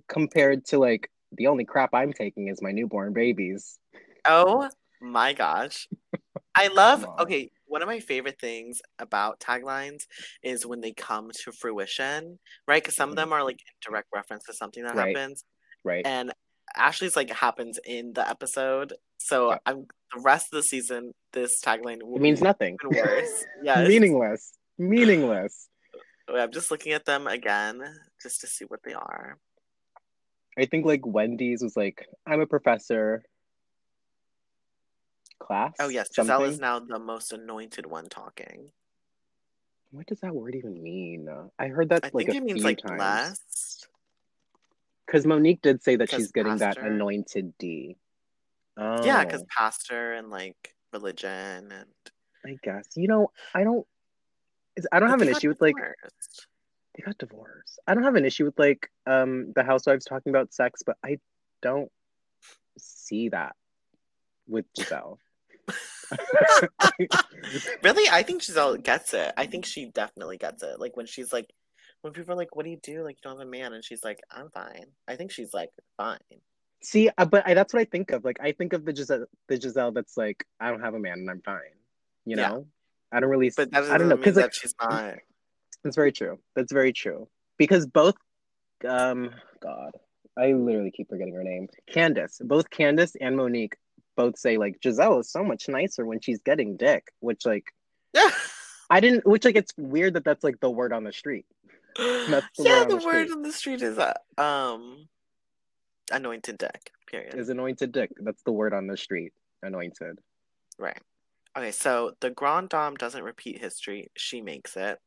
compared 0.09 0.65
to 0.67 0.79
like 0.79 1.09
the 1.31 1.47
only 1.47 1.65
crap 1.65 1.91
I'm 1.95 2.13
taking 2.13 2.49
is 2.49 2.61
my 2.61 2.73
newborn 2.73 3.13
babies. 3.13 3.79
Oh 4.25 4.69
my 5.01 5.33
gosh. 5.33 5.89
I 6.55 6.67
love 6.69 7.07
okay, 7.21 7.51
one 7.73 7.81
of 7.81 7.89
my 7.89 8.01
favorite 8.01 8.39
things 8.39 8.83
about 8.99 9.41
taglines 9.41 10.03
is 10.43 10.67
when 10.67 10.83
they 10.83 10.93
come 10.93 11.31
to 11.43 11.53
fruition, 11.53 12.39
right? 12.69 12.83
Because 12.83 12.95
some 12.97 13.09
of 13.09 13.15
Mhm. 13.15 13.17
them 13.17 13.33
are 13.33 13.43
like 13.43 13.61
direct 13.81 14.09
reference 14.15 14.45
to 14.45 14.53
something 14.53 14.83
that 14.85 14.95
Right. 14.95 15.17
happens. 15.17 15.45
Right. 15.83 16.05
And 16.07 16.35
Ashley's 16.77 17.17
like 17.17 17.31
happens 17.31 17.81
in 17.85 18.13
the 18.13 18.29
episode. 18.29 18.93
So 19.17 19.53
Yeah. 19.53 19.59
I'm 19.65 19.87
the 20.15 20.21
rest 20.21 20.53
of 20.53 20.59
the 20.59 20.63
season, 20.63 21.15
this 21.33 21.63
tagline 21.63 22.01
means 22.21 22.43
nothing. 22.43 22.77
even 22.85 22.97
worse. 23.03 23.45
Yes. 23.63 23.89
Meaningless. 23.89 24.53
Meaningless. 24.77 25.69
I'm 26.29 26.53
just 26.53 26.71
looking 26.71 26.93
at 26.93 27.07
them 27.07 27.27
again 27.27 27.83
just 28.23 28.43
to 28.43 28.47
see 28.49 28.67
what 28.67 28.83
they 28.85 28.93
are. 28.93 29.39
I 30.59 30.67
think 30.67 30.85
like 30.85 31.07
Wendy's 31.07 31.63
was 31.63 31.75
like, 31.75 32.07
I'm 32.27 32.41
a 32.43 32.47
professor. 32.47 33.25
Class. 35.43 35.75
Oh 35.81 35.89
yes, 35.89 36.09
Gizelle 36.17 36.49
is 36.49 36.59
now 36.59 36.79
the 36.79 36.99
most 36.99 37.33
anointed 37.33 37.87
one 37.87 38.07
talking. 38.07 38.71
What 39.91 40.07
does 40.07 40.21
that 40.21 40.35
word 40.35 40.55
even 40.55 40.83
mean? 40.83 41.29
I 41.59 41.69
heard 41.69 41.91
that 41.91 42.05
I 42.05 42.11
like 42.15 42.27
think 42.27 42.37
it 42.37 42.43
means 42.43 42.65
like 42.65 42.79
times. 42.79 42.97
blessed. 42.97 43.89
Because 45.07 45.27
Monique 45.27 45.61
did 45.61 45.83
say 45.83 45.97
that 45.97 46.11
she's 46.11 46.33
getting 46.33 46.57
that 46.59 46.79
anointed 46.79 47.53
D. 47.59 47.97
Oh, 48.77 49.05
Yeah, 49.05 49.25
because 49.25 49.45
pastor 49.55 50.15
and 50.15 50.31
like 50.31 50.75
religion 50.93 51.73
and 51.73 51.87
I 52.45 52.57
guess 52.63 52.87
you 52.97 53.09
know 53.09 53.31
I 53.55 53.65
don't. 53.65 53.87
I 54.91 55.01
don't 55.01 55.11
have 55.11 55.21
an 55.21 55.29
issue 55.29 55.49
with 55.49 55.61
like 55.61 55.77
they 56.97 57.03
got 57.03 57.19
divorced. 57.19 57.79
I 57.87 57.95
don't 57.95 58.05
have 58.05 58.15
an 58.15 58.25
issue 58.25 58.47
with 58.47 58.59
like 58.59 58.91
um 59.07 59.53
the 59.55 59.63
housewives 59.63 60.07
talking 60.07 60.31
about 60.31 60.55
sex, 60.55 60.83
but 60.85 60.97
I 61.05 61.19
don't 61.61 61.91
see 62.79 63.29
that 63.29 63.55
with 64.49 64.65
Gizelle. 64.73 65.19
really, 67.83 68.09
I 68.11 68.23
think 68.23 68.43
Gizelle 68.43 68.83
gets 68.83 69.15
it. 69.15 69.33
I 69.37 69.47
think 69.47 69.65
she 69.65 69.87
definitely 69.87 70.37
gets 70.39 70.63
it. 70.63 70.79
Like 70.79 70.97
when 70.97 71.07
she's 71.07 71.33
like, 71.33 71.51
when 72.03 72.13
people 72.13 72.35
are 72.35 72.37
like, 72.37 72.55
"What 72.55 72.65
do 72.65 72.71
you 72.71 72.81
do?" 72.83 73.03
Like 73.05 73.17
you 73.17 73.31
don't 73.31 73.39
have 73.39 73.47
a 73.47 73.51
man, 73.51 73.73
and 73.73 73.85
she's 73.85 74.05
like, 74.05 74.21
"I'm 74.31 74.51
fine." 74.51 74.87
I 75.07 75.17
think 75.17 75.31
she's 75.31 75.55
like 75.55 75.71
fine. 75.97 76.19
See, 76.83 77.11
uh, 77.17 77.25
but 77.25 77.47
I, 77.47 77.55
that's 77.55 77.73
what 77.73 77.81
I 77.81 77.85
think 77.85 78.11
of. 78.11 78.25
Like, 78.25 78.39
I 78.41 78.53
think 78.53 78.73
of 78.73 78.85
the 78.85 78.93
Gizelle, 78.93 79.27
the 79.49 79.57
Gizelle 79.57 79.95
that's 79.95 80.17
like, 80.17 80.45
I 80.59 80.69
don't 80.69 80.81
have 80.81 80.95
a 80.95 80.99
man 80.99 81.19
and 81.19 81.31
I'm 81.31 81.41
fine. 81.43 81.61
You 82.25 82.37
Yeah. 82.37 82.49
know, 82.49 82.67
I 83.13 83.21
don't 83.21 83.31
really. 83.31 83.53
But 83.57 83.71
that 83.71 83.85
I 83.85 83.99
don't 83.99 84.09
know 84.09 84.17
because 84.17 84.37
like 84.37 84.53
she's 84.53 84.75
not. 84.81 85.19
that's 85.85 85.97
very 85.97 86.13
true. 86.13 86.39
That's 86.57 86.73
very 86.73 86.93
true 86.93 87.29
because 87.57 87.87
both, 87.87 88.17
um, 88.87 89.31
God, 89.61 89.93
I 90.37 90.53
literally 90.53 90.91
keep 90.91 91.09
forgetting 91.09 91.35
her 91.35 91.45
name. 91.45 91.69
Candace, 91.87 92.41
both 92.43 92.69
Candace 92.71 93.15
and 93.21 93.37
Monique, 93.37 93.77
both 94.17 94.39
say 94.39 94.57
like 94.57 94.81
Gizelle 94.81 95.21
is 95.21 95.31
so 95.31 95.45
much 95.45 95.69
nicer 95.69 96.05
when 96.05 96.21
she's 96.21 96.41
getting 96.41 96.77
dick, 96.77 97.09
which 97.21 97.45
like 97.45 97.73
I 98.91 99.01
didn't. 99.01 99.27
Which 99.27 99.45
like 99.45 99.57
it's 99.57 99.73
weird 99.77 100.15
that 100.15 100.25
that's 100.25 100.45
like 100.45 100.61
the 100.61 100.71
word 100.71 100.93
on 100.93 101.05
the 101.05 101.13
street. 101.13 101.47
The 101.97 102.43
yeah, 102.59 102.81
word 102.81 102.91
the 102.91 102.97
the 102.97 103.05
word 103.05 103.31
on 103.31 103.43
the 103.43 103.53
street 103.53 103.83
is 103.83 103.99
uh, 103.99 104.15
um, 104.39 105.09
anointed 106.11 106.59
dick. 106.59 106.91
Period. 107.07 107.35
Is 107.35 107.49
anointed 107.49 107.93
dick. 107.93 108.11
That's 108.19 108.43
the 108.45 108.53
word 108.53 108.73
on 108.73 108.87
the 108.87 108.97
street. 108.97 109.33
Anointed. 109.63 110.19
Right. 110.79 110.99
Okay, 111.57 111.71
so 111.71 112.13
the 112.21 112.31
Grand 112.31 112.71
Dame 112.71 112.95
doesn't 112.95 113.23
repeat 113.23 113.59
history; 113.59 114.11
she 114.17 114.41
makes 114.41 114.77
it. 114.77 114.99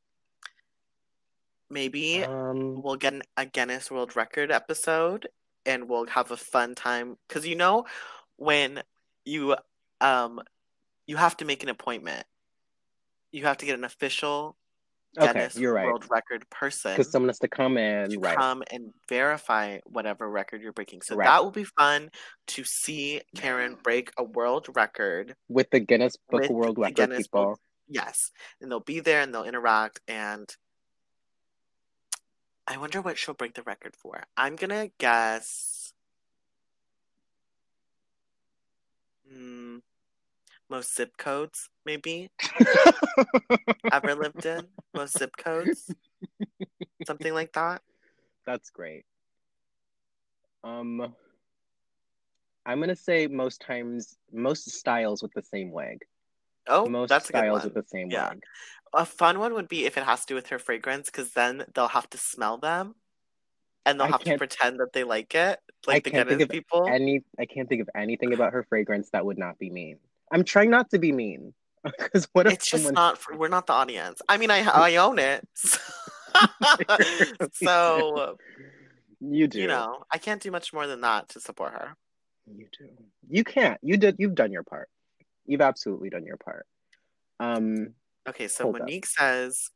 Maybe 1.69 2.23
Um. 2.23 2.81
we'll 2.81 2.95
get 2.95 3.13
an, 3.13 3.23
a 3.35 3.45
Guinness 3.47 3.89
World 3.89 4.15
Record 4.15 4.51
episode 4.51 5.27
and 5.65 5.89
we'll 5.89 6.05
have 6.07 6.31
a 6.31 6.37
fun 6.37 6.75
time 6.75 7.17
because 7.27 7.47
you 7.47 7.55
know 7.55 7.85
when 8.37 8.83
you 9.25 9.55
um 10.01 10.39
you 11.07 11.17
have 11.17 11.35
to 11.37 11.45
make 11.45 11.63
an 11.63 11.69
appointment 11.69 12.25
you 13.31 13.43
have 13.43 13.57
to 13.57 13.65
get 13.65 13.77
an 13.77 13.83
official 13.83 14.55
Okay, 15.17 15.31
Guinness 15.31 15.55
you're 15.57 15.73
right. 15.73 15.85
World 15.85 16.05
Record 16.09 16.49
person 16.49 16.91
Because 16.91 17.09
someone 17.09 17.29
has 17.29 17.39
to 17.39 17.47
come 17.47 17.77
in, 17.77 18.09
to 18.09 18.19
right? 18.19 18.35
come 18.37 18.63
and 18.69 18.91
verify 19.07 19.79
whatever 19.85 20.29
record 20.29 20.61
you're 20.61 20.73
breaking 20.73 21.01
so 21.01 21.15
Right. 21.15 21.25
that 21.25 21.41
will 21.41 21.51
be 21.51 21.63
fun 21.63 22.09
to 22.47 22.65
see 22.65 23.21
Karen 23.35 23.77
break 23.81 24.11
a 24.17 24.23
world 24.25 24.67
record 24.75 25.35
with 25.47 25.69
the 25.71 25.79
Guinness 25.79 26.17
Book 26.29 26.43
of 26.43 26.49
World 26.49 26.77
Record 26.77 26.95
Guinness 26.95 27.27
people. 27.27 27.45
Book- 27.51 27.59
yes 27.87 28.31
and 28.59 28.69
they'll 28.69 28.79
be 28.81 28.99
there 28.99 29.21
and 29.21 29.33
they'll 29.33 29.45
interact 29.45 30.01
and 30.07 30.53
I 32.67 32.77
wonder 32.77 32.99
what 33.01 33.17
she'll 33.17 33.35
break 33.35 33.53
the 33.53 33.61
record 33.63 33.95
for. 33.95 34.23
I'm 34.35 34.55
gonna 34.55 34.89
guess. 34.97 35.84
Hmm, 39.29 39.77
most 40.69 40.95
zip 40.95 41.17
codes, 41.17 41.69
maybe 41.85 42.29
ever 43.91 44.15
lived 44.15 44.45
in. 44.45 44.67
Most 44.93 45.17
zip 45.17 45.35
codes, 45.37 45.93
something 47.05 47.33
like 47.33 47.53
that. 47.53 47.81
That's 48.45 48.69
great. 48.69 49.05
Um, 50.63 51.13
I'm 52.65 52.79
gonna 52.79 52.95
say 52.95 53.27
most 53.27 53.61
times, 53.61 54.17
most 54.31 54.71
styles 54.71 55.21
with 55.21 55.33
the 55.33 55.43
same 55.43 55.71
wig. 55.71 55.99
Oh, 56.67 56.87
most 56.87 57.09
that's 57.09 57.27
styles 57.27 57.63
with 57.63 57.75
the 57.75 57.83
same 57.87 58.09
Yeah. 58.09 58.29
wig. 58.29 58.43
A 58.93 59.05
fun 59.05 59.39
one 59.39 59.53
would 59.53 59.67
be 59.67 59.85
if 59.85 59.97
it 59.97 60.03
has 60.03 60.21
to 60.21 60.27
do 60.27 60.35
with 60.35 60.47
her 60.47 60.59
fragrance, 60.59 61.09
because 61.09 61.33
then 61.33 61.65
they'll 61.73 61.89
have 61.89 62.09
to 62.11 62.17
smell 62.17 62.57
them. 62.57 62.95
And 63.85 63.99
they'll 63.99 64.07
I 64.07 64.11
have 64.11 64.23
to 64.23 64.37
pretend 64.37 64.79
that 64.79 64.93
they 64.93 65.03
like 65.03 65.35
it, 65.35 65.59
I 65.87 65.91
like 65.91 66.03
to 66.05 66.09
can't 66.09 66.27
think 66.27 66.41
of 66.41 66.49
people. 66.49 66.87
Any, 66.87 67.23
I 67.39 67.45
can't 67.45 67.69
think 67.69 67.81
of 67.81 67.89
anything 67.95 68.33
about 68.33 68.53
her 68.53 68.63
fragrance 68.63 69.09
that 69.11 69.25
would 69.25 69.37
not 69.37 69.59
be 69.59 69.69
mean. 69.69 69.97
I'm 70.31 70.43
trying 70.43 70.69
not 70.69 70.89
to 70.91 70.99
be 70.99 71.11
mean 71.11 71.53
because 71.83 72.27
what 72.33 72.47
if 72.47 72.53
it's 72.53 72.67
just 72.67 72.83
someone? 72.83 72.95
not. 72.95 73.17
For, 73.17 73.37
we're 73.37 73.47
not 73.47 73.67
the 73.67 73.73
audience. 73.73 74.21
I 74.27 74.37
mean, 74.37 74.51
I 74.51 74.59
I 74.63 74.95
own 74.97 75.19
it. 75.19 75.47
so 77.53 78.37
you 79.21 79.47
do. 79.47 79.59
you 79.59 79.67
know, 79.67 80.03
I 80.11 80.17
can't 80.17 80.41
do 80.41 80.51
much 80.51 80.73
more 80.73 80.87
than 80.87 81.01
that 81.01 81.29
to 81.29 81.39
support 81.39 81.73
her. 81.73 81.95
You 82.47 82.67
do. 82.77 82.89
You 83.29 83.43
can't. 83.43 83.79
You 83.81 83.97
did. 83.97 84.15
You've 84.19 84.35
done 84.35 84.51
your 84.51 84.63
part. 84.63 84.89
You've 85.45 85.61
absolutely 85.61 86.09
done 86.09 86.25
your 86.25 86.37
part. 86.37 86.65
Um. 87.39 87.93
Okay, 88.27 88.47
so 88.47 88.63
Hold 88.63 88.77
up. 88.77 88.81
Monique 88.81 89.05
says, 89.05 89.69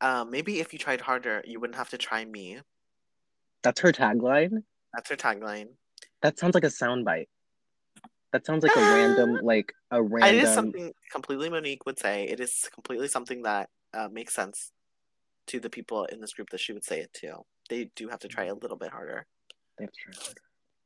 um, 0.00 0.30
maybe 0.30 0.60
if 0.60 0.72
you 0.72 0.78
tried 0.78 1.00
harder, 1.00 1.42
you 1.46 1.60
wouldn't 1.60 1.76
have 1.76 1.90
to 1.90 1.98
try 1.98 2.24
me. 2.24 2.60
That's 3.62 3.80
her 3.80 3.92
tagline. 3.92 4.64
That's 4.92 5.10
her 5.10 5.16
tagline. 5.16 5.68
That 6.22 6.38
sounds 6.38 6.54
like 6.54 6.64
a 6.64 6.68
soundbite. 6.68 7.28
That 8.32 8.44
sounds 8.44 8.64
like 8.64 8.76
a 8.76 8.80
random, 8.80 9.40
like 9.42 9.72
a 9.90 10.02
random. 10.02 10.44
is 10.44 10.54
something 10.54 10.92
completely 11.12 11.48
Monique 11.48 11.86
would 11.86 11.98
say. 11.98 12.24
It 12.24 12.40
is 12.40 12.68
completely 12.72 13.08
something 13.08 13.42
that 13.42 13.70
uh, 13.92 14.08
makes 14.10 14.34
sense 14.34 14.72
to 15.46 15.60
the 15.60 15.70
people 15.70 16.04
in 16.06 16.20
this 16.20 16.32
group 16.32 16.50
that 16.50 16.60
she 16.60 16.72
would 16.72 16.84
say 16.84 17.00
it 17.00 17.12
to. 17.14 17.38
They 17.70 17.90
do 17.94 18.08
have 18.08 18.20
to 18.20 18.28
try 18.28 18.46
a 18.46 18.54
little 18.54 18.76
bit 18.76 18.90
harder. 18.90 19.26
They 19.78 19.84
have 19.84 19.92
to 19.92 19.98
try 19.98 20.12
harder. 20.24 20.40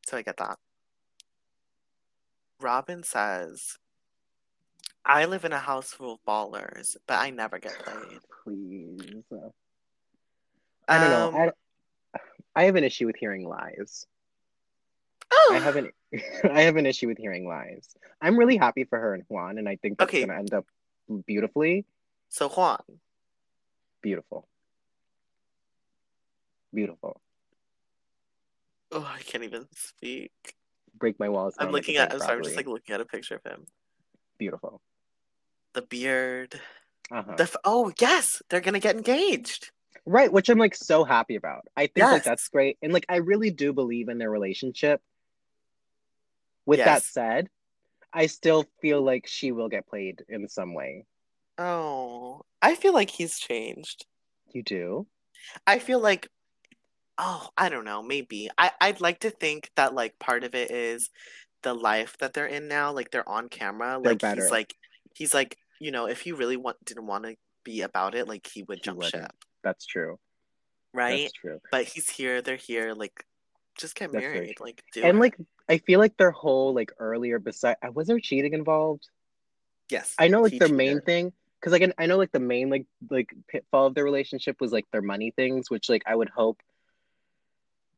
So 0.06 0.16
I 0.16 0.22
get 0.22 0.36
that. 0.36 0.58
Robin 2.60 3.02
says, 3.02 3.76
I 5.08 5.24
live 5.24 5.46
in 5.46 5.52
a 5.52 5.58
house 5.58 5.90
full 5.92 6.14
of 6.14 6.18
ballers, 6.28 6.96
but 7.06 7.18
I 7.18 7.30
never 7.30 7.58
get 7.58 7.72
played. 7.84 8.20
Please. 8.44 9.24
I 10.86 10.98
don't 10.98 11.10
Um, 11.12 11.34
know. 11.34 11.52
I, 12.14 12.20
I 12.54 12.64
have 12.64 12.76
an 12.76 12.84
issue 12.84 13.06
with 13.06 13.16
hearing 13.16 13.48
lies. 13.48 14.06
Oh, 15.30 15.52
I 15.54 15.58
have 15.58 15.76
an 15.76 15.90
I 16.52 16.62
have 16.62 16.76
an 16.76 16.86
issue 16.86 17.06
with 17.08 17.18
hearing 17.18 17.46
lies. 17.46 17.88
I'm 18.20 18.38
really 18.38 18.56
happy 18.56 18.84
for 18.84 18.98
her 18.98 19.14
and 19.14 19.24
Juan, 19.28 19.58
and 19.58 19.68
I 19.68 19.76
think 19.76 19.98
that's 19.98 20.10
Okay. 20.10 20.20
gonna 20.20 20.38
end 20.38 20.52
up 20.54 20.66
beautifully. 21.26 21.86
So 22.28 22.48
Juan, 22.48 22.78
Beautiful. 24.02 24.46
Beautiful. 26.72 27.20
oh, 28.92 29.10
I 29.14 29.20
can't 29.22 29.44
even 29.44 29.66
speak. 29.74 30.32
Break 30.98 31.18
my 31.18 31.28
walls. 31.28 31.54
I'm 31.58 31.70
looking 31.70 31.96
at. 31.96 32.12
I'm 32.12 32.20
sorry. 32.20 32.36
I'm 32.36 32.42
just 32.44 32.56
like 32.56 32.66
looking 32.66 32.94
at 32.94 33.00
a 33.00 33.06
picture 33.06 33.36
of 33.36 33.50
him. 33.50 33.66
beautiful. 34.38 34.80
The 35.78 35.82
beard. 35.82 36.60
Uh-huh. 37.08 37.36
The 37.36 37.44
f- 37.44 37.56
oh 37.62 37.92
yes, 38.00 38.42
they're 38.50 38.60
gonna 38.60 38.80
get 38.80 38.96
engaged. 38.96 39.70
Right, 40.04 40.32
which 40.32 40.48
I'm 40.48 40.58
like 40.58 40.74
so 40.74 41.04
happy 41.04 41.36
about. 41.36 41.68
I 41.76 41.86
think 41.86 42.04
like 42.04 42.24
that's 42.24 42.48
great. 42.48 42.78
And 42.82 42.92
like 42.92 43.06
I 43.08 43.16
really 43.16 43.50
do 43.52 43.72
believe 43.72 44.08
in 44.08 44.18
their 44.18 44.28
relationship. 44.30 45.00
With 46.66 46.80
that 46.80 47.04
said, 47.04 47.48
I 48.12 48.26
still 48.26 48.66
feel 48.80 49.02
like 49.02 49.28
she 49.28 49.52
will 49.52 49.68
get 49.68 49.86
played 49.86 50.24
in 50.28 50.48
some 50.48 50.74
way. 50.74 51.04
Oh, 51.58 52.42
I 52.60 52.74
feel 52.74 52.92
like 52.92 53.10
he's 53.10 53.38
changed. 53.38 54.04
You 54.52 54.64
do? 54.64 55.06
I 55.64 55.78
feel 55.78 56.00
like, 56.00 56.28
oh, 57.18 57.50
I 57.56 57.68
don't 57.68 57.84
know, 57.84 58.02
maybe. 58.02 58.50
I, 58.58 58.72
I'd 58.80 59.00
like 59.00 59.20
to 59.20 59.30
think 59.30 59.70
that 59.76 59.94
like 59.94 60.18
part 60.18 60.42
of 60.42 60.56
it 60.56 60.72
is 60.72 61.08
the 61.62 61.72
life 61.74 62.16
that 62.18 62.34
they're 62.34 62.46
in 62.46 62.66
now. 62.66 62.90
Like 62.92 63.12
they're 63.12 63.28
on 63.28 63.48
camera. 63.48 64.00
They're 64.02 64.14
Like 64.14 64.20
better. 64.20 64.42
he's 64.42 64.50
like 64.50 64.74
he's 65.14 65.32
like, 65.34 65.56
you 65.80 65.90
know, 65.90 66.06
if 66.06 66.20
he 66.20 66.32
really 66.32 66.56
want 66.56 66.76
didn't 66.84 67.06
want 67.06 67.24
to 67.24 67.36
be 67.64 67.82
about 67.82 68.14
it, 68.14 68.28
like 68.28 68.46
he 68.46 68.62
would 68.64 68.78
He 68.78 68.82
jump 68.82 68.98
wouldn't. 68.98 69.24
ship. 69.24 69.32
That's 69.62 69.84
true. 69.86 70.18
Right? 70.94 71.22
That's 71.22 71.32
true. 71.32 71.60
But 71.70 71.84
he's 71.84 72.08
here, 72.08 72.40
they're 72.42 72.56
here, 72.56 72.94
like 72.94 73.24
just 73.76 73.94
get 73.94 74.10
That's 74.12 74.22
married. 74.22 74.56
true. 74.56 74.66
Like 74.66 74.82
do 74.92 75.02
And 75.02 75.18
it. 75.18 75.20
like 75.20 75.36
I 75.68 75.78
feel 75.78 76.00
like 76.00 76.16
their 76.16 76.30
whole 76.30 76.74
like 76.74 76.90
earlier 76.98 77.38
beside 77.38 77.76
I 77.82 77.90
was 77.90 78.06
there 78.08 78.20
cheating 78.20 78.54
involved? 78.54 79.08
yes. 79.90 80.14
I 80.18 80.28
know 80.28 80.40
like 80.42 80.58
their 80.58 80.68
main 80.68 81.00
thing 81.00 81.32
because 81.60 81.72
like 81.72 81.92
I 81.98 82.06
know 82.06 82.16
like 82.16 82.32
the 82.32 82.40
main 82.40 82.70
like 82.70 82.86
like 83.10 83.30
pitfall 83.48 83.86
of 83.86 83.94
their 83.94 84.04
relationship 84.04 84.60
was 84.60 84.72
like 84.72 84.86
their 84.92 85.02
money 85.02 85.30
things, 85.30 85.70
which 85.70 85.88
like 85.88 86.02
I 86.06 86.14
would 86.14 86.28
hope. 86.30 86.60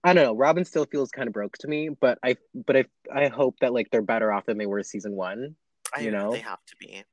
I 0.03 0.15
don't 0.15 0.25
know. 0.25 0.35
Robyn 0.35 0.65
still 0.65 0.87
feels 0.87 1.11
kind 1.11 1.27
of 1.29 1.35
broke 1.35 1.59
to 1.59 1.69
me, 1.69 1.91
but 1.91 2.19
I 2.23 2.37
but 2.55 2.77
I 2.77 2.85
I 3.15 3.29
hope 3.29 3.57
that 3.61 3.73
like 3.75 3.91
they're 3.91 4.01
better 4.03 4.33
off 4.33 4.47
than 4.47 4.57
they 4.59 4.67
were 4.67 4.83
season 4.83 5.15
one. 5.15 5.57
I 5.95 6.01
you 6.01 6.11
know? 6.11 6.33
they 6.33 6.39
have 6.39 6.65
to 6.67 6.77
be. 6.77 7.05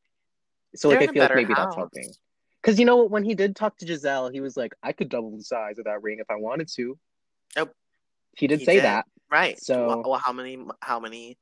So 0.75 0.89
like 0.89 0.99
They're 0.99 1.09
I 1.09 1.13
feel 1.13 1.23
like 1.23 1.35
maybe 1.35 1.53
that's 1.53 1.75
helping. 1.75 2.11
Because 2.61 2.79
you 2.79 2.85
know 2.85 2.97
what, 2.97 3.11
when 3.11 3.23
he 3.23 3.35
did 3.35 3.55
talk 3.55 3.77
to 3.77 3.85
Gizelle, 3.85 4.31
he 4.31 4.41
was 4.41 4.57
like, 4.57 4.73
"I 4.83 4.91
could 4.91 5.09
double 5.09 5.35
the 5.37 5.43
size 5.43 5.77
of 5.79 5.85
that 5.85 6.01
ring 6.03 6.19
if 6.19 6.29
I 6.29 6.35
wanted 6.35 6.67
to." 6.75 6.97
Oh, 7.55 7.69
he 8.35 8.47
did 8.47 8.59
he 8.59 8.65
say 8.65 8.75
did. 8.75 8.83
that. 8.83 9.05
Right. 9.31 9.59
So- 9.59 9.87
well, 9.87 10.03
well, 10.05 10.19
how 10.23 10.33
many 10.33 10.57
how 10.81 10.99
many 10.99 11.37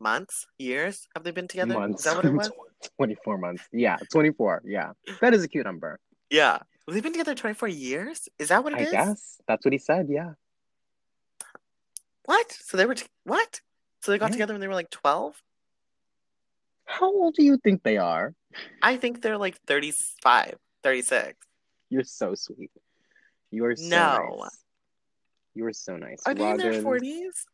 months, 0.00 0.46
years 0.58 1.08
have 1.14 1.24
they 1.24 1.30
been 1.30 1.48
together? 1.48 1.74
Months. 1.74 2.00
Is 2.00 2.04
that 2.04 2.16
what 2.16 2.24
it 2.24 2.32
was? 2.32 2.50
Twenty-four 2.98 3.38
months. 3.38 3.64
Yeah, 3.72 3.96
twenty-four. 4.12 4.62
Yeah, 4.64 4.92
that 5.20 5.32
is 5.34 5.42
a 5.42 5.48
cute 5.48 5.64
number. 5.64 5.98
Yeah. 6.30 6.58
They've 6.86 7.02
been 7.02 7.12
together 7.12 7.34
24 7.34 7.68
years? 7.68 8.28
Is 8.38 8.48
that 8.48 8.62
what 8.62 8.74
it 8.74 8.80
I 8.80 8.82
is? 8.82 8.90
guess 8.90 9.40
that's 9.48 9.64
what 9.64 9.72
he 9.72 9.78
said. 9.78 10.08
Yeah. 10.10 10.32
What? 12.26 12.52
So 12.52 12.76
they 12.76 12.84
were, 12.86 12.94
t- 12.94 13.06
what? 13.24 13.60
So 14.02 14.12
they 14.12 14.18
got 14.18 14.26
Yeah. 14.26 14.32
together 14.32 14.52
when 14.54 14.60
they 14.60 14.68
were 14.68 14.74
like 14.74 14.90
12? 14.90 15.40
How 16.84 17.06
old 17.12 17.34
do 17.34 17.42
you 17.42 17.56
think 17.58 17.82
they 17.82 17.96
are? 17.96 18.34
I 18.82 18.96
think 18.96 19.22
they're 19.22 19.38
like 19.38 19.56
35, 19.66 20.56
36. 20.82 21.34
You're 21.90 22.04
so 22.04 22.34
sweet. 22.34 22.70
You 23.50 23.64
are 23.66 23.76
so 23.76 23.84
No. 23.88 24.38
nice. 24.42 24.64
You 25.54 25.66
are 25.66 25.72
so 25.72 25.96
nice. 25.96 26.22
Are 26.26 26.34
they 26.34 26.50
in 26.50 26.56
their 26.56 26.72
40s? 26.82 27.44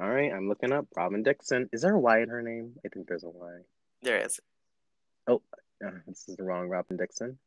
All 0.00 0.08
right, 0.08 0.32
I'm 0.32 0.48
looking 0.48 0.72
up 0.72 0.86
Robyn 0.96 1.22
Dixon. 1.22 1.68
Is 1.72 1.82
there 1.82 1.94
a 1.94 1.98
Y 2.00 2.20
in 2.22 2.28
her 2.28 2.42
name? 2.42 2.74
I 2.84 2.88
think 2.88 3.06
there's 3.08 3.24
a 3.24 3.28
Y. 3.28 3.58
There 4.02 4.18
is. 4.18 4.40
Uh, 5.26 5.36
this 6.06 6.28
is 6.28 6.36
the 6.36 6.44
wrong 6.44 6.68
Robyn 6.68 6.96
Dixon. 6.96 7.38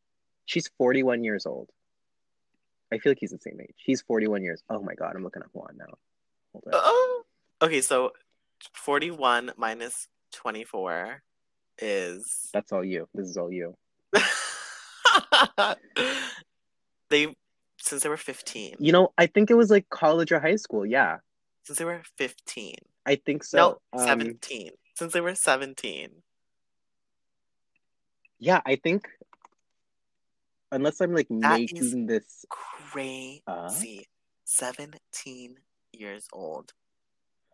She's 0.45 0.67
41 0.77 1.23
years 1.23 1.45
old. 1.45 1.69
I 2.91 2.97
feel 2.99 3.11
like 3.11 3.19
he's 3.19 3.31
the 3.31 3.39
same 3.39 3.59
age. 3.61 3.73
He's 3.77 4.01
41 4.01 4.43
years. 4.43 4.61
Oh 4.69 4.81
my 4.81 4.93
god, 4.93 5.15
I'm 5.15 5.23
looking 5.23 5.41
up 5.41 5.49
Juan 5.53 5.75
now. 5.77 5.93
Hold 6.51 6.63
on. 6.67 6.71
Oh. 6.73 7.23
Okay, 7.61 7.81
so 7.81 8.11
41 8.73 9.51
minus 9.57 10.07
24 10.33 11.21
is. 11.79 12.49
That's 12.53 12.71
all 12.71 12.83
you. 12.83 13.07
This 13.13 13.29
is 13.29 13.37
all 13.37 13.51
you. 13.51 13.75
they, 17.09 17.35
since 17.77 18.03
they 18.03 18.09
were 18.09 18.17
15. 18.17 18.75
You 18.79 18.91
know, 18.91 19.13
I 19.17 19.27
think 19.27 19.49
it 19.51 19.55
was 19.55 19.69
like 19.69 19.89
college 19.89 20.31
or 20.31 20.39
high 20.39 20.55
school. 20.57 20.85
Yeah, 20.85 21.17
Since 21.63 21.79
they 21.79 21.85
were 21.85 22.01
15. 22.17 22.75
I 23.05 23.15
think 23.15 23.43
so. 23.43 23.79
no, 23.93 23.99
Um, 23.99 24.05
17. 24.07 24.71
Since 24.95 25.13
they 25.13 25.21
were 25.21 25.35
17. 25.35 26.09
Yeah, 28.39 28.61
I 28.65 28.75
think. 28.75 29.07
Unless 30.71 31.01
I'm 31.01 31.13
like 31.13 31.27
That 31.29 31.59
making 31.59 32.07
this. 32.07 32.45
Crazy. 32.49 33.43
Uh? 33.47 33.71
17 34.45 35.55
years 35.91 36.27
old. 36.33 36.73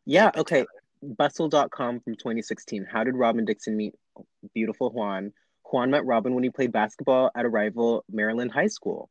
Yeah, 0.06 0.32
okay. 0.36 0.66
Bustle.com 1.02 2.02
from 2.02 2.16
2016. 2.16 2.86
How 2.92 3.04
did 3.04 3.16
Robyn 3.16 3.46
Dixon 3.46 3.78
meet 3.78 3.94
beautiful 4.54 4.92
Juan? 4.92 5.32
Juan 5.72 5.92
met 5.92 6.06
Robyn 6.06 6.34
when 6.36 6.44
he 6.44 6.50
played 6.50 6.72
basketball 6.72 7.32
at 7.36 7.46
a 7.46 7.50
rival 7.50 8.04
Maryland 8.12 8.52
high 8.52 8.68
school. 8.68 9.10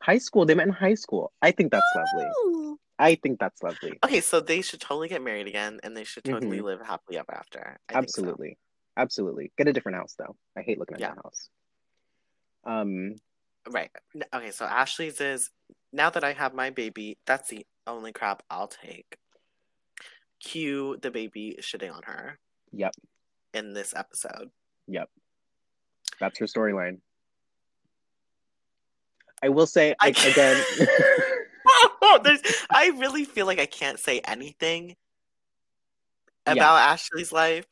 High 0.00 0.18
school? 0.18 0.46
They 0.46 0.54
met 0.54 0.66
in 0.66 0.72
high 0.72 0.94
school. 0.94 1.32
I 1.42 1.50
think 1.50 1.70
that's 1.70 1.84
lovely. 1.94 2.26
Ooh. 2.44 2.78
I 2.98 3.16
think 3.16 3.40
that's 3.40 3.62
lovely. 3.62 3.98
Okay, 4.04 4.20
so 4.20 4.40
they 4.40 4.62
should 4.62 4.80
totally 4.80 5.08
get 5.08 5.22
married 5.22 5.48
again 5.48 5.80
and 5.82 5.96
they 5.96 6.04
should 6.04 6.24
totally 6.24 6.58
Mhm. 6.58 6.64
live 6.64 6.80
happily 6.80 7.18
ever 7.18 7.34
after. 7.34 7.78
I 7.88 7.92
think 7.94 8.10
so. 8.10 8.22
Absolutely. 8.22 8.58
Absolutely. 8.96 9.52
Get 9.58 9.68
a 9.68 9.72
different 9.72 9.96
house 9.96 10.14
though. 10.14 10.36
I 10.56 10.62
hate 10.62 10.78
looking 10.78 10.94
at 10.94 11.00
Yeah. 11.00 11.14
that 11.14 11.22
house. 11.24 11.48
Um 12.64 13.16
Right. 13.68 13.90
Okay, 14.32 14.50
so 14.50 14.64
Ashley's 14.64 15.20
is 15.20 15.50
now 15.92 16.10
that 16.10 16.24
I 16.24 16.32
have 16.32 16.52
my 16.54 16.70
baby, 16.70 17.18
that's 17.26 17.48
the 17.48 17.66
only 17.86 18.12
crap 18.12 18.42
I'll 18.50 18.68
take. 18.68 19.18
Cue 20.42 20.98
the 21.00 21.10
baby 21.10 21.56
shitting 21.60 21.94
on 21.94 22.02
her 22.04 22.38
yep, 22.72 22.92
in 23.54 23.72
this 23.74 23.94
episode. 23.96 24.50
yep. 24.88 25.08
That's 26.20 26.38
her 26.38 26.46
storyline. 26.46 26.98
I 29.42 29.48
will 29.48 29.66
say 29.66 29.94
I 30.00 30.06
like, 30.08 30.24
again 30.24 30.62
There's, 32.24 32.40
I 32.70 32.88
really 32.98 33.24
feel 33.24 33.46
like 33.46 33.58
I 33.58 33.66
can't 33.66 33.98
say 33.98 34.20
anything 34.20 34.96
Yeah. 36.46 36.52
about 36.52 36.76
Ashley's 36.92 37.32
life. 37.32 37.66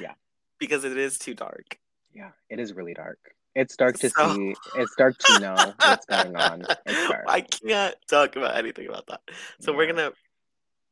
Yeah. 0.00 0.14
Because 0.58 0.84
it 0.84 0.96
is 0.96 1.18
too 1.18 1.34
dark. 1.34 1.78
Yeah, 2.14 2.30
it 2.48 2.58
is 2.58 2.72
really 2.72 2.94
dark. 2.94 3.18
It's 3.54 3.76
dark 3.76 3.98
to 3.98 4.08
So- 4.10 4.34
see. 4.34 4.54
It's 4.76 4.94
dark 4.96 5.18
to 5.18 5.38
know 5.40 5.74
what's 5.78 6.06
going 6.06 6.34
on. 6.36 6.64
I 7.28 7.42
can't 7.42 7.94
talk 8.08 8.36
about 8.36 8.56
anything 8.56 8.88
about 8.88 9.06
that. 9.08 9.20
So 9.60 9.74
we're 9.76 9.86
gonna. 9.86 10.12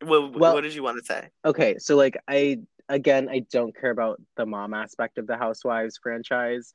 What, 0.07 0.33
Well- 0.39 0.55
what 0.55 0.61
did 0.63 0.75
you 0.75 0.83
want 0.83 0.99
to 0.99 1.05
say? 1.05 1.29
Okay, 1.45 1.79
so 1.79 1.97
like 1.97 2.17
I 2.29 2.61
again 2.89 3.29
I 3.31 3.41
don't 3.51 3.75
care 3.77 3.91
about 3.91 4.21
the 4.37 4.47
mom 4.47 4.75
aspect 4.75 5.19
of 5.19 5.27
the 5.27 5.37
Housewives 5.37 5.99
franchise, 6.03 6.73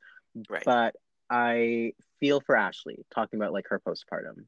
Right. 0.48 0.62
but 0.64 0.94
I 1.28 1.92
feel 2.18 2.40
for 2.40 2.56
Ashley 2.56 3.04
talking 3.14 3.38
about 3.40 3.52
like 3.52 3.68
her 3.68 3.80
postpartum. 3.80 4.44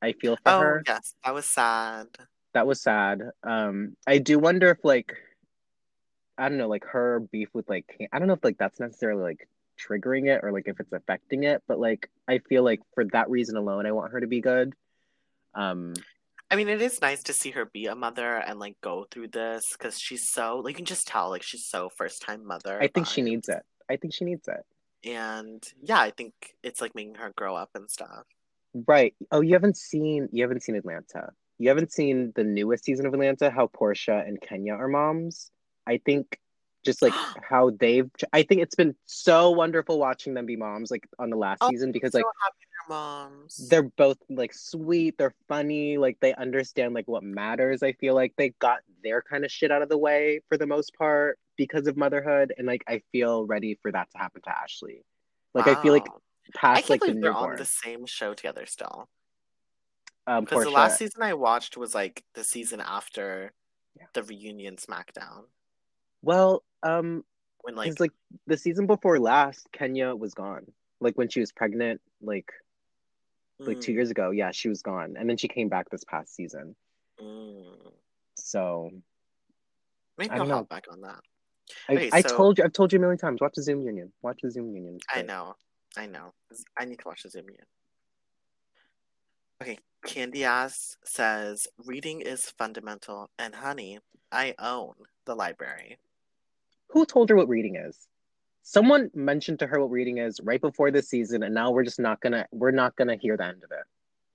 I 0.00 0.12
feel 0.12 0.36
for 0.36 0.42
Oh, 0.50 0.60
her. 0.60 0.82
yes, 0.86 1.14
that 1.24 1.34
was 1.34 1.46
sad. 1.46 2.08
That 2.54 2.66
was 2.66 2.80
sad. 2.82 3.22
Um, 3.42 3.96
I 4.06 4.18
do 4.18 4.38
wonder 4.38 4.70
if 4.70 4.84
like 4.84 5.16
I 6.38 6.48
don't 6.48 6.58
know, 6.58 6.68
like 6.68 6.84
her 6.86 7.20
beef 7.20 7.48
with 7.52 7.68
like 7.68 8.08
I 8.12 8.18
don't 8.18 8.28
know 8.28 8.34
if 8.34 8.44
like 8.44 8.58
that's 8.58 8.80
necessarily 8.80 9.22
like 9.22 9.48
triggering 9.78 10.28
it 10.28 10.40
or 10.44 10.52
like 10.52 10.68
if 10.68 10.78
it's 10.80 10.92
affecting 10.92 11.44
it, 11.44 11.62
but 11.68 11.78
like 11.78 12.08
I 12.28 12.38
feel 12.38 12.62
like 12.62 12.80
for 12.94 13.04
that 13.06 13.30
reason 13.30 13.56
alone, 13.56 13.86
I 13.86 13.92
want 13.92 14.12
her 14.12 14.20
to 14.20 14.26
be 14.26 14.40
good. 14.40 14.74
Um, 15.54 15.94
I 16.52 16.54
mean, 16.54 16.68
it 16.68 16.82
is 16.82 17.00
nice 17.00 17.22
to 17.24 17.32
see 17.32 17.50
her 17.52 17.64
be 17.64 17.86
a 17.86 17.94
mother 17.94 18.36
and 18.36 18.58
like 18.58 18.76
go 18.82 19.06
through 19.10 19.28
this 19.28 19.62
because 19.72 19.98
she's 19.98 20.30
so 20.30 20.58
like 20.58 20.72
you 20.72 20.76
can 20.76 20.84
just 20.84 21.06
tell 21.06 21.30
like 21.30 21.42
she's 21.42 21.66
so 21.66 21.88
first 21.96 22.20
time 22.20 22.46
mother. 22.46 22.78
I 22.78 22.88
think 22.88 23.06
she 23.06 23.22
needs 23.22 23.48
it. 23.48 23.62
I 23.90 23.96
think 23.96 24.12
she 24.12 24.26
needs 24.26 24.46
it. 24.48 25.08
And 25.08 25.64
yeah, 25.82 25.98
I 25.98 26.10
think 26.10 26.34
it's 26.62 26.82
like 26.82 26.94
making 26.94 27.14
her 27.14 27.32
grow 27.34 27.56
up 27.56 27.70
and 27.74 27.90
stuff. 27.90 28.24
Right. 28.86 29.14
Oh, 29.30 29.40
you 29.40 29.54
haven't 29.54 29.78
seen 29.78 30.28
you 30.30 30.42
haven't 30.42 30.62
seen 30.62 30.76
Atlanta. 30.76 31.30
You 31.58 31.70
haven't 31.70 31.90
seen 31.90 32.34
the 32.36 32.44
newest 32.44 32.84
season 32.84 33.06
of 33.06 33.14
Atlanta, 33.14 33.50
how 33.50 33.68
Porsha 33.68 34.26
and 34.28 34.38
Kenya 34.38 34.74
are 34.74 34.88
moms. 34.88 35.50
I 35.86 36.02
think 36.04 36.38
just 36.84 37.00
like 37.00 37.14
how 37.48 37.70
they've 37.70 38.10
I 38.30 38.42
think 38.42 38.60
it's 38.60 38.74
been 38.74 38.94
so 39.06 39.52
wonderful 39.52 39.98
watching 39.98 40.34
them 40.34 40.44
be 40.44 40.56
moms 40.56 40.90
like 40.90 41.08
on 41.18 41.30
the 41.30 41.36
last 41.36 41.60
Oh, 41.62 41.70
season 41.70 41.92
because 41.92 42.12
so 42.12 42.18
like 42.18 42.26
moms. 42.88 43.68
they're 43.68 43.82
both 43.82 44.18
like 44.30 44.52
sweet, 44.52 45.16
they're 45.18 45.34
funny, 45.48 45.98
like 45.98 46.18
they 46.20 46.34
understand 46.34 46.94
like 46.94 47.08
what 47.08 47.22
matters. 47.22 47.82
I 47.82 47.92
feel 47.92 48.14
like 48.14 48.34
they 48.36 48.50
got 48.58 48.80
their 49.02 49.22
kind 49.22 49.44
of 49.44 49.50
shit 49.50 49.70
out 49.70 49.82
of 49.82 49.88
the 49.88 49.98
way 49.98 50.40
for 50.48 50.56
the 50.56 50.66
most 50.66 50.94
part 50.96 51.38
because 51.56 51.86
of 51.86 51.96
motherhood 51.96 52.52
and 52.56 52.66
like 52.66 52.84
I 52.88 53.02
feel 53.12 53.44
ready 53.46 53.78
for 53.82 53.92
that 53.92 54.10
to 54.12 54.18
happen 54.18 54.42
to 54.42 54.50
Ashley. 54.58 55.04
Like 55.54 55.68
I 55.68 55.74
feel 55.82 55.92
like 55.92 56.06
Wow. 56.06 56.20
I 56.54 56.58
past 56.58 56.90
like 56.90 57.00
the 57.00 57.12
they're 57.20 57.32
on 57.32 57.56
the 57.56 57.64
same 57.64 58.06
show 58.06 58.34
together 58.34 58.66
still. 58.66 59.08
Um 60.26 60.44
Because 60.44 60.64
the 60.64 60.70
last 60.70 60.98
season 60.98 61.22
I 61.22 61.34
watched 61.34 61.76
was 61.76 61.94
like 61.94 62.24
the 62.34 62.44
season 62.44 62.80
after 62.80 63.52
Yeah. 63.98 64.06
the 64.14 64.22
reunion 64.22 64.76
SmackDown. 64.76 65.44
well, 66.22 66.62
um 66.82 67.24
When 67.62 67.74
like, 67.74 67.98
like 68.00 68.12
the 68.46 68.56
season 68.56 68.86
before 68.86 69.18
last, 69.18 69.66
Kenya 69.72 70.14
was 70.14 70.34
gone. 70.34 70.66
Like 71.00 71.16
when 71.18 71.28
she 71.28 71.40
was 71.40 71.52
pregnant, 71.52 72.00
like 72.20 72.50
like 73.66 73.80
two 73.80 73.92
mm, 73.92 73.94
years 73.94 74.10
ago, 74.10 74.30
yeah, 74.30 74.50
she 74.50 74.68
was 74.68 74.82
gone, 74.82 75.16
and 75.18 75.28
then 75.28 75.36
she 75.36 75.48
came 75.48 75.68
back 75.68 75.88
this 75.90 76.04
past 76.04 76.34
season. 76.34 76.74
mm. 77.20 77.92
So 78.36 78.90
maybe 80.18 80.30
I 80.30 80.38
I'll 80.38 80.48
hop 80.48 80.68
back 80.68 80.86
on 80.90 81.00
that. 81.02 81.20
I, 81.88 81.94
Okay, 81.94 82.10
I 82.12 82.20
so- 82.22 82.36
told 82.36 82.58
you, 82.58 82.64
I've 82.64 82.72
told 82.72 82.92
you 82.92 82.98
a 82.98 83.00
million 83.00 83.18
times. 83.18 83.40
Watch 83.40 83.54
the 83.56 83.62
Zoom 83.62 83.82
Union. 83.82 84.12
Watch 84.22 84.40
the 84.42 84.50
Zoom 84.50 84.74
Union. 84.74 84.98
I 85.12 85.22
know, 85.22 85.54
I 85.96 86.06
know. 86.06 86.32
I 86.76 86.84
need 86.84 86.98
to 87.00 87.08
watch 87.08 87.22
the 87.22 87.30
Zoom 87.30 87.44
Union. 87.44 87.66
Okay, 89.62 89.78
Candiace 90.04 90.96
says 91.04 91.68
reading 91.86 92.20
is 92.20 92.50
fundamental, 92.50 93.30
and 93.38 93.54
honey, 93.54 94.00
I 94.32 94.54
own 94.58 94.94
the 95.24 95.34
library. 95.36 95.98
Who 96.88 97.06
told 97.06 97.30
her 97.30 97.36
what 97.36 97.48
reading 97.48 97.76
is? 97.76 97.96
Someone 98.62 99.10
mentioned 99.14 99.58
to 99.60 99.66
her 99.66 99.80
what 99.80 99.90
reading 99.90 100.18
is 100.18 100.40
right 100.42 100.60
before 100.60 100.90
this 100.90 101.08
season, 101.08 101.42
and 101.42 101.54
now 101.54 101.70
we're 101.70 101.82
just 101.84 101.98
not 102.00 102.20
gonna 102.20 102.46
we're 102.52 102.70
not 102.70 102.94
gonna 102.96 103.16
hear 103.16 103.36
the 103.36 103.44
end 103.44 103.64
of 103.64 103.70
it. 103.72 103.84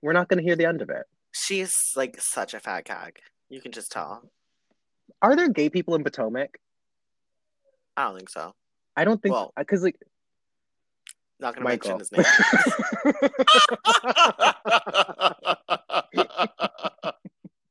We're 0.02 0.12
not 0.12 0.28
gonna 0.28 0.42
hear 0.42 0.54
the 0.56 0.66
end 0.66 0.82
of 0.82 0.90
it. 0.90 1.06
She's 1.32 1.74
like 1.96 2.20
such 2.20 2.52
a 2.54 2.60
fat 2.60 2.84
cag. 2.84 3.20
You 3.48 3.60
can 3.60 3.72
just 3.72 3.90
tell. 3.90 4.30
Are 5.22 5.34
there 5.34 5.48
gay 5.48 5.70
people 5.70 5.94
in 5.94 6.04
Potomac? 6.04 6.58
I 7.96 8.04
don't 8.04 8.16
think 8.16 8.28
so. 8.30 8.54
I 8.96 9.04
don't 9.04 9.20
think 9.20 9.32
Well, 9.34 9.52
because 9.56 9.82
like 9.82 9.96
Not 11.40 11.54
gonna 11.54 11.64
Michael. 11.64 11.98
mention 11.98 11.98
his 12.00 12.12
name. 12.12 13.14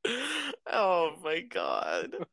oh 0.71 1.13
my 1.23 1.41
god. 1.41 2.15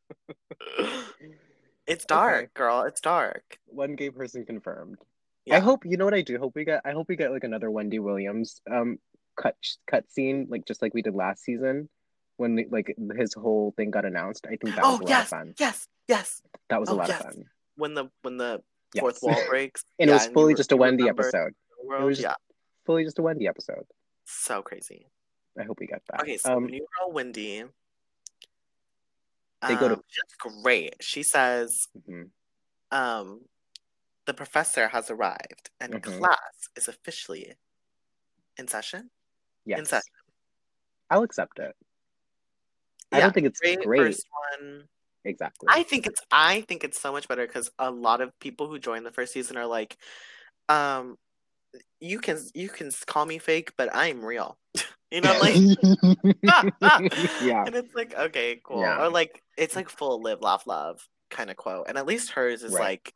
It's 1.87 2.06
dark, 2.06 2.44
Okay. 2.44 2.48
girl. 2.54 2.84
It's 2.84 3.02
dark. 3.02 3.58
One 3.85 3.97
gay 3.97 4.09
person 4.11 4.47
confirmed. 4.47 4.97
Yeah. 5.44 5.57
I 5.57 5.61
hope 5.61 5.85
you 5.85 5.99
know 5.99 6.07
what 6.07 6.14
I 6.14 6.23
do. 6.23 6.38
Hope 6.38 6.55
we 6.55 6.64
get. 6.64 6.81
I 6.87 6.92
hope 6.92 7.07
we 7.07 7.16
get 7.16 7.31
like 7.33 7.44
another 7.44 7.70
Wendy 7.70 7.99
Williams 7.99 8.62
um 8.70 8.99
cut 9.37 9.57
cut 9.87 10.11
scene, 10.11 10.47
like 10.49 10.64
just 10.64 10.81
like 10.81 10.94
we 10.94 11.03
did 11.03 11.14
last 11.14 11.42
season 11.44 11.90
when 12.38 12.64
like 12.70 12.94
his 13.14 13.35
whole 13.35 13.75
thing 13.77 13.90
got 13.90 14.07
announced. 14.07 14.47
I 14.47 14.57
think 14.57 14.75
that 14.75 14.85
was 14.85 15.01
Oh 15.01 15.05
a 15.05 15.07
lot 15.07 15.20
of 15.23 15.29
fun. 15.29 15.55
yes, 15.61 15.87
yes. 16.09 16.40
That 16.70 16.81
was 16.81 16.88
a 16.88 16.92
Oh, 16.92 16.97
lot 16.97 17.09
yes. 17.09 17.20
of 17.20 17.27
fun. 17.27 17.44
When 17.77 17.92
the 17.92 18.09
when 18.23 18.38
the 18.38 18.62
Yes. 18.94 19.03
fourth 19.03 19.18
wall 19.23 19.42
breaks, 19.51 19.85
And 19.99 20.09
yeah, 20.09 20.14
it 20.14 20.18
was 20.18 20.27
fully 20.29 20.55
just 20.55 20.73
a 20.73 20.77
Wendy 20.79 21.07
episode. 21.09 21.53
world? 21.85 22.05
was 22.05 22.16
just- 22.18 22.25
yeah, 22.27 22.35
Fully 22.87 23.05
just 23.05 23.18
a 23.18 23.23
Wendy 23.23 23.47
episode. 23.47 23.85
so 24.25 24.62
crazy. 24.62 25.09
I 25.61 25.64
hope 25.64 25.79
we 25.79 25.87
get 25.88 26.01
that. 26.09 26.23
Okay, 26.23 26.38
so 26.38 26.57
um, 26.57 26.66
new 26.66 26.87
girl 26.99 27.12
Wendy. 27.12 27.64
They 29.68 29.77
go 29.77 29.88
to- 29.88 29.94
um, 29.97 30.03
she's 30.09 30.62
great. 30.62 30.97
She 31.01 31.23
says, 31.23 31.88
mhm. 32.09 32.31
um, 32.90 33.40
the 34.26 34.34
professor 34.34 34.88
has 34.88 35.10
arrived 35.10 35.70
and 35.80 35.94
Mhm. 35.94 36.02
class 36.18 36.68
is 36.76 36.88
officially 36.88 37.54
in 38.56 38.68
session. 38.68 39.10
Yeah. 39.64 39.78
In 39.78 39.84
session. 39.84 40.12
I'll 41.10 41.22
accept 41.22 41.58
it. 41.58 41.76
I 43.12 43.20
don't 43.20 43.32
think 43.32 43.46
it's 43.46 43.60
great, 43.60 43.80
great. 43.80 44.00
first 44.00 44.26
one. 44.58 44.88
Exactly. 45.24 45.68
I 45.70 45.82
think 45.84 46.06
it's 46.06 46.20
I 46.30 46.62
think 46.62 46.84
it's 46.84 47.00
so 47.00 47.12
much 47.12 47.28
better 47.28 47.46
because 47.46 47.70
a 47.78 47.90
lot 47.90 48.20
of 48.20 48.38
people 48.40 48.66
who 48.68 48.78
join 48.78 49.04
the 49.04 49.12
first 49.12 49.32
season 49.32 49.56
are 49.56 49.66
like, 49.66 49.96
um, 50.68 51.16
you 52.00 52.18
can 52.18 52.38
you 52.54 52.68
can 52.68 52.90
call 53.06 53.24
me 53.24 53.38
fake, 53.38 53.72
but 53.76 53.94
I'm 53.94 54.24
real. 54.24 54.58
you 55.10 55.20
know, 55.20 55.38
like 55.40 55.54
yeah. 56.42 57.64
and 57.64 57.74
it's 57.74 57.94
like 57.94 58.14
okay, 58.14 58.60
cool, 58.64 58.80
Yeah. 58.80 59.02
or 59.04 59.08
like 59.08 59.42
it's 59.56 59.76
like 59.76 59.88
full 59.88 60.20
live 60.20 60.40
laugh 60.42 60.66
love 60.66 61.06
kind 61.30 61.50
of 61.50 61.56
quote, 61.56 61.87
and 61.88 61.96
at 61.98 62.06
least 62.06 62.30
hers 62.32 62.62
is 62.62 62.72
Right. 62.72 62.80
like, 62.82 63.14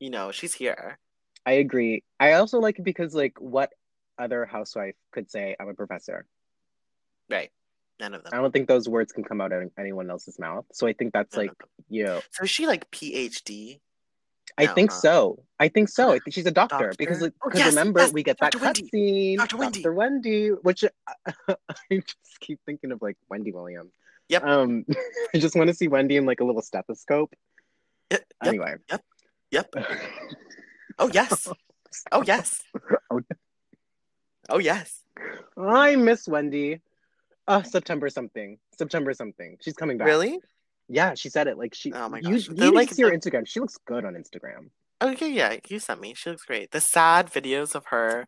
you 0.00 0.10
know, 0.10 0.30
she's 0.32 0.54
here. 0.54 0.98
I 1.44 1.52
agree. 1.52 2.02
I 2.18 2.32
also 2.34 2.58
like 2.58 2.78
it 2.78 2.84
because 2.84 3.14
like 3.14 3.40
what 3.40 3.70
other 4.18 4.44
housewife 4.44 4.94
could 5.12 5.30
say 5.30 5.56
I'm 5.60 5.68
a 5.68 5.74
professor? 5.74 6.26
Right. 7.30 7.50
None 8.00 8.14
of 8.14 8.24
them. 8.24 8.32
I 8.34 8.38
don't 8.38 8.52
think 8.52 8.68
those 8.68 8.88
words 8.88 9.12
can 9.12 9.24
come 9.24 9.40
out 9.40 9.52
of 9.52 9.70
anyone 9.78 10.10
else's 10.10 10.38
mouth. 10.38 10.64
So 10.72 10.86
I 10.86 10.92
think 10.92 11.12
that's 11.12 11.34
None 11.36 11.46
like 11.46 11.56
you 11.88 12.04
know, 12.04 12.20
So 12.32 12.44
is 12.44 12.50
she 12.50 12.66
like 12.66 12.90
PhD? 12.90 13.80
I 14.58 14.66
No, 14.66 14.74
think 14.74 14.90
huh? 14.90 14.96
so. 14.98 15.42
I 15.58 15.68
think 15.68 15.88
so. 15.88 16.08
I 16.10 16.18
think 16.18 16.32
she's 16.34 16.46
a 16.46 16.50
doctor, 16.50 16.76
Doctor? 16.78 16.94
because 16.98 17.20
like, 17.20 17.32
Oh, 17.42 17.50
yes, 17.54 17.68
remember 17.74 18.00
yes, 18.00 18.12
we 18.12 18.22
get 18.22 18.38
that 18.40 18.52
Dr. 18.52 18.64
Wendy. 18.64 18.82
cutscene, 18.82 19.36
Dr. 19.38 19.56
Wendy. 19.56 19.82
Dr. 19.82 19.92
Wendy, 19.94 20.48
which 20.48 20.84
I 21.48 21.54
just 21.90 22.16
keep 22.40 22.60
thinking 22.66 22.92
of 22.92 23.02
like 23.02 23.16
Wendy 23.28 23.52
Williams. 23.52 23.92
Yep. 24.28 24.44
Um, 24.44 24.84
I 25.34 25.38
just 25.38 25.54
want 25.56 25.68
to 25.68 25.74
see 25.74 25.88
Wendy 25.88 26.16
in 26.16 26.26
like 26.26 26.40
a 26.40 26.44
little 26.44 26.62
stethoscope. 26.62 27.34
Yep. 28.10 28.24
Anyway. 28.44 28.74
Yep. 28.90 29.04
Oh 30.98 31.10
yes. 31.12 31.48
Oh 32.10 32.22
yes. 32.22 32.62
Oh, 34.48 34.58
yes. 34.58 35.02
I 35.58 35.96
miss 35.96 36.26
Wendy. 36.28 36.80
Uh, 37.48 37.62
September 37.62 38.08
something. 38.08 38.58
September 38.78 39.12
something. 39.12 39.56
She's 39.60 39.74
coming 39.74 39.98
back. 39.98 40.06
Really? 40.06 40.38
Yeah, 40.88 41.14
she 41.14 41.28
said 41.28 41.48
it. 41.48 41.58
Like 41.58 41.74
she. 41.74 41.92
Oh 41.92 42.08
my 42.08 42.18
you, 42.18 42.30
gosh. 42.38 42.48
You 42.48 42.54
They're 42.54 42.70
like 42.70 42.90
see 42.92 43.02
her 43.02 43.10
the- 43.10 43.16
Instagram. 43.18 43.46
She 43.46 43.60
looks 43.60 43.76
good 43.86 44.04
on 44.04 44.14
Instagram. 44.14 44.70
Okay, 45.02 45.30
yeah, 45.30 45.56
you 45.68 45.78
sent 45.78 46.00
me. 46.00 46.14
She 46.14 46.30
looks 46.30 46.44
great. 46.44 46.70
The 46.70 46.80
sad 46.80 47.30
videos 47.30 47.74
of 47.74 47.84
her 47.86 48.26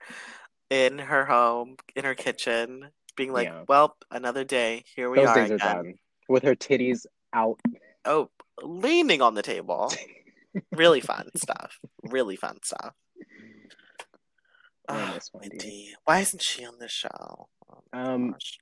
in 0.68 0.98
her 0.98 1.24
home, 1.24 1.76
in 1.96 2.04
her 2.04 2.14
kitchen, 2.14 2.90
being 3.16 3.32
like, 3.32 3.46
Yeah. 3.48 3.62
"Well, 3.66 3.96
another 4.10 4.44
day. 4.44 4.84
Here 4.94 5.08
we 5.08 5.18
Those 5.18 5.28
are 5.28 5.34
days 5.36 5.50
again." 5.52 5.66
are 5.68 5.74
done. 5.84 5.94
With 6.28 6.42
her 6.42 6.54
titties 6.54 7.06
out. 7.32 7.58
Oh, 8.04 8.28
leaning 8.62 9.22
on 9.22 9.34
the 9.34 9.42
table. 9.42 9.90
really 10.72 11.00
fun 11.00 11.28
stuff. 11.36 11.78
Really 12.04 12.36
fun 12.36 12.58
stuff. 12.62 12.94
Miss 14.90 15.30
Wendy. 15.34 15.94
Why 16.04 16.20
isn't 16.20 16.42
she 16.42 16.64
on 16.64 16.78
the 16.78 16.88
show? 16.88 17.48
Oh 17.70 17.82
Um, 17.92 18.32
gosh. 18.32 18.58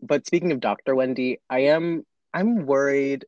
but 0.00 0.26
speaking 0.26 0.52
of 0.52 0.60
Dr. 0.60 0.94
Wendy, 0.94 1.40
I 1.50 1.60
am 1.60 2.04
I'm 2.32 2.66
worried. 2.66 3.24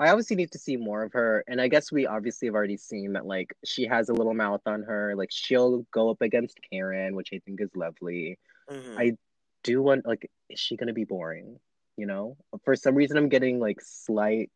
I 0.00 0.10
obviously 0.10 0.36
need 0.36 0.52
to 0.52 0.58
see 0.58 0.76
more 0.76 1.02
of 1.02 1.12
her, 1.12 1.42
and 1.48 1.60
I 1.60 1.66
guess 1.68 1.90
we 1.90 2.06
obviously 2.06 2.46
have 2.46 2.54
already 2.54 2.76
seen 2.76 3.14
that 3.14 3.26
like 3.26 3.52
she 3.64 3.84
has 3.86 4.08
a 4.08 4.12
little 4.12 4.34
mouth 4.34 4.60
on 4.66 4.82
her. 4.84 5.14
Like 5.16 5.30
she'll 5.32 5.84
go 5.92 6.10
up 6.10 6.20
against 6.22 6.58
Karen, 6.70 7.14
which 7.16 7.30
I 7.32 7.40
think 7.44 7.60
is 7.60 7.70
lovely. 7.74 8.38
Mhm. 8.70 8.96
I 8.98 9.16
do 9.64 9.82
want 9.82 10.06
like, 10.06 10.30
is 10.48 10.58
she 10.60 10.76
gonna 10.76 10.92
be 10.92 11.04
boring? 11.04 11.58
You 11.96 12.06
know, 12.06 12.36
for 12.64 12.76
some 12.76 12.94
reason 12.94 13.16
I'm 13.16 13.28
getting 13.28 13.58
like 13.58 13.80
slight 13.80 14.50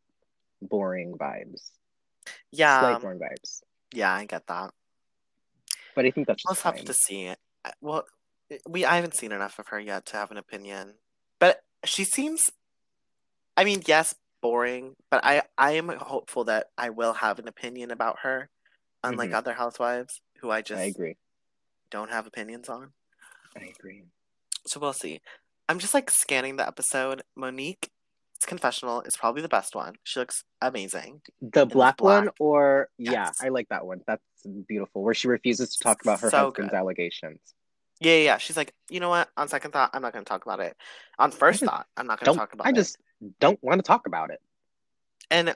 boring 0.60 1.14
vibes. 1.14 1.70
Yeah, 2.52 2.98
Slight 2.98 3.18
vibes. 3.18 3.62
yeah, 3.92 4.12
I 4.12 4.24
get 4.26 4.46
that. 4.46 4.72
But 5.94 6.06
I 6.06 6.10
think 6.10 6.26
that's 6.26 6.44
We'll 6.44 6.54
just 6.54 6.64
have 6.64 6.84
to 6.84 6.94
see 6.94 7.24
it. 7.26 7.38
Well, 7.80 8.04
we 8.68 8.84
I 8.84 8.96
haven't 8.96 9.14
seen 9.14 9.32
enough 9.32 9.58
of 9.58 9.68
her 9.68 9.80
yet 9.80 10.06
to 10.06 10.16
have 10.16 10.30
an 10.30 10.36
opinion. 10.36 10.94
But 11.38 11.62
she 11.84 12.04
seems 12.04 12.50
I 13.56 13.64
mean, 13.64 13.82
yes, 13.86 14.14
boring, 14.40 14.96
but 15.10 15.24
I 15.24 15.42
I 15.58 15.72
am 15.72 15.88
hopeful 15.88 16.44
that 16.44 16.70
I 16.78 16.90
will 16.90 17.12
have 17.14 17.38
an 17.38 17.48
opinion 17.48 17.90
about 17.90 18.20
her 18.20 18.48
unlike 19.04 19.30
Mhm. 19.30 19.34
other 19.34 19.52
housewives 19.54 20.20
who 20.38 20.50
I 20.50 20.62
just 20.62 20.80
I 20.80 20.84
agree. 20.84 21.16
don't 21.90 22.10
have 22.10 22.26
opinions 22.26 22.68
on. 22.68 22.92
I 23.56 23.64
agree. 23.64 24.04
So 24.66 24.80
we'll 24.80 24.92
see. 24.92 25.20
I'm 25.68 25.78
just 25.78 25.92
like 25.94 26.10
scanning 26.10 26.56
the 26.56 26.66
episode. 26.66 27.22
Monique's 28.42 28.46
confessional 28.46 29.02
is 29.02 29.16
probably 29.16 29.42
the 29.42 29.48
best 29.48 29.74
one. 29.74 29.94
She 30.04 30.20
looks 30.20 30.44
amazing. 30.60 31.20
The 31.40 31.66
black, 31.66 31.96
black. 31.98 32.24
one, 32.24 32.30
or 32.38 32.88
yeah, 32.98 33.30
I 33.40 33.48
like 33.48 33.68
that 33.68 33.86
one. 33.86 34.00
That's 34.06 34.22
beautiful. 34.68 35.02
Where 35.02 35.14
she 35.14 35.28
refuses 35.28 35.76
to 35.76 35.84
talk 35.84 36.02
about 36.02 36.20
her 36.20 36.30
So 36.30 36.46
husband's 36.46 36.70
good. 36.70 36.76
allegations. 36.76 37.40
Yeah, 38.00 38.14
yeah, 38.14 38.24
yeah. 38.24 38.38
She's 38.38 38.56
like, 38.56 38.74
you 38.90 38.98
know 39.00 39.08
what? 39.08 39.28
On 39.36 39.46
second 39.48 39.70
thought, 39.72 39.90
I'm 39.92 40.02
not 40.02 40.12
going 40.12 40.24
to 40.24 40.28
talk 40.28 40.44
about 40.44 40.60
it. 40.60 40.76
On 41.18 41.30
first 41.30 41.60
just 41.60 41.70
thought, 41.70 41.86
I'm 41.96 42.06
not 42.06 42.18
going 42.20 42.32
to 42.32 42.38
talk 42.38 42.52
about 42.52 42.66
I 42.66 42.70
it. 42.70 42.72
I 42.72 42.76
just 42.76 42.96
don't 43.38 43.62
want 43.62 43.78
to 43.78 43.86
talk 43.86 44.06
about 44.06 44.30
it. 44.30 44.40
And 45.30 45.54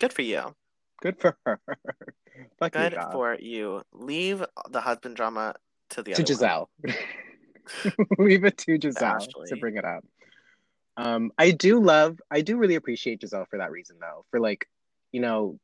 good 0.00 0.12
for 0.12 0.22
you. 0.22 0.54
Good 1.00 1.20
for 1.20 1.36
her. 1.46 1.60
Fuck 2.58 2.72
Good 2.72 2.94
God. 2.94 3.12
for 3.12 3.36
you. 3.40 3.82
Leave 3.92 4.44
the 4.70 4.80
husband 4.80 5.14
drama 5.16 5.54
to 5.90 6.02
the 6.02 6.14
to. 6.14 6.22
Gizelle. 6.22 6.66
Leave 8.18 8.44
it 8.44 8.58
to 8.58 8.78
Gizelle 8.78 9.02
Ashley. 9.16 9.46
to 9.48 9.56
bring 9.56 9.76
it 9.76 9.84
up. 9.84 10.04
Um, 10.98 11.30
I 11.38 11.52
do 11.52 11.80
love, 11.80 12.20
I 12.28 12.40
do 12.40 12.56
really 12.56 12.74
appreciate 12.74 13.20
Gizelle 13.20 13.46
for 13.48 13.58
that 13.58 13.70
reason, 13.70 13.96
though. 14.00 14.24
For 14.32 14.40
like, 14.40 14.68
you 15.12 15.20
know, 15.20 15.60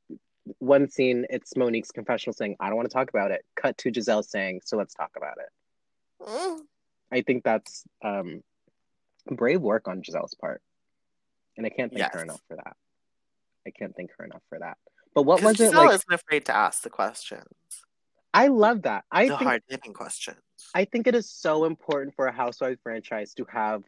one 0.59 0.89
scene, 0.89 1.27
it's 1.29 1.57
Monique's 1.57 1.91
confessional 1.91 2.35
saying, 2.35 2.57
"I 2.61 2.69
don't 2.69 2.77
want 2.77 2.89
to 2.89 2.95
talk 2.95 3.09
about 3.09 3.33
it." 3.33 3.45
Cut 3.57 3.77
to 3.79 3.91
Gizelle 3.91 4.25
saying, 4.25 4.61
"So 4.65 4.77
let's 4.77 4.95
talk 4.95 5.11
about 5.17 5.39
it." 5.39 6.25
Mm. 6.25 6.61
I 7.11 7.23
think 7.23 7.43
that's 7.43 7.85
um, 8.03 8.45
brave 9.27 9.61
work 9.61 9.89
on 9.89 10.03
Gizelle's 10.03 10.35
part, 10.35 10.63
and 11.57 11.67
I 11.67 11.71
can't 11.71 11.93
thank 11.93 12.13
her 12.13 12.23
enough 12.23 12.43
for 12.47 12.57
that. 12.57 12.77
I 13.67 13.71
can't 13.71 13.95
thank 13.97 14.11
her 14.17 14.25
enough 14.25 14.43
for 14.49 14.61
that. 14.61 14.79
But 15.15 15.23
what 15.23 15.43
was 15.43 15.59
it 15.59 15.73
Gizelle 15.73 15.87
like? 15.87 15.95
isn't 15.95 16.13
afraid 16.13 16.45
to 16.47 16.55
ask 16.55 16.83
the 16.83 16.91
questions, 16.91 17.49
I 18.33 18.49
love 18.49 18.83
that. 18.83 19.05
I 19.11 19.25
the 19.25 19.37
think 19.37 19.49
hard 19.49 19.63
hitting 19.69 19.95
questions. 19.95 20.39
I 20.75 20.85
think 20.85 21.09
it 21.09 21.17
is 21.17 21.29
so 21.29 21.65
important 21.65 22.15
for 22.15 22.27
a 22.27 22.33
Housewives 22.33 22.79
franchise 22.85 23.35
to 23.35 23.47
have 23.51 23.83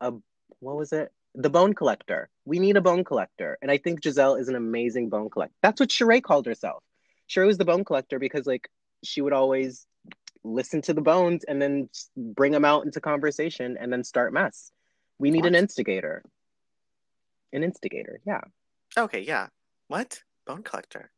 a 0.00 0.14
what 0.60 0.76
was 0.76 0.92
it? 0.92 1.12
The 1.34 1.50
bone 1.50 1.74
collector. 1.74 2.30
We 2.44 2.58
need 2.58 2.76
a 2.76 2.80
bone 2.80 3.04
collector, 3.04 3.58
and 3.60 3.70
I 3.70 3.76
think 3.78 4.00
Gizelle 4.00 4.40
is 4.40 4.48
an 4.48 4.54
amazing 4.54 5.08
bone 5.10 5.28
collector. 5.30 5.54
That's 5.62 5.80
what 5.80 5.90
Sheree 5.90 6.22
called 6.22 6.46
herself. 6.46 6.82
Sheree 7.28 7.46
was 7.46 7.58
the 7.58 7.64
bone 7.64 7.84
collector 7.84 8.18
because 8.18 8.46
like 8.46 8.68
she 9.04 9.20
would 9.20 9.32
always 9.32 9.86
listen 10.44 10.80
to 10.82 10.94
the 10.94 11.00
bones 11.02 11.44
and 11.44 11.60
then 11.60 11.88
bring 12.16 12.52
them 12.52 12.64
out 12.64 12.84
into 12.84 13.00
conversation 13.00 13.76
and 13.78 13.92
then 13.92 14.04
start 14.04 14.32
mess. 14.32 14.70
We 15.18 15.30
need 15.30 15.44
an 15.44 15.54
instigator. 15.54 16.22
An 17.52 17.62
instigator, 17.64 18.20
yeah, 18.26 18.42
Okay, 18.96 19.20
yeah. 19.20 19.48
What? 19.88 20.22
Bone 20.46 20.62
collector. 20.62 21.10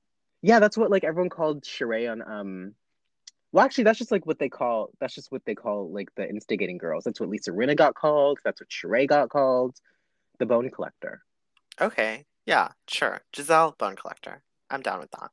yeah. 0.42 0.58
That's 0.60 0.76
what 0.76 0.90
like 0.90 1.04
everyone 1.04 1.30
called 1.30 1.62
Sheree 1.64 2.10
on 2.10 2.22
um. 2.22 2.74
Well, 3.52 3.64
actually, 3.64 3.84
that's 3.84 3.98
just 3.98 4.12
like 4.12 4.26
what 4.26 4.38
they 4.38 4.48
call. 4.48 4.90
That's 5.00 5.14
just 5.14 5.32
what 5.32 5.44
they 5.46 5.54
call 5.54 5.90
like 5.90 6.14
the 6.16 6.28
instigating 6.28 6.78
girls. 6.78 7.04
That's 7.04 7.18
what 7.18 7.28
Lisa 7.30 7.50
Rinna 7.50 7.76
got 7.76 7.94
called. 7.94 8.38
That's 8.44 8.60
what 8.60 8.68
Sheree 8.68 9.08
got 9.08 9.30
called. 9.30 9.76
The 10.38 10.46
bone 10.46 10.70
collector. 10.70 11.22
Okay, 11.80 12.26
yeah, 12.46 12.68
sure. 12.86 13.20
Gizelle, 13.32 13.76
bone 13.78 13.96
collector. 13.96 14.42
I'm 14.70 14.82
down 14.82 15.00
with 15.00 15.10
that. 15.12 15.30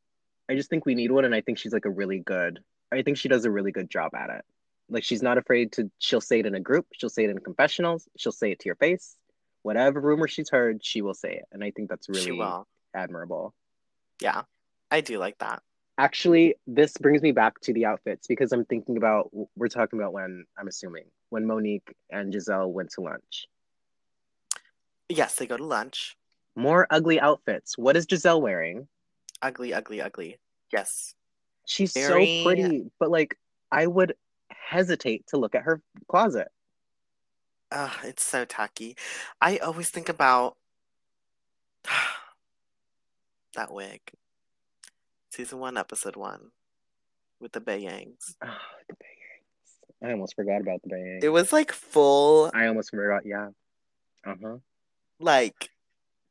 I 0.50 0.56
just 0.56 0.70
think 0.70 0.86
we 0.86 0.96
need 0.96 1.12
one, 1.12 1.26
and 1.26 1.36
I 1.36 1.42
think 1.42 1.58
she's 1.58 1.74
like 1.74 1.86
a 1.86 1.90
really 1.90 2.20
good. 2.20 2.60
I 2.92 3.02
think 3.02 3.18
she 3.18 3.28
does 3.28 3.46
a 3.46 3.52
really 3.52 3.72
good 3.72 3.90
job 3.90 4.16
at 4.16 4.30
it. 4.30 4.46
Like 4.90 5.04
she's 5.04 5.22
not 5.22 5.38
afraid 5.38 5.74
to. 5.74 5.92
She'll 6.00 6.22
say 6.22 6.40
it 6.40 6.46
in 6.46 6.56
a 6.56 6.60
group. 6.60 6.88
She'll 6.94 7.10
say 7.10 7.26
it 7.26 7.30
in 7.32 7.40
confessionals. 7.40 8.08
She'll 8.18 8.32
say 8.32 8.52
it 8.52 8.60
to 8.60 8.66
your 8.68 8.76
face. 8.76 9.18
Whatever 9.64 10.00
rumor 10.00 10.28
she's 10.28 10.50
heard, 10.50 10.86
she 10.86 11.02
will 11.02 11.16
say 11.16 11.34
it, 11.34 11.46
and 11.52 11.64
I 11.64 11.72
think 11.72 11.90
that's 11.90 12.08
really 12.08 12.40
admirable. 12.94 13.54
Yeah, 14.22 14.44
I 14.92 15.02
do 15.02 15.18
like 15.18 15.40
that. 15.40 15.64
Actually, 15.98 16.56
this 16.68 16.94
brings 16.98 17.22
me 17.22 17.32
back 17.32 17.60
to 17.62 17.74
the 17.74 17.86
outfits 17.86 18.28
because 18.28 18.52
I'm 18.52 18.66
thinking 18.66 18.98
about. 18.98 19.30
We're 19.56 19.70
talking 19.70 20.00
about 20.00 20.12
when 20.14 20.46
I'm 20.58 20.68
assuming 20.68 21.06
when 21.30 21.46
Monique 21.46 21.96
and 22.10 22.34
Gizelle 22.34 22.70
went 22.72 22.92
to 22.92 23.02
lunch. 23.02 23.48
Yes, 25.08 25.36
they 25.36 25.46
go 25.48 25.58
to 25.58 25.64
lunch. 25.64 26.18
More 26.56 26.88
ugly 26.90 27.20
outfits. 27.20 27.78
What 27.78 27.96
is 27.96 28.06
Gizelle 28.06 28.42
wearing? 28.42 28.88
Ugly, 29.42 29.74
ugly, 29.74 30.02
ugly. 30.02 30.38
Yes. 30.72 31.16
She's 31.66 31.94
Very- 31.94 32.40
so 32.40 32.44
pretty, 32.46 32.92
but 33.00 33.10
like 33.10 33.38
I 33.72 33.88
would 33.88 34.16
hesitate 34.50 35.28
to 35.28 35.38
look 35.38 35.56
at 35.56 35.64
her 35.64 35.82
closet. 36.08 36.50
Ugh, 37.72 37.92
it's 38.04 38.24
so 38.24 38.46
tacky. 38.46 38.96
I 39.42 39.58
always 39.58 39.90
think 39.90 40.10
about 40.10 40.58
that 43.56 43.72
wig. 43.74 44.02
Season 45.36 45.60
one, 45.60 45.76
episode 45.76 46.16
one, 46.16 46.52
with 47.42 47.52
the 47.52 47.60
Bayangs. 47.60 48.36
Oh, 48.42 48.58
the 48.88 48.96
bangs. 48.96 50.02
I 50.02 50.12
almost 50.12 50.34
forgot 50.34 50.62
about 50.62 50.82
the 50.82 50.88
bangs. 50.88 51.26
It 51.26 51.28
was 51.28 51.52
like 51.52 51.74
full, 51.74 52.50
I 52.54 52.68
almost 52.68 52.92
forgot. 52.92 53.24
Yeah. 53.26 53.50
Uh 54.26 54.36
huh. 54.42 54.58
like 55.20 55.72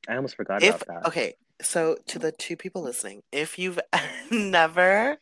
I 0.09 0.17
almost 0.17 0.37
forgot 0.37 0.63
if 0.63 0.81
about 0.81 1.03
that. 1.03 1.09
okay. 1.09 1.35
So 1.61 1.99
to 2.07 2.19
the 2.19 2.33
two 2.33 2.57
people 2.57 2.81
listening, 2.83 3.21
if 3.31 3.59
you've 3.59 3.79
never 4.31 5.19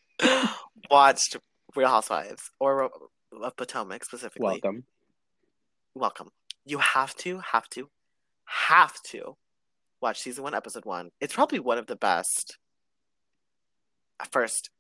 watched 0.89 1.39
Real 1.75 1.89
Housewives 1.89 2.53
or 2.61 2.85
of 2.85 3.57
Potomac 3.57 4.05
specifically, 4.05 4.61
Welcome. 4.63 4.85
welcome. 5.97 6.31
You 6.65 6.79
have 6.79 7.17
to, 7.17 7.41
have 7.51 7.69
to, 7.71 7.91
have 8.45 9.03
to 9.07 9.37
watch 10.01 10.21
season 10.21 10.45
one, 10.45 10.55
episode 10.55 10.85
one. 10.85 11.11
It's 11.21 11.35
probably 11.35 11.59
one 11.59 11.79
of 11.79 11.89
the 11.89 11.97
best 11.97 12.59
first 14.31 14.71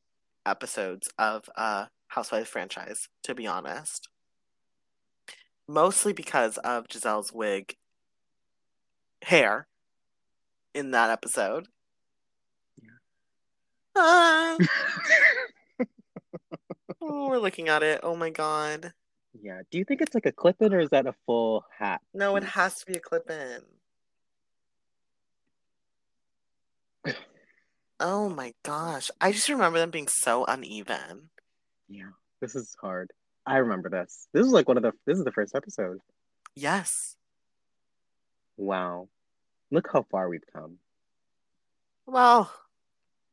episodes 0.46 1.08
of 1.18 1.48
a 1.56 1.88
Housewives 2.08 2.48
franchise, 2.50 3.08
to 3.22 3.34
be 3.34 3.46
honest. 3.46 4.08
Mostly 5.66 6.12
because 6.12 6.58
of 6.58 6.86
Gizelle's 6.88 7.32
wig 7.32 7.76
hair 9.22 9.66
in 10.74 10.90
that 10.90 11.10
episode. 11.10 11.68
Ah, 13.94 14.56
oh, 17.00 17.28
we're 17.28 17.38
looking 17.38 17.68
at 17.68 17.82
it. 17.82 18.00
Oh 18.02 18.16
my 18.16 18.30
god. 18.30 18.92
yeah. 19.40 19.62
Do 19.70 19.78
you 19.78 19.84
think 19.84 20.00
it's 20.00 20.14
like 20.14 20.26
a 20.26 20.32
clip 20.32 20.56
in 20.60 20.72
or 20.72 20.80
is 20.80 20.90
that 20.90 21.06
a 21.06 21.14
full 21.26 21.64
hat? 21.78 22.00
No, 22.14 22.36
it 22.36 22.44
has 22.44 22.78
to 22.80 22.86
be 22.86 22.94
a 22.94 23.00
clip 23.00 23.30
in. 23.30 23.60
Oh 28.04 28.28
my 28.28 28.52
gosh. 28.64 29.10
I 29.20 29.30
just 29.30 29.48
remember 29.48 29.78
them 29.78 29.92
being 29.92 30.08
so 30.08 30.44
uneven. 30.44 31.30
Yeah. 31.88 32.10
This 32.40 32.56
is 32.56 32.76
hard. 32.80 33.12
I 33.46 33.58
remember 33.58 33.88
this. 33.88 34.26
This 34.32 34.44
is 34.44 34.52
like 34.52 34.66
one 34.66 34.76
of 34.76 34.82
the. 34.82 34.92
This 35.06 35.18
is 35.18 35.24
the 35.24 35.30
first 35.30 35.54
episode. 35.54 36.00
Yes. 36.56 37.16
Wow. 38.56 39.08
Look 39.70 39.88
how 39.92 40.02
far 40.10 40.28
we've 40.28 40.44
come. 40.52 40.78
Well, 42.04 42.52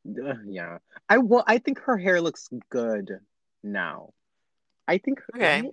yeah. 0.06 0.78
I 1.10 1.18
well, 1.18 1.44
I 1.48 1.58
think 1.58 1.80
her 1.80 1.98
hair 1.98 2.22
looks 2.22 2.48
good 2.70 3.20
now. 3.64 4.14
I 4.88 5.00
think 5.00 5.22
Okay. 5.36 5.62
right? 5.64 5.72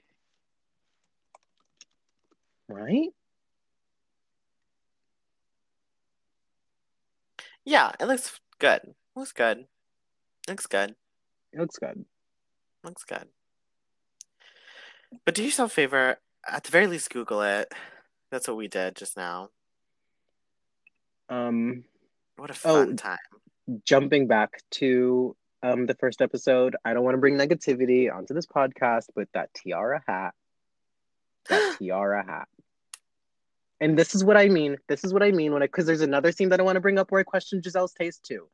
Right? 2.68 3.09
yeah, 7.64 7.92
it 8.01 8.07
looks 8.07 8.40
good. 8.59 8.94
Looks 9.14 9.32
good. 9.32 9.66
Looks 10.48 10.66
good. 10.66 10.94
It 11.52 11.61
looks 11.61 11.78
good. 11.78 12.04
Looks 12.84 13.04
good. 13.04 13.26
But 15.24 15.34
do 15.34 15.42
yourself 15.44 15.70
a 15.72 15.74
favor, 15.74 16.16
at 16.48 16.64
the 16.64 16.70
very 16.70 16.86
least, 16.86 17.11
Google 17.11 17.42
it. 17.42 17.72
That's 18.30 18.46
what 18.48 18.57
we 18.57 18.68
did 18.68 18.96
just 18.96 19.16
now. 19.16 19.50
Um 21.28 21.84
What 22.36 22.50
a 22.50 22.54
Oh, 22.64 22.84
fun 22.86 22.96
time. 22.96 23.18
jumping 23.84 24.26
back 24.26 24.62
to 24.72 25.36
um 25.62 25.86
the 25.86 25.94
first 25.94 26.20
episode, 26.22 26.76
I 26.84 26.92
don't 26.94 27.04
want 27.04 27.14
to 27.14 27.20
bring 27.20 27.36
negativity 27.36 28.12
onto 28.14 28.34
this 28.34 28.46
podcast, 28.46 29.07
but 29.14 29.28
that 29.34 29.52
tiara 29.54 30.02
hat. 30.07 30.34
That 31.48 31.76
tiara 31.78 32.24
hat. 32.24 32.48
And 33.81 33.99
this 33.99 34.14
is 34.14 34.24
what 34.24 34.37
I 34.37 34.49
mean. 34.49 34.79
This 34.89 35.05
is 35.05 35.12
what 35.12 35.22
I 35.22 35.31
mean 35.31 35.53
when 35.53 35.62
I 35.62 35.66
because 35.66 35.87
there's 35.87 36.01
another 36.01 36.33
scene 36.33 36.49
that 36.49 36.61
I 36.61 36.62
want 36.62 36.77
to 36.77 36.81
bring 36.81 36.99
up 36.99 37.11
where 37.11 37.20
I 37.20 37.24
question 37.24 37.61
Gizelle's 37.61 37.93
taste 37.93 38.24
too. 38.24 38.49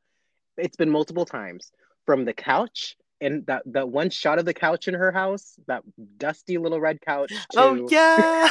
It's 0.57 0.75
been 0.75 0.89
multiple 0.89 1.25
times. 1.25 1.71
From 2.05 2.25
the 2.25 2.33
couch 2.33 2.97
and 3.21 3.45
that 3.45 3.63
that 3.67 3.87
one 3.87 4.09
shot 4.09 4.37
of 4.37 4.43
the 4.45 4.53
couch 4.53 4.89
in 4.89 4.93
her 4.93 5.11
house, 5.11 5.57
that 5.67 5.83
dusty 6.17 6.57
little 6.57 6.81
red 6.81 6.99
couch. 6.99 7.31
Oh, 7.55 7.75
to, 7.75 7.83
Oh 7.83 7.87
yeah. 7.89 8.49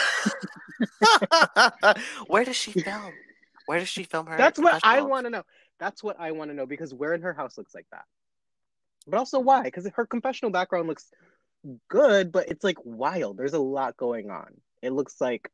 Where 2.26 2.44
does 2.44 2.56
she 2.56 2.72
film? 2.72 3.12
Where 3.66 3.78
does 3.78 3.88
she 3.88 4.04
film 4.04 4.26
her? 4.26 4.36
That's 4.38 4.58
what 4.58 4.80
I 4.82 5.02
want 5.02 5.26
to 5.26 5.30
know. 5.30 5.42
That's 5.78 6.02
what 6.02 6.18
I 6.18 6.32
want 6.32 6.50
to 6.50 6.54
know 6.54 6.66
because 6.66 6.94
where 6.94 7.12
in 7.12 7.22
her 7.22 7.34
house 7.34 7.58
looks 7.58 7.74
like 7.74 7.86
that. 7.92 8.04
But 9.06 9.18
also 9.18 9.40
why? 9.40 9.64
Because 9.64 9.86
her 9.94 10.06
confessional 10.06 10.50
background 10.50 10.88
looks 10.88 11.10
good, 11.88 12.32
but 12.32 12.48
it's 12.48 12.64
like 12.64 12.78
wild. 12.84 13.36
There's 13.36 13.52
a 13.52 13.58
lot 13.58 13.96
going 13.96 14.30
on. 14.30 14.54
It 14.80 14.92
looks 14.92 15.20
like 15.20 15.50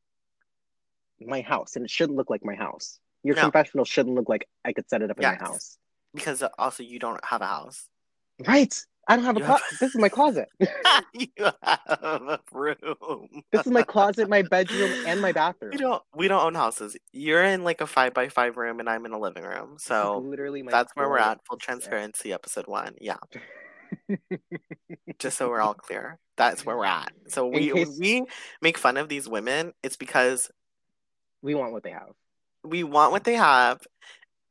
my 1.26 1.40
house, 1.40 1.76
and 1.76 1.84
it 1.84 1.90
shouldn't 1.90 2.16
look 2.16 2.30
like 2.30 2.44
my 2.44 2.54
house. 2.54 2.98
Your 3.24 3.34
No. 3.36 3.42
confessional 3.42 3.84
shouldn't 3.84 4.14
look 4.14 4.28
like 4.28 4.48
I 4.64 4.72
could 4.72 4.88
set 4.88 5.02
it 5.02 5.10
up 5.10 5.18
in 5.18 5.24
my 5.24 5.34
house. 5.34 5.76
Because 6.14 6.42
also 6.58 6.82
you 6.82 6.98
don't 6.98 7.22
have 7.24 7.42
a 7.42 7.46
house. 7.46 7.88
Right. 8.46 8.74
I 9.10 9.16
don't 9.16 9.24
have 9.24 9.36
a 9.36 9.40
You 9.40 9.46
closet. 9.46 9.64
This 9.80 9.94
is 9.94 10.00
my 10.00 10.08
closet. 10.10 10.48
you 11.14 11.28
have 11.38 11.52
a 11.62 12.38
room. 12.52 13.42
this 13.50 13.66
is 13.66 13.72
my 13.72 13.82
closet, 13.82 14.28
my 14.28 14.42
bedroom, 14.42 14.92
and 15.06 15.20
my 15.22 15.32
bathroom. 15.32 15.72
We 15.72 15.78
don't 15.78 16.02
we 16.14 16.28
don't 16.28 16.44
own 16.44 16.54
houses. 16.54 16.94
You're 17.12 17.42
in 17.42 17.64
like 17.64 17.80
a 17.80 17.86
five 17.86 18.12
by 18.12 18.28
five 18.28 18.56
room 18.58 18.80
and 18.80 18.88
I'm 18.88 19.06
in 19.06 19.12
a 19.12 19.18
living 19.18 19.44
room. 19.44 19.76
So 19.78 20.18
literally 20.18 20.62
my 20.62 20.70
that's 20.70 20.94
where 20.94 21.08
we're 21.08 21.18
at. 21.18 21.40
Full 21.48 21.56
transparency, 21.56 22.32
episode 22.34 22.66
one. 22.66 22.96
Yeah. 23.00 23.16
Just 25.18 25.38
so 25.38 25.48
we're 25.48 25.60
all 25.60 25.74
clear. 25.74 26.18
That's 26.36 26.64
where 26.64 26.76
we're 26.76 26.84
at. 26.84 27.10
So 27.28 27.46
we 27.46 27.72
case- 27.72 27.96
we 27.98 28.24
make 28.62 28.78
fun 28.78 28.96
of 28.98 29.08
these 29.08 29.28
women, 29.28 29.72
it's 29.82 29.96
because 29.96 30.50
We 31.42 31.54
want 31.54 31.72
what 31.72 31.82
they 31.82 31.90
have. 31.92 32.10
we 32.64 32.82
want 32.84 33.12
what 33.12 33.24
they 33.24 33.34
have, 33.34 33.80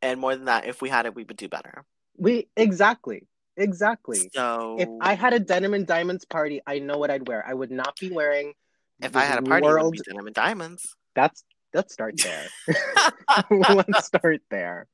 and 0.01 0.19
more 0.19 0.35
than 0.35 0.45
that, 0.45 0.65
if 0.65 0.81
we 0.81 0.89
had 0.89 1.05
it, 1.05 1.15
we 1.15 1.23
would 1.23 1.37
do 1.37 1.49
better. 1.49 1.83
We 2.17 2.47
exactly, 2.55 3.27
exactly. 3.57 4.29
So 4.33 4.75
If 4.79 4.89
I 5.01 5.13
had 5.15 5.33
a 5.33 5.39
denim 5.39 5.73
and 5.73 5.85
diamonds 5.85 6.25
party, 6.25 6.61
I 6.65 6.79
know 6.79 6.97
what 6.97 7.11
I'd 7.11 7.27
wear. 7.27 7.43
I 7.47 7.53
would 7.53 7.71
not 7.71 7.95
be 7.99 8.09
wearing. 8.09 8.53
if 9.01 9.15
I 9.15 9.23
had 9.25 9.37
a 9.39 9.41
party, 9.41 9.65
it 9.65 9.69
world. 9.69 9.85
would 9.85 9.91
be 9.93 10.01
denim 10.07 10.25
and 10.25 10.35
diamonds. 10.35 10.95
That's 11.15 11.43
let's 11.73 11.93
start 11.93 12.15
there. 12.23 12.47
let's 13.69 14.05
start 14.05 14.41
there. 14.49 14.87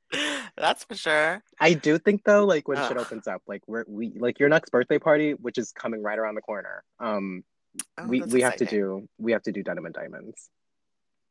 That's 0.58 0.84
for 0.84 0.96
sure. 0.96 1.44
I 1.60 1.74
do 1.74 1.98
think 1.98 2.24
though, 2.26 2.46
like 2.46 2.68
when 2.68 2.78
shit 2.88 2.98
opens 2.98 3.28
up, 3.28 3.42
like 3.48 3.62
we're 3.68 3.86
we 3.88 4.14
like 4.18 4.40
your 4.40 4.50
next 4.50 4.72
birthday 4.72 5.00
party, 5.00 5.34
which 5.34 5.58
is 5.58 5.72
coming 5.72 6.02
right 6.02 6.18
around 6.18 6.36
the 6.36 6.42
corner. 6.42 6.84
Um, 7.00 7.44
Oh, 7.98 8.06
we 8.06 8.22
we 8.22 8.42
have 8.42 8.56
to 8.58 8.66
do 8.66 9.08
we 9.18 9.32
have 9.32 9.42
to 9.44 9.52
do 9.52 9.64
denim 9.64 9.86
and 9.86 9.96
diamonds 9.96 10.48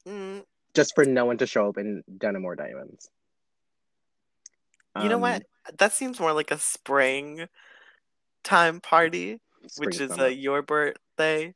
Mm, 0.08 0.42
just 0.74 0.94
for 0.94 1.04
no 1.04 1.24
one 1.26 1.38
to 1.38 1.46
show 1.46 1.68
up 1.68 1.78
in 1.78 2.02
denim 2.18 2.44
or 2.44 2.54
diamonds. 2.56 3.08
you 5.00 5.08
know 5.08 5.16
Um, 5.16 5.20
what? 5.22 5.42
That 5.78 5.92
seems 5.92 6.18
more 6.20 6.32
like 6.32 6.50
a 6.50 6.58
spring 6.58 7.46
time 8.44 8.80
party, 8.80 9.38
spring, 9.68 9.86
which 9.86 10.00
is 10.00 10.10
uh, 10.18 10.26
your 10.26 10.62
birthday. 10.62 11.54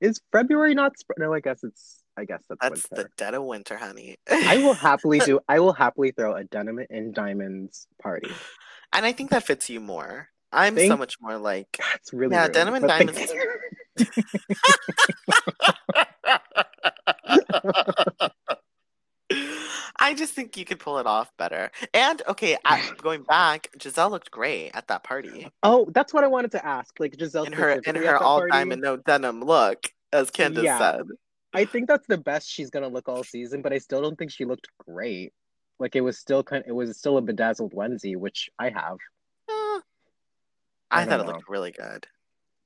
is 0.00 0.20
February 0.32 0.74
not 0.74 0.96
spring? 0.98 1.16
No, 1.18 1.32
I 1.34 1.40
guess 1.40 1.64
it's 1.64 2.02
I 2.16 2.24
guess 2.24 2.42
that's, 2.48 2.58
That's 2.60 2.86
winter. 2.90 3.04
the 3.04 3.10
dead 3.16 3.34
of 3.34 3.44
winter, 3.44 3.76
honey. 3.76 4.16
I 4.30 4.58
will 4.58 4.74
happily 4.88 5.18
do. 5.20 5.38
I 5.48 5.60
will 5.60 5.72
happily 5.72 6.10
throw 6.12 6.34
a 6.34 6.44
denim 6.44 6.80
and 6.90 7.14
diamonds 7.14 7.86
party. 8.02 8.30
and 8.92 9.06
I 9.06 9.12
think 9.12 9.30
that 9.30 9.44
fits 9.44 9.70
you 9.70 9.78
more. 9.80 10.28
I'm 10.52 10.76
so 10.78 10.96
much 10.96 11.16
more 11.20 11.36
like. 11.38 11.68
That's 11.78 12.12
really 12.12 12.34
Yeah, 12.34 12.44
rude, 12.44 12.52
denim 12.54 12.74
and 12.74 12.88
diamonds. 12.88 13.32
I 20.00 20.14
just 20.14 20.32
think 20.32 20.56
you 20.56 20.64
could 20.64 20.78
pull 20.78 20.98
it 20.98 21.06
off 21.06 21.30
better. 21.36 21.70
And 21.92 22.22
okay, 22.28 22.56
I, 22.64 22.90
going 23.02 23.22
back, 23.24 23.68
Gizelle 23.78 24.10
looked 24.10 24.30
great 24.30 24.70
at 24.74 24.88
that 24.88 25.02
party 25.04 25.48
Oh, 25.62 25.86
that's 25.92 26.14
what 26.14 26.24
I 26.24 26.28
wanted 26.28 26.52
to 26.52 26.64
ask. 26.64 26.98
Like 26.98 27.16
Gizelle 27.16 27.46
in 27.46 27.52
her 27.52 27.70
in 27.84 27.94
her 27.96 28.16
all 28.16 28.38
party, 28.38 28.52
diamond 28.52 28.80
no 28.82 28.96
denim 28.96 29.42
look, 29.42 29.90
as 30.12 30.30
Candace 30.30 30.64
Yeah. 30.64 30.78
said. 30.78 31.02
I 31.52 31.64
think 31.64 31.88
that's 31.88 32.06
the 32.06 32.18
best 32.18 32.48
she's 32.48 32.70
gonna 32.70 32.88
look 32.88 33.08
all 33.08 33.24
season, 33.24 33.60
but 33.62 33.72
I 33.72 33.78
still 33.78 34.00
don't 34.00 34.16
think 34.18 34.30
she 34.30 34.44
looked 34.44 34.68
great. 34.86 35.32
Like 35.78 35.96
it 35.96 36.00
was 36.00 36.18
still 36.18 36.42
kind. 36.42 36.62
of, 36.64 36.68
It 36.68 36.72
was 36.74 36.96
still 36.96 37.18
a 37.18 37.22
bedazzled 37.22 37.72
onesie, 37.72 38.16
which 38.16 38.50
I 38.58 38.70
have. 38.70 38.98
Uh, 39.48 39.80
I 40.90 41.02
I, 41.02 41.04
thought 41.06 41.20
it 41.20 41.26
looked 41.26 41.48
really 41.48 41.72
good. 41.72 42.06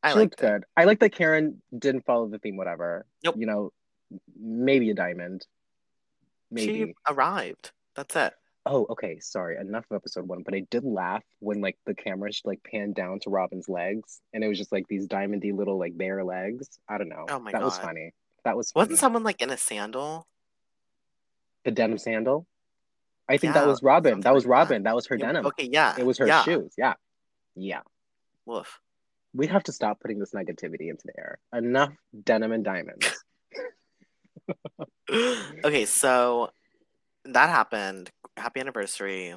I 0.03 0.11
she 0.11 0.19
liked 0.19 0.33
looked 0.33 0.43
it. 0.43 0.47
good. 0.47 0.65
I 0.77 0.85
like 0.85 1.01
that 1.01 1.11
Karen 1.15 1.63
didn't 1.77 2.05
follow 2.05 2.27
the 2.29 2.39
theme. 2.39 2.57
Whatever. 2.57 3.07
Nope. 3.25 3.37
You 3.39 3.47
know, 3.47 3.73
maybe 4.39 4.91
a 4.91 4.95
diamond. 4.95 5.47
Maybe. 6.51 6.73
She 6.73 6.95
arrived. 7.09 7.73
That's 7.95 8.15
it. 8.17 8.35
Oh, 8.65 8.87
okay. 8.91 9.19
Sorry. 9.21 9.57
Enough 9.57 9.87
of 9.91 9.97
episode 9.97 10.29
one. 10.29 10.43
But 10.45 10.55
I 10.55 10.67
did 10.71 10.85
laugh 10.85 11.25
when 11.41 11.61
like 11.61 11.79
the 11.85 11.95
camera 11.95 12.31
just 12.31 12.47
like 12.47 12.63
panned 12.63 12.95
down 12.95 13.19
to 13.21 13.31
Robyn's 13.31 13.69
legs, 13.69 14.21
and 14.33 14.45
it 14.45 14.49
was 14.49 14.59
just 14.59 14.73
like 14.73 14.87
these 14.89 15.07
diamondy 15.09 15.57
little 15.57 15.79
like 15.79 15.97
bare 15.97 16.23
legs. 16.25 16.69
I 16.89 16.99
don't 16.99 17.09
know. 17.09 17.27
Oh 17.29 17.41
my 17.41 17.53
that 17.53 17.63
was 17.63 17.79
funny. 17.79 18.13
That 18.45 18.57
was 18.57 18.71
funny. 18.71 18.83
Wasn't 18.83 18.99
someone 18.99 19.25
like 19.25 19.43
in 19.43 19.51
a 19.51 19.57
sandal? 19.57 20.27
the 21.65 21.71
denim 21.71 21.99
sandal? 21.99 22.47
I 23.29 23.37
think 23.37 23.55
that 23.55 23.67
was 23.67 23.83
Robyn. 23.83 24.21
That 24.21 24.35
was 24.35 24.45
like 24.45 24.49
that. 24.49 24.75
Robyn. 24.75 24.83
That 24.83 24.95
was 24.95 25.07
her 25.07 25.17
Yeah, 25.17 25.27
denim. 25.27 25.47
Okay, 25.47 25.69
yeah. 25.71 25.95
It 25.97 26.05
was 26.05 26.19
her 26.19 26.27
yeah. 26.27 26.43
shoes. 26.43 26.75
Yeah. 26.77 26.95
Yeah. 27.55 27.83
Woof. 28.45 28.81
We 29.33 29.47
have 29.47 29.63
to 29.65 29.73
stop 29.73 30.01
putting 30.01 30.19
this 30.19 30.33
negativity 30.33 30.91
into 30.91 31.07
the 31.07 31.19
air. 31.19 31.39
Enough 31.55 31.93
denim 32.25 32.53
and 32.53 32.65
diamonds. 32.65 33.22
okay, 35.65 35.87
so 35.87 36.51
that 37.25 37.51
happened. 37.51 38.11
Happy 38.37 38.61
anniversary. 38.61 39.35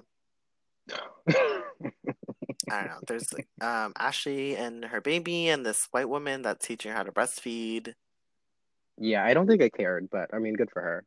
I 1.30 2.78
don't 2.78 2.88
know. 2.88 3.00
There's 3.08 3.34
um 3.62 3.94
Ashley 3.98 4.56
and 4.56 4.86
her 4.86 5.02
baby 5.02 5.50
and 5.50 5.66
this 5.66 5.88
white 5.92 6.10
woman 6.10 6.42
that's 6.42 6.66
teaching 6.66 6.92
her 6.92 6.98
how 6.98 7.04
to 7.04 7.12
breastfeed. 7.12 7.94
yeah, 8.98 9.24
I 9.24 9.34
don't 9.34 9.48
think 9.48 9.62
I 9.62 9.70
cared, 9.70 10.10
but 10.10 10.34
I 10.34 10.40
mean, 10.40 10.56
good 10.56 10.72
for 10.72 10.82
her. 10.82 11.06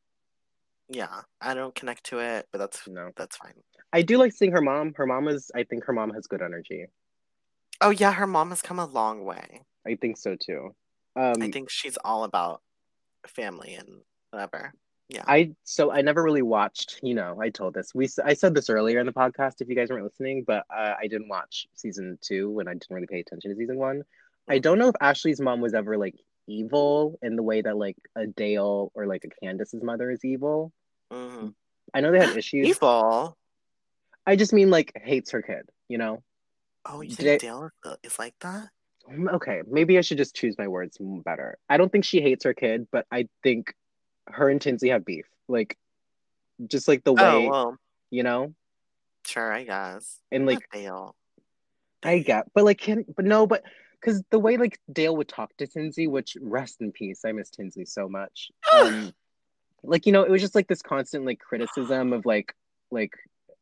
Yeah, 0.89 1.23
I 1.41 1.55
don't 1.55 1.75
connect 1.75 2.05
to 2.05 2.21
it, 2.21 2.47
but 2.53 2.59
that's 2.59 2.87
No, 2.89 3.11
that's 3.17 3.37
fine. 3.37 3.55
I 3.93 4.03
do 4.03 4.19
like 4.19 4.33
seeing 4.33 4.53
her 4.53 4.61
mom. 4.61 4.95
Her 4.97 5.07
mom 5.07 5.29
is. 5.29 5.51
I 5.55 5.65
think 5.65 5.85
her 5.85 5.93
mom 5.93 6.11
has 6.15 6.27
good 6.27 6.43
energy. 6.43 6.87
Oh 7.81 7.91
yeah, 7.91 8.13
her 8.13 8.27
mom 8.27 8.51
has 8.51 8.63
come 8.63 8.79
a 8.79 8.87
long 8.87 9.25
way. 9.25 9.63
I 9.87 9.97
think 9.97 10.17
so 10.17 10.37
too. 10.37 10.75
Um, 11.17 11.35
I 11.41 11.51
think 11.51 11.71
she's 11.71 11.97
all 12.05 12.25
about 12.25 12.63
family 13.27 13.75
and 13.75 14.01
whatever. 14.31 14.73
Yeah. 15.09 15.25
I 15.27 15.53
so 15.65 15.91
I 15.91 16.03
never 16.03 16.23
really 16.23 16.43
watched. 16.43 17.01
You 17.03 17.15
know, 17.15 17.39
I 17.41 17.49
told 17.49 17.73
this. 17.75 17.95
We 17.95 18.09
I 18.25 18.35
said 18.35 18.55
this 18.55 18.69
earlier 18.69 18.99
in 19.01 19.07
the 19.07 19.13
podcast. 19.13 19.61
If 19.61 19.69
you 19.69 19.75
guys 19.75 19.89
weren't 19.89 20.05
listening, 20.05 20.45
but 20.47 20.65
uh, 20.75 20.95
I 21.01 21.07
didn't 21.07 21.29
watch 21.29 21.67
season 21.75 22.19
two 22.21 22.51
when 22.51 22.69
I 22.69 22.73
didn't 22.75 22.91
really 22.91 23.07
pay 23.07 23.21
attention 23.21 23.51
to 23.51 23.57
season 23.57 23.79
one. 23.79 24.03
I 24.49 24.59
don't 24.59 24.79
know 24.79 24.89
if 24.89 24.95
Ashley's 25.01 25.41
mom 25.41 25.61
was 25.61 25.73
ever 25.75 25.97
like 25.97 26.15
evil 26.47 27.19
in 27.23 27.37
the 27.37 27.43
way 27.43 27.61
that 27.63 27.77
like 27.77 27.97
a 28.17 28.27
Dale 28.27 28.91
or 28.95 29.07
like 29.07 29.25
a 29.25 29.29
Candace's 29.45 29.83
mother 29.83 30.11
is 30.11 30.25
evil. 30.25 30.73
Mhm. 31.13 31.55
I 31.95 32.01
know 32.01 32.13
they 32.13 32.19
had 32.25 32.37
issues. 32.37 32.67
Evil. 32.69 33.37
I 34.27 34.37
just 34.37 34.53
mean 34.53 34.69
like 34.69 34.93
hates 35.03 35.31
her 35.31 35.41
kid. 35.41 35.71
You 35.89 35.97
know. 35.99 36.23
Oh, 36.85 37.01
you 37.01 37.17
Did 37.17 37.17
think 37.25 37.41
Dale 37.43 37.71
is- 37.85 37.97
is 38.13 38.19
like 38.19 38.35
that? 38.41 38.69
Okay, 39.11 39.63
maybe 39.67 39.99
I 39.99 40.03
should 40.03 40.19
just 40.19 40.35
choose 40.35 40.57
my 40.59 40.69
words 40.69 40.99
better. 41.01 41.59
I 41.69 41.77
don't 41.77 41.91
think 41.91 42.05
she 42.05 42.21
hates 42.21 42.45
her 42.45 42.55
kid, 42.55 42.89
but 42.91 43.07
I 43.11 43.29
think 43.43 43.75
her 44.27 44.49
and 44.49 44.61
Tinsley 44.61 44.91
have 44.91 45.05
beef. 45.05 45.27
Like, 45.49 45.79
just 46.67 46.89
like 46.89 47.05
the 47.05 47.13
way 47.13 47.47
Oh 47.47 47.51
well, 47.51 47.79
you 48.11 48.23
know, 48.23 48.55
sure, 49.27 49.53
I 49.53 49.65
guess. 49.65 50.19
and 50.31 50.47
like 50.47 50.69
Dale. 50.73 51.15
I 52.03 52.19
get, 52.21 52.47
but 52.55 52.65
like, 52.65 52.79
can 52.79 53.05
but 53.17 53.25
no, 53.25 53.47
but 53.47 53.63
because 54.01 54.23
the 54.31 54.39
way 54.39 54.57
like 54.57 54.79
Dale 54.93 55.17
would 55.17 55.29
talk 55.29 55.57
to 55.57 55.67
Tinsley, 55.67 56.07
which 56.07 56.37
rest 56.41 56.81
in 56.81 56.93
peace, 56.93 57.25
I 57.25 57.33
miss 57.33 57.51
Tinsley 57.51 57.85
so 57.85 58.09
much. 58.09 58.51
Um, 58.73 59.13
like 59.83 60.07
you 60.07 60.13
know, 60.13 60.23
it 60.23 60.31
was 60.31 60.43
just 60.43 60.55
like 60.55 60.67
this 60.67 60.83
constant 60.83 61.25
like 61.25 61.39
criticism 61.39 62.13
of 62.13 62.27
like 62.27 62.55
like 62.91 63.13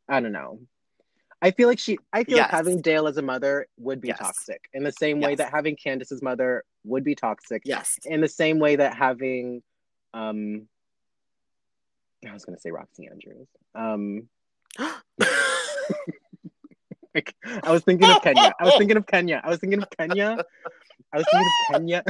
I 0.08 0.20
don't 0.20 0.32
know. 0.32 0.60
I 1.46 1.52
feel 1.52 1.68
like 1.68 1.78
she, 1.78 1.96
I 2.12 2.24
feel 2.24 2.38
like 2.38 2.50
having 2.50 2.80
Dale 2.82 3.06
as 3.06 3.18
a 3.18 3.22
mother 3.22 3.68
would 3.78 4.00
be 4.00 4.08
Yes. 4.08 4.18
toxic 4.18 4.68
in 4.74 4.82
the 4.82 4.90
same 4.90 5.20
way 5.20 5.30
Yes. 5.30 5.38
that 5.38 5.52
having 5.52 5.76
Candace's 5.76 6.20
mother 6.20 6.64
would 6.84 7.04
be 7.04 7.14
toxic. 7.14 7.62
Yes. 7.64 7.98
in 8.04 8.20
the 8.20 8.28
same 8.28 8.58
way 8.58 8.74
that 8.76 8.94
having 8.96 9.62
um 10.12 10.66
I 12.28 12.32
was 12.32 12.44
gonna 12.44 12.58
say 12.58 12.72
Roxy 12.72 13.06
Andrews. 13.06 13.46
Um 13.76 14.28
like, 17.14 17.34
I 17.62 17.70
was 17.70 17.82
thinking 17.82 18.10
of 18.10 18.20
Kenya. 18.22 18.52
I 18.60 18.64
was 18.64 18.74
thinking 18.76 18.96
of 18.96 19.06
Kenya. 19.06 19.40
I 19.44 19.48
was 19.50 19.58
thinking 19.60 19.82
of 19.82 19.88
Kenya. 19.96 20.44
I 21.12 21.18
was 21.18 21.26
thinking 21.30 21.46
of 21.46 21.72
Kenya. 21.72 22.02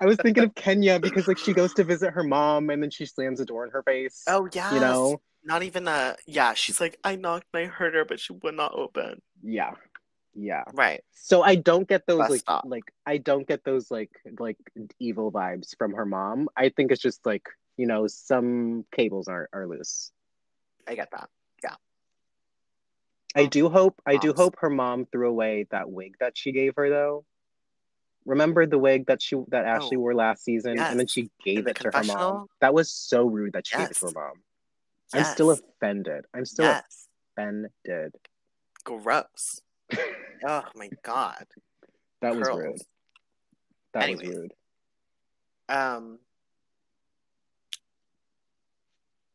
I 0.00 0.06
was 0.06 0.16
thinking 0.18 0.44
of 0.44 0.54
Kenya 0.54 1.00
because 1.00 1.26
like 1.26 1.38
she 1.38 1.52
goes 1.52 1.74
to 1.74 1.82
visit 1.84 2.12
her 2.12 2.22
mom 2.22 2.70
and 2.70 2.80
then 2.82 2.90
she 2.90 3.04
slams 3.04 3.40
the 3.40 3.44
door 3.44 3.64
in 3.64 3.70
her 3.72 3.82
face. 3.82 4.22
oh 4.28 4.48
yeah. 4.52 4.72
You 4.74 4.80
know? 4.80 5.20
Not 5.44 5.62
even 5.62 5.88
a 5.88 6.16
yeah. 6.26 6.54
She's 6.54 6.80
like, 6.80 6.98
I 7.02 7.16
knocked 7.16 7.46
and 7.54 7.64
I 7.64 7.66
heard 7.66 7.94
her, 7.94 8.04
but 8.04 8.20
she 8.20 8.32
would 8.32 8.54
not 8.54 8.74
open. 8.74 9.22
Yeah. 9.42 9.72
Yeah. 10.34 10.64
Right. 10.74 11.02
So 11.12 11.42
I 11.42 11.54
don't 11.54 11.88
get 11.88 12.06
those 12.06 12.18
like 12.18 12.40
stop. 12.40 12.64
like 12.66 12.92
I 13.06 13.16
don't 13.16 13.46
get 13.46 13.64
those 13.64 13.90
like 13.90 14.10
like 14.38 14.58
evil 14.98 15.32
vibes 15.32 15.76
from 15.76 15.94
her 15.94 16.06
mom. 16.06 16.48
I 16.56 16.68
think 16.68 16.92
it's 16.92 17.02
just 17.02 17.24
like, 17.24 17.48
you 17.76 17.86
know, 17.86 18.06
some 18.06 18.84
cables 18.94 19.28
are 19.28 19.48
are 19.52 19.66
loose. 19.66 20.12
I 20.86 20.94
get 20.94 21.10
that. 21.12 21.28
Yeah 21.64 21.74
i 23.34 23.42
Oh, 23.42 23.46
do 23.46 23.68
hope 23.68 24.00
I 24.06 24.16
do 24.16 24.32
hope 24.32 24.56
her 24.58 24.70
mom 24.70 25.06
threw 25.06 25.28
away 25.28 25.66
that 25.70 25.90
wig 25.90 26.16
that 26.20 26.36
she 26.36 26.52
gave 26.52 26.74
her 26.76 26.88
though. 26.88 27.24
Remember 28.26 28.66
the 28.66 28.78
wig 28.78 29.06
that 29.06 29.22
she 29.22 29.36
that 29.48 29.64
oh. 29.64 29.68
Ashley 29.68 29.96
Oh, 29.96 30.00
wore 30.00 30.14
last 30.14 30.44
season 30.44 30.78
and 30.78 30.98
then 30.98 31.06
she 31.06 31.30
gave 31.44 31.66
it 31.66 31.76
to 31.76 31.90
her 31.92 32.04
mom. 32.04 32.46
That 32.60 32.74
was 32.74 32.90
so 32.90 33.24
rude 33.26 33.54
that 33.54 33.66
she 33.66 33.76
gave 33.76 33.90
it 33.90 33.96
to 33.96 34.06
her 34.06 34.32
Yes. 35.14 35.28
I'm 35.28 35.34
still 35.34 35.50
offended. 35.50 36.24
I'm 36.34 36.44
still 36.44 36.66
yes. 36.66 37.08
offended. 37.36 38.14
Gross. 38.84 39.60
Oh 40.42 40.64
my 40.74 40.88
god. 41.02 41.44
That 42.22 42.34
was 42.34 42.48
rude. 42.48 42.78
That 43.92 44.04
Anyways. 44.04 44.26
was 44.26 44.36
rude. 44.36 44.52
Um. 45.68 46.18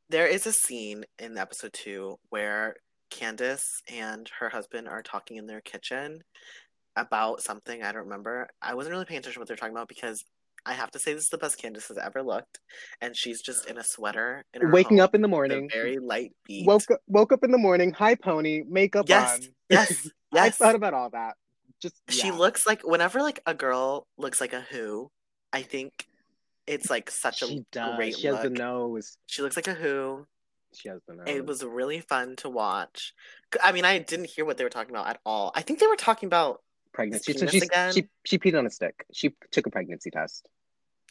There 0.10 0.26
is 0.26 0.48
a 0.48 0.52
scene 0.52 1.04
in 1.20 1.38
episode 1.38 1.74
two 1.74 2.18
where 2.30 2.78
Candace 3.12 3.84
and 3.88 4.28
her 4.40 4.50
husband 4.50 4.88
are 4.88 5.04
talking 5.04 5.38
in 5.38 5.46
their 5.46 5.62
kitchen 5.62 6.24
about 6.96 7.42
something. 7.42 7.84
I 7.84 7.92
don't 7.92 8.06
remember. 8.06 8.48
I 8.62 8.74
wasn't 8.74 8.94
really 8.94 9.06
paying 9.06 9.20
attention 9.20 9.34
to 9.36 9.40
what 9.42 9.48
they're 9.48 9.58
talking 9.58 9.76
about 9.76 9.90
because 9.90 10.24
I 10.66 10.74
have 10.74 10.92
to 10.92 11.00
say 11.00 11.14
this 11.14 11.26
is 11.26 11.30
the 11.30 11.38
best 11.38 11.58
Candace 11.62 11.88
has 11.90 11.98
ever 11.98 12.24
looked, 12.24 12.60
and 13.02 13.16
she's 13.16 13.42
just 13.42 13.70
in 13.70 13.78
a 13.78 13.84
sweater. 13.84 14.44
In 14.54 14.62
her 14.62 14.72
Waking 14.72 14.98
home 14.98 15.04
up 15.06 15.16
in 15.16 15.22
the 15.22 15.28
morning. 15.28 15.70
very 15.72 15.98
light 16.00 16.32
beat. 16.46 16.66
Woke 16.66 16.90
up, 16.92 17.00
woke 17.08 17.32
up 17.32 17.44
in 17.44 17.52
the 17.52 17.58
morning. 17.58 17.92
Hi, 17.94 18.16
pony. 18.16 18.64
Makeup 18.68 19.06
Yes, 19.08 19.34
on. 19.36 19.48
yes, 19.70 20.08
I 20.34 20.46
yes. 20.46 20.58
thought 20.58 20.76
about 20.76 20.94
all 20.94 21.10
that. 21.12 21.36
Just 21.82 21.96
She 22.10 22.28
yeah. 22.28 22.34
looks 22.34 22.66
like 22.66 22.82
whenever 22.84 23.22
like 23.22 23.42
a 23.46 23.54
girl 23.54 24.08
looks 24.18 24.40
like 24.42 24.54
a 24.54 24.62
who, 24.62 25.12
I 25.54 25.62
think 25.62 26.08
it's 26.66 26.90
like 26.90 27.12
such 27.12 27.42
a 27.42 27.48
She 27.48 27.64
does. 27.72 27.96
great 27.98 28.16
She 28.18 28.28
has 28.28 28.38
the 28.42 28.50
look. 28.50 28.58
nose. 28.58 29.18
She 29.28 29.42
looks 29.42 29.56
like 29.56 29.68
a 29.68 29.74
who. 29.74 30.26
She 30.74 30.90
has 30.90 31.00
the 31.08 31.16
nose. 31.16 31.26
It 31.28 31.46
was 31.46 31.64
really 31.64 32.00
fun 32.00 32.36
to 32.38 32.50
watch. 32.50 33.14
I 33.64 33.72
mean, 33.72 33.86
I 33.86 34.00
didn't 34.00 34.30
hear 34.30 34.46
what 34.46 34.58
they 34.58 34.64
were 34.64 34.70
talking 34.70 34.96
about 34.96 35.08
at 35.08 35.20
all. 35.26 35.52
I 35.54 35.62
think 35.62 35.80
they 35.80 35.88
were 35.88 35.96
talking 35.96 36.28
about 36.28 36.62
pregnancy. 36.94 37.34
So 37.34 37.46
she 37.48 37.60
she 37.94 38.08
she 38.26 38.38
peed 38.40 38.58
on 38.58 38.66
a 38.66 38.70
stick. 38.70 39.06
She 39.14 39.36
took 39.52 39.68
a 39.68 39.70
pregnancy 39.70 40.10
test. 40.10 40.50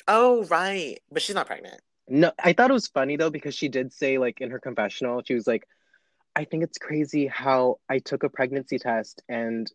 Oh 0.08 0.44
right, 0.44 0.98
but 1.10 1.22
she's 1.22 1.34
not 1.34 1.46
pregnant. 1.46 1.80
No, 2.08 2.32
I 2.42 2.52
thought 2.52 2.70
it 2.70 2.74
was 2.74 2.88
funny 2.88 3.16
though 3.16 3.30
because 3.30 3.54
she 3.54 3.68
did 3.68 3.92
say 3.92 4.18
like 4.18 4.40
in 4.40 4.50
her 4.50 4.58
confessional, 4.58 5.22
she 5.24 5.34
was 5.34 5.46
like, 5.46 5.66
"I 6.36 6.44
think 6.44 6.62
it's 6.62 6.78
crazy 6.78 7.26
how 7.26 7.78
I 7.88 7.98
took 7.98 8.22
a 8.22 8.28
pregnancy 8.28 8.78
test 8.78 9.22
and 9.28 9.70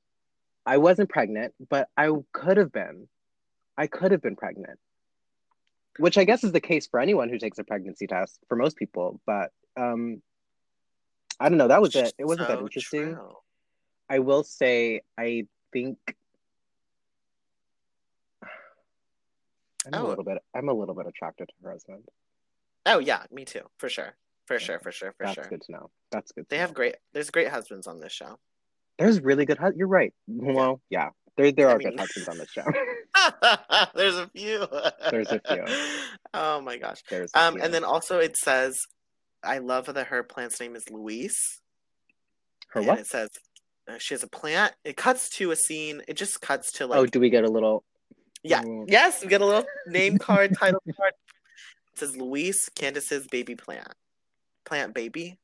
I 0.66 0.78
wasn't 0.78 1.10
pregnant, 1.10 1.54
but 1.70 1.90
I 1.98 2.12
could 2.32 2.58
have 2.58 2.72
been. 2.72 3.08
I 3.78 3.88
could 3.88 4.12
have 4.12 4.22
been 4.22 4.36
pregnant." 4.36 4.80
Which 5.98 6.18
I 6.18 6.24
guess 6.24 6.44
is 6.44 6.52
the 6.52 6.62
case 6.62 6.88
for 6.88 7.00
anyone 7.00 7.30
who 7.30 7.40
takes 7.40 7.60
a 7.60 7.64
pregnancy 7.64 8.08
test 8.08 8.40
for 8.48 8.56
most 8.56 8.78
people, 8.78 9.20
but 9.26 9.52
um 9.76 10.22
I 11.40 11.50
don't 11.50 11.58
know, 11.58 11.70
that 11.70 11.82
was 11.82 11.96
it. 11.96 12.14
It 12.18 12.26
wasn't 12.26 12.50
that 12.50 12.60
interesting. 12.60 13.16
true. 13.16 13.36
I 14.10 14.20
will 14.20 14.44
say 14.44 15.02
I 15.18 15.48
think 15.72 15.98
I'm 19.94 20.02
a 20.02 20.06
Oh. 20.06 20.10
little 20.10 20.24
bit 20.24 20.38
I'm 20.54 20.70
a 20.70 20.74
little 20.74 20.96
bit 20.96 21.08
attracted 21.08 21.48
to 21.50 21.54
her 21.64 21.72
husband. 21.72 22.04
Oh 22.86 23.00
yeah, 23.00 23.24
me 23.32 23.46
too, 23.46 23.64
for 23.78 23.90
sure, 23.90 24.16
for 24.46 24.56
Yeah. 24.56 24.60
sure, 24.60 24.80
for 24.80 24.92
sure, 24.92 25.14
for 25.18 25.26
That's 25.26 25.36
sure. 25.36 25.46
good 25.48 25.62
to 25.64 25.72
know. 25.72 25.92
That's 26.12 26.32
good. 26.32 26.46
To 26.46 26.50
They 26.50 26.58
have 26.58 26.70
know. 26.72 26.76
great. 26.76 26.96
There's 27.14 27.30
great 27.30 27.50
husbands 27.50 27.88
on 27.88 28.00
this 28.00 28.14
show. 28.14 28.40
There's 28.98 29.22
really 29.22 29.46
good. 29.46 29.58
hu- 29.58 29.74
You're 29.76 29.88
right. 29.88 30.14
Well, 30.28 30.82
yeah. 30.90 31.10
There 31.38 31.52
there 31.52 31.70
I 31.70 31.74
are 31.74 31.78
mean- 31.78 31.92
good 31.92 32.00
husbands 32.00 32.28
on 32.30 32.38
this 32.38 32.50
show. 32.50 32.66
There's 33.96 34.16
a 34.18 34.28
few. 34.30 34.68
There's 35.12 35.32
a 35.32 35.40
few. 35.40 35.66
Oh 36.32 36.62
my 36.62 36.78
gosh. 36.78 37.02
There's 37.10 37.32
Um, 37.34 37.56
few. 37.56 37.64
and 37.64 37.74
then 37.74 37.84
also 37.84 38.20
it 38.20 38.38
says, 38.38 38.78
I 39.42 39.58
love 39.58 39.88
that 39.88 40.08
her 40.08 40.22
plant's 40.22 40.60
name 40.60 40.76
is 40.76 40.88
Luis. 40.92 41.60
her 42.70 42.82
and 42.82 42.88
what? 42.88 43.00
it 43.00 43.08
says 43.08 43.30
uh, 43.88 43.98
she 43.98 44.14
has 44.14 44.22
a 44.22 44.28
plant. 44.28 44.76
It 44.84 44.96
cuts 44.96 45.28
to 45.38 45.50
a 45.50 45.56
scene. 45.56 46.04
It 46.08 46.16
just 46.18 46.40
cuts 46.42 46.72
to 46.74 46.86
like 46.88 47.00
oh, 47.00 47.06
do 47.08 47.20
we 47.20 47.32
get 47.32 47.46
a 47.46 47.50
little? 47.50 47.84
Yeah, 48.44 48.64
Ooh. 48.64 48.86
yes, 48.88 49.22
we 49.22 49.28
get 49.28 49.42
a 49.42 49.46
little 49.46 49.66
name 49.88 50.18
card, 50.20 50.56
title 50.58 50.82
card. 50.96 51.14
It 51.94 52.00
says 52.00 52.16
Luis 52.16 52.70
Candace's 52.70 53.28
baby 53.28 53.56
plant, 53.56 53.94
plant 54.66 54.94
baby, 54.94 55.38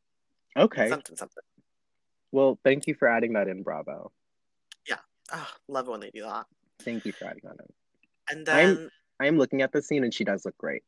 Okay. 0.57 0.89
something 0.89 1.15
something. 1.15 1.43
Well, 2.31 2.59
thank 2.63 2.87
you 2.87 2.95
for 2.95 3.07
adding 3.07 3.33
that 3.33 3.47
in, 3.47 3.63
Bravo. 3.63 4.11
Yeah. 4.87 4.97
Oh, 5.33 5.47
love 5.67 5.87
it 5.87 5.91
when 5.91 5.99
they 6.01 6.11
do 6.11 6.21
that. 6.23 6.45
Thank 6.79 7.05
you 7.05 7.11
for 7.11 7.25
adding 7.25 7.41
that 7.43 7.55
in. 7.59 8.37
And 8.37 8.49
I'm- 8.49 8.75
then 8.75 8.89
I 9.19 9.27
am 9.27 9.37
looking 9.37 9.61
at 9.61 9.71
the 9.71 9.81
scene 9.81 10.03
and 10.03 10.13
she 10.13 10.23
does 10.23 10.45
look 10.45 10.57
great. 10.57 10.83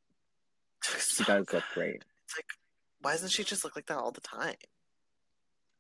She 1.00 1.24
does 1.24 1.46
good. 1.48 1.56
look 1.58 1.64
great. 1.74 2.04
It's 2.26 2.38
like, 2.38 2.46
why 3.02 3.12
doesn't 3.14 3.30
she 3.30 3.44
just 3.44 3.64
look 3.64 3.76
like 3.76 3.88
that 3.88 3.98
all 3.98 4.12
the 4.12 4.22
time? 4.22 4.56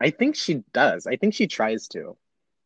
I 0.01 0.09
think 0.11 0.36
she 0.36 0.63
does. 0.73 1.05
I 1.07 1.15
think 1.15 1.34
she 1.34 1.47
tries 1.47 1.88
to. 1.89 2.15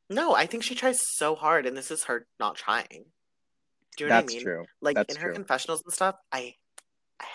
No, 0.09 0.35
I 0.35 0.45
think 0.45 0.63
she 0.63 0.75
tries 0.75 0.99
so 1.17 1.35
hard, 1.35 1.65
and 1.65 1.75
this 1.75 1.89
is 1.91 2.03
her 2.05 2.27
not 2.39 2.55
trying. 2.55 3.05
Do 3.97 4.05
you 4.05 4.09
know 4.09 4.15
That's 4.15 4.25
what 4.25 4.31
I 4.31 4.35
mean? 4.35 4.43
true. 4.43 4.65
Like 4.81 4.95
That's 4.95 5.15
in 5.15 5.21
her 5.21 5.27
true. 5.27 5.35
confessionals 5.35 5.83
and 5.83 5.93
stuff, 5.93 6.15
I, 6.31 6.55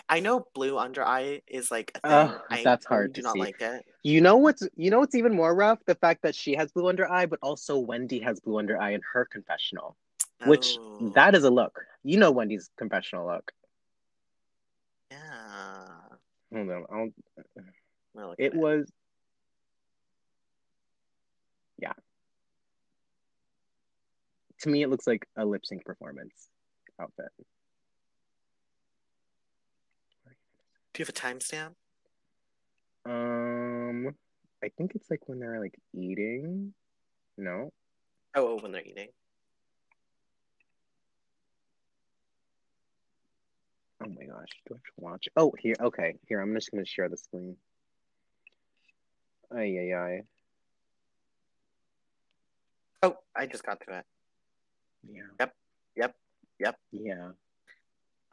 I 0.08 0.20
know 0.20 0.46
blue 0.54 0.78
under 0.78 1.04
eye 1.04 1.42
is 1.46 1.70
like 1.70 1.92
a 1.94 2.00
thing. 2.00 2.10
Ugh, 2.12 2.40
I 2.50 2.62
that's 2.64 2.86
hard 2.86 3.12
do 3.12 3.20
to 3.20 3.26
not 3.26 3.34
see. 3.34 3.40
like 3.40 3.60
it. 3.60 3.84
You 4.02 4.20
know 4.20 4.36
what's 4.36 4.62
you 4.76 4.90
know 4.90 5.00
what's 5.00 5.14
even 5.14 5.34
more 5.34 5.54
rough? 5.54 5.80
The 5.84 5.96
fact 5.96 6.22
that 6.22 6.34
she 6.34 6.54
has 6.54 6.70
blue 6.72 6.88
under 6.88 7.10
eye, 7.10 7.26
but 7.26 7.38
also 7.42 7.78
Wendy 7.78 8.20
has 8.20 8.40
blue 8.40 8.58
under 8.58 8.80
eye 8.80 8.92
in 8.92 9.00
her 9.12 9.24
confessional. 9.24 9.96
Which 10.46 10.76
Oh, 10.78 11.10
that 11.14 11.34
is 11.34 11.44
a 11.44 11.50
look. 11.50 11.80
You 12.04 12.18
know 12.18 12.30
Wendy's 12.30 12.70
confessional 12.76 13.26
look. 13.26 13.52
yeah. 15.10 15.88
Hold 16.52 16.70
on. 16.70 17.12
I'll, 18.16 18.34
it 18.38 18.54
was 18.54 18.90
yeah. 21.78 21.92
To 24.60 24.68
me 24.68 24.82
it 24.82 24.90
looks 24.90 25.06
like 25.06 25.26
a 25.36 25.44
lip 25.44 25.64
sync 25.64 25.84
performance 25.84 26.48
outfit. 27.00 27.30
Do 30.94 31.02
you 31.02 31.04
have 31.04 31.08
a 31.08 31.12
timestamp? 31.12 31.74
Um 33.04 34.14
I 34.64 34.70
think 34.76 34.94
it's 34.94 35.10
like 35.10 35.28
when 35.28 35.38
they're 35.38 35.60
like 35.60 35.78
eating. 35.94 36.72
No. 37.36 37.72
Oh, 38.34 38.48
oh, 38.48 38.58
when 38.60 38.72
they're 38.72 38.82
eating. 38.82 39.08
Oh 44.02 44.08
my 44.08 44.24
gosh. 44.24 44.48
Do 44.66 44.74
I 44.74 44.76
have 44.76 44.82
to 44.82 44.92
watch? 44.96 45.28
Oh, 45.36 45.52
here. 45.58 45.76
Okay. 45.80 46.16
Here, 46.28 46.40
I'm 46.40 46.54
just 46.54 46.70
going 46.70 46.84
to 46.84 46.90
share 46.90 47.08
the 47.08 47.16
screen. 47.16 47.56
Ay, 49.54 49.78
ay, 49.78 49.94
ay. 49.94 50.22
Oh, 53.02 53.16
I 53.34 53.46
just 53.46 53.64
got 53.64 53.80
to 53.82 53.98
it. 53.98 54.04
Yeah. 55.12 55.22
Yep. 55.40 55.54
Yep. 55.96 56.14
Yep. 56.58 56.76
Yeah. 56.92 57.28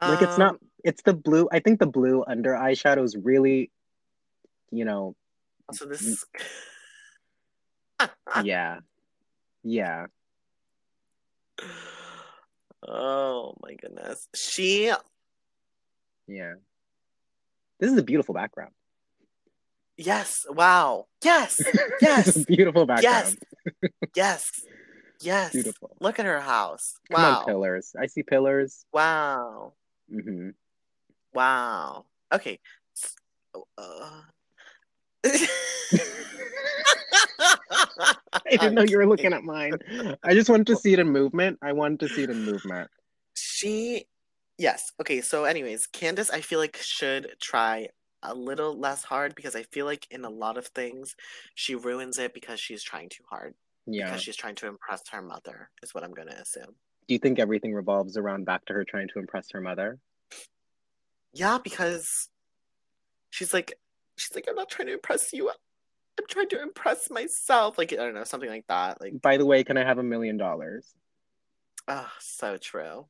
Like, 0.00 0.22
it's 0.22 0.38
not, 0.38 0.54
Um, 0.54 0.58
it's 0.82 1.02
the 1.02 1.14
blue. 1.14 1.48
I 1.50 1.60
think 1.60 1.80
the 1.80 1.86
blue 1.86 2.24
under 2.26 2.52
eyeshadow 2.52 3.02
is 3.04 3.16
really, 3.16 3.70
you 4.70 4.84
know, 4.84 5.16
So 5.72 5.86
this. 5.86 6.24
yeah. 8.42 8.80
Yeah. 9.62 10.06
oh 12.86 13.54
my 13.62 13.74
goodness. 13.74 14.28
She. 14.34 14.92
Yeah. 16.26 16.54
This 17.78 17.92
is 17.92 17.98
a 17.98 18.02
beautiful 18.02 18.34
background. 18.34 18.72
Yes. 19.96 20.44
Wow. 20.48 21.06
Yes. 21.22 21.60
Yes. 22.00 22.44
beautiful 22.44 22.84
background. 22.86 23.36
Yes. 23.64 23.82
Yes. 24.14 24.50
Beautiful. 25.52 25.96
Look 26.00 26.18
at 26.18 26.26
her 26.26 26.40
house. 26.40 26.94
Come 27.10 27.22
Wow. 27.22 27.38
on, 27.38 27.44
pillars. 27.46 27.94
I 27.98 28.06
see 28.06 28.22
pillars. 28.22 28.84
Wow. 28.92 29.74
hmm 30.10 30.50
Wow. 31.32 32.06
Okay. 32.32 32.60
Uh... 33.78 34.20
I 38.46 38.56
didn't 38.58 38.74
know 38.74 38.82
you 38.82 38.98
were 38.98 39.06
looking 39.06 39.32
at 39.32 39.42
mine. 39.42 39.72
I 40.22 40.34
just 40.34 40.50
wanted 40.50 40.66
to 40.68 40.76
see 40.76 40.92
it 40.92 40.98
in 40.98 41.08
movement. 41.08 41.58
I 41.62 41.72
wanted 41.72 42.00
to 42.00 42.08
see 42.08 42.24
it 42.24 42.30
in 42.30 42.44
movement. 42.44 42.90
She, 43.34 44.06
yes. 44.58 44.92
Okay. 45.00 45.20
So, 45.22 45.44
anyways, 45.44 45.86
Candace, 45.86 46.30
I 46.30 46.40
feel 46.40 46.58
like 46.58 46.76
should 46.76 47.34
try 47.40 47.88
a 48.22 48.34
little 48.34 48.78
less 48.78 49.04
hard 49.04 49.34
because 49.34 49.54
I 49.56 49.62
feel 49.64 49.86
like 49.86 50.06
in 50.10 50.24
a 50.24 50.30
lot 50.30 50.56
of 50.56 50.66
things 50.68 51.14
she 51.54 51.74
ruins 51.74 52.18
it 52.18 52.32
because 52.32 52.58
she's 52.58 52.82
trying 52.82 53.10
too 53.10 53.24
hard 53.28 53.54
Yeah. 53.86 54.06
because 54.06 54.22
she's 54.22 54.36
trying 54.36 54.54
to 54.56 54.66
impress 54.66 55.02
her 55.10 55.22
mother. 55.22 55.70
Is 55.82 55.94
what 55.94 56.04
I'm 56.04 56.12
gonna 56.12 56.36
assume. 56.40 56.74
Do 57.06 57.14
you 57.14 57.18
think 57.18 57.38
everything 57.38 57.74
revolves 57.74 58.16
around 58.16 58.44
back 58.44 58.64
to 58.66 58.72
her 58.72 58.84
trying 58.84 59.08
to 59.08 59.18
impress 59.18 59.50
her 59.52 59.60
mother? 59.60 59.98
Yeah, 61.34 61.58
because 61.62 62.28
she's 63.30 63.52
like, 63.52 63.74
she's 64.16 64.34
like, 64.34 64.46
I'm 64.48 64.54
not 64.54 64.70
trying 64.70 64.86
to 64.86 64.94
impress 64.94 65.32
you. 65.32 65.50
I'm 65.50 66.26
trying 66.28 66.48
to 66.50 66.62
impress 66.62 67.10
myself. 67.10 67.76
Like 67.76 67.92
I 67.92 67.96
don't 67.96 68.14
know, 68.14 68.24
something 68.24 68.48
like 68.48 68.66
that. 68.68 69.00
Like, 69.00 69.20
By 69.20 69.36
the 69.36 69.44
way, 69.46 69.64
can 69.64 69.76
I 69.76 69.84
have 69.84 69.98
a 69.98 70.02
million 70.02 70.36
dollars? 70.36 70.94
oh, 71.88 72.10
so 72.20 72.56
true. 72.56 73.06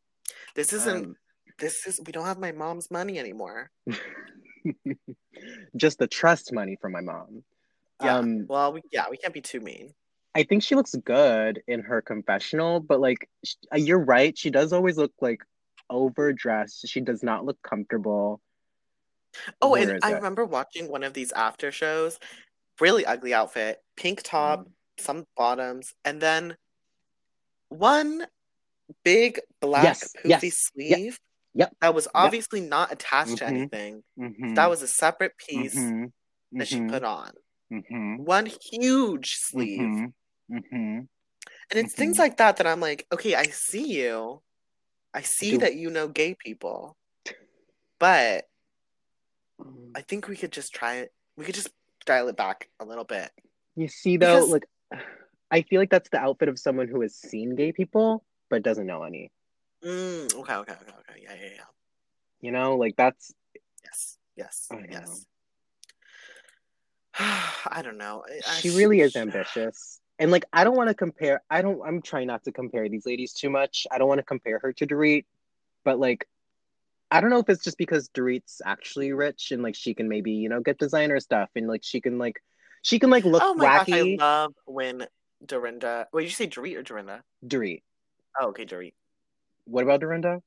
This 0.55 0.73
isn't. 0.73 1.05
Um, 1.05 1.17
this 1.59 1.87
is. 1.87 2.01
We 2.05 2.13
don't 2.13 2.25
have 2.25 2.39
my 2.39 2.53
mom's 2.53 2.91
money 2.91 3.19
anymore. 3.19 3.71
just 5.77 5.99
the 5.99 6.07
trust 6.07 6.53
money 6.53 6.77
from 6.81 6.93
my 6.93 7.01
mom. 7.01 7.45
Yeah. 8.03 8.17
Um, 8.17 8.47
well, 8.49 8.73
we, 8.73 8.83
yeah, 8.91 9.05
we 9.11 9.17
can't 9.17 9.35
be 9.35 9.41
too 9.41 9.61
mean. 9.61 9.93
I 10.35 10.43
think 10.43 10.63
she 10.63 10.75
looks 10.75 10.95
good 10.97 11.63
in 11.69 11.81
her 11.81 12.03
confessional, 12.03 12.81
but 12.81 13.01
like 13.01 13.29
sh- 13.45 13.55
uh, 13.73 13.77
you're 13.77 14.05
right, 14.05 14.37
she 14.37 14.51
does 14.51 14.73
always 14.73 14.97
look 14.97 15.13
like 15.21 15.43
overdressed. 15.91 16.89
She 16.89 17.01
does 17.01 17.23
not 17.23 17.45
look 17.45 17.61
comfortable. 17.63 18.41
Oh, 19.63 19.73
Where 19.73 19.91
and 19.95 20.05
I 20.05 20.11
it? 20.11 20.15
remember 20.15 20.45
watching 20.45 20.89
one 20.89 21.05
of 21.05 21.15
these 21.15 21.33
after 21.33 21.71
shows. 21.71 22.19
Really 22.81 23.07
ugly 23.07 23.33
outfit, 23.33 23.79
pink 23.97 24.23
top, 24.25 24.67
some 24.99 25.27
bottoms, 25.37 25.95
and 26.05 26.21
then 26.21 26.57
one 27.69 28.27
big 29.05 29.41
black 29.61 29.85
Yes, 29.85 30.15
poofy 30.25 30.29
yes, 30.29 30.57
sleeve 30.75 31.21
yep, 31.55 31.73
that 31.81 31.95
was 31.95 32.09
obviously 32.15 32.61
not 32.61 32.93
attached 32.93 33.39
to 33.39 33.45
Mhm. 33.45 33.49
anything. 33.49 34.03
Mhm, 34.19 34.55
That 34.57 34.69
was 34.69 34.83
a 34.83 34.89
separate 34.89 35.37
piece 35.39 35.77
mhm, 35.77 36.13
that 36.53 36.67
she 36.67 36.77
mhm, 36.81 36.91
put 36.91 37.05
on. 37.05 37.33
Mm-hmm. 37.73 38.25
one 38.25 38.47
huge 38.47 39.37
sleeve. 39.37 40.13
Mm-hmm. 40.51 40.77
Mm-hmm. 40.77 40.99
And 41.71 41.79
it's 41.87 41.95
things 41.95 42.17
Mhm. 42.17 42.21
like 42.21 42.37
that 42.39 42.57
that 42.59 42.67
I'm 42.67 42.81
like, 42.81 43.07
okay, 43.13 43.35
I 43.35 43.45
see 43.45 43.93
you. 44.01 44.43
I 45.13 45.23
see 45.23 45.53
Do- 45.53 45.59
that 45.59 45.75
you 45.77 45.91
know 45.91 46.09
gay 46.09 46.35
people. 46.35 46.97
But 47.99 48.49
I 49.95 50.01
think 50.03 50.29
we 50.29 50.37
could 50.37 50.53
just 50.53 50.75
try 50.75 50.97
it. 50.97 51.13
We 51.37 51.45
could 51.45 51.55
just 51.55 51.71
dial 52.05 52.29
it 52.29 52.37
back 52.37 52.69
a 52.81 52.85
little 52.85 53.05
bit. 53.05 53.31
You 53.77 53.89
see, 53.89 54.17
though, 54.17 54.47
Because- 54.47 54.51
like, 54.51 54.65
I 55.51 55.63
feel 55.63 55.81
like 55.81 55.91
that's 55.91 56.11
the 56.11 56.19
outfit 56.19 56.49
of 56.49 56.59
someone 56.59 56.89
who 56.89 57.01
has 57.03 57.15
seen 57.15 57.55
gay 57.55 57.73
people 57.73 58.25
but 58.51 58.63
doesn't 58.63 58.87
know 58.87 59.05
any. 59.05 59.31
Mm, 59.83 60.35
okay, 60.35 60.55
okay, 60.55 60.73
okay, 60.73 60.93
okay. 61.11 61.21
Yeah, 61.23 61.35
yeah, 61.35 61.51
yeah. 61.57 61.65
You 62.41 62.51
know, 62.53 62.77
like 62.77 62.97
that's 62.97 63.33
Yes, 63.85 64.19
yes, 64.37 64.67
I 64.71 64.77
know. 64.77 64.87
yes. 64.91 65.27
I 67.19 67.81
don't 67.83 67.99
know. 67.99 68.25
I- 68.29 68.41
I- 68.47 68.61
she 68.61 68.71
really 68.71 69.01
is 69.01 69.15
ambitious. 69.17 70.01
And 70.19 70.31
like 70.31 70.45
I 70.53 70.65
don't 70.65 70.77
want 70.77 70.89
to 70.89 70.95
compare 70.95 71.43
I 71.51 71.63
don't 71.63 71.81
I'm 71.85 72.01
trying 72.03 72.29
not 72.29 72.45
to 72.45 72.53
compare 72.53 72.89
these 72.89 73.07
ladies 73.07 73.33
too 73.33 73.51
much. 73.51 73.87
I 73.91 73.99
don't 73.99 74.09
want 74.09 74.19
to 74.19 74.25
compare 74.25 74.59
her 74.61 74.73
to 74.75 74.87
Dorit, 74.87 75.25
but 75.85 75.99
like 75.99 76.29
I 77.11 77.21
don't 77.21 77.31
know 77.31 77.39
if 77.39 77.49
it's 77.49 77.63
just 77.63 77.79
because 77.79 78.09
Dorit's 78.09 78.61
actually 78.65 79.13
rich 79.13 79.53
and 79.53 79.63
like 79.63 79.75
she 79.75 79.95
can 79.95 80.09
maybe, 80.09 80.33
you 80.33 80.49
know, 80.49 80.61
get 80.61 80.79
designer 80.79 81.21
stuff 81.21 81.51
and 81.55 81.69
like 81.69 81.83
she 81.85 82.01
can 82.01 82.19
like 82.19 82.43
she 82.83 82.99
can 82.99 83.11
like 83.11 83.25
look 83.25 83.43
Oh 83.45 83.55
my 83.55 83.67
gosh, 83.67 83.89
I 83.93 84.17
love 84.19 84.55
when 84.67 85.07
Dorinda. 85.45 86.09
Wait, 86.13 86.23
did 86.23 86.29
you 86.29 86.35
say 86.35 86.47
Dorit 86.47 86.77
or 86.77 86.83
Dorinda? 86.83 87.23
Dorit. 87.47 87.83
Oh, 88.41 88.49
okay, 88.49 88.65
Dorit. 88.65 88.95
What 89.65 89.85
about 89.85 90.01
Dorinda? 90.01 90.43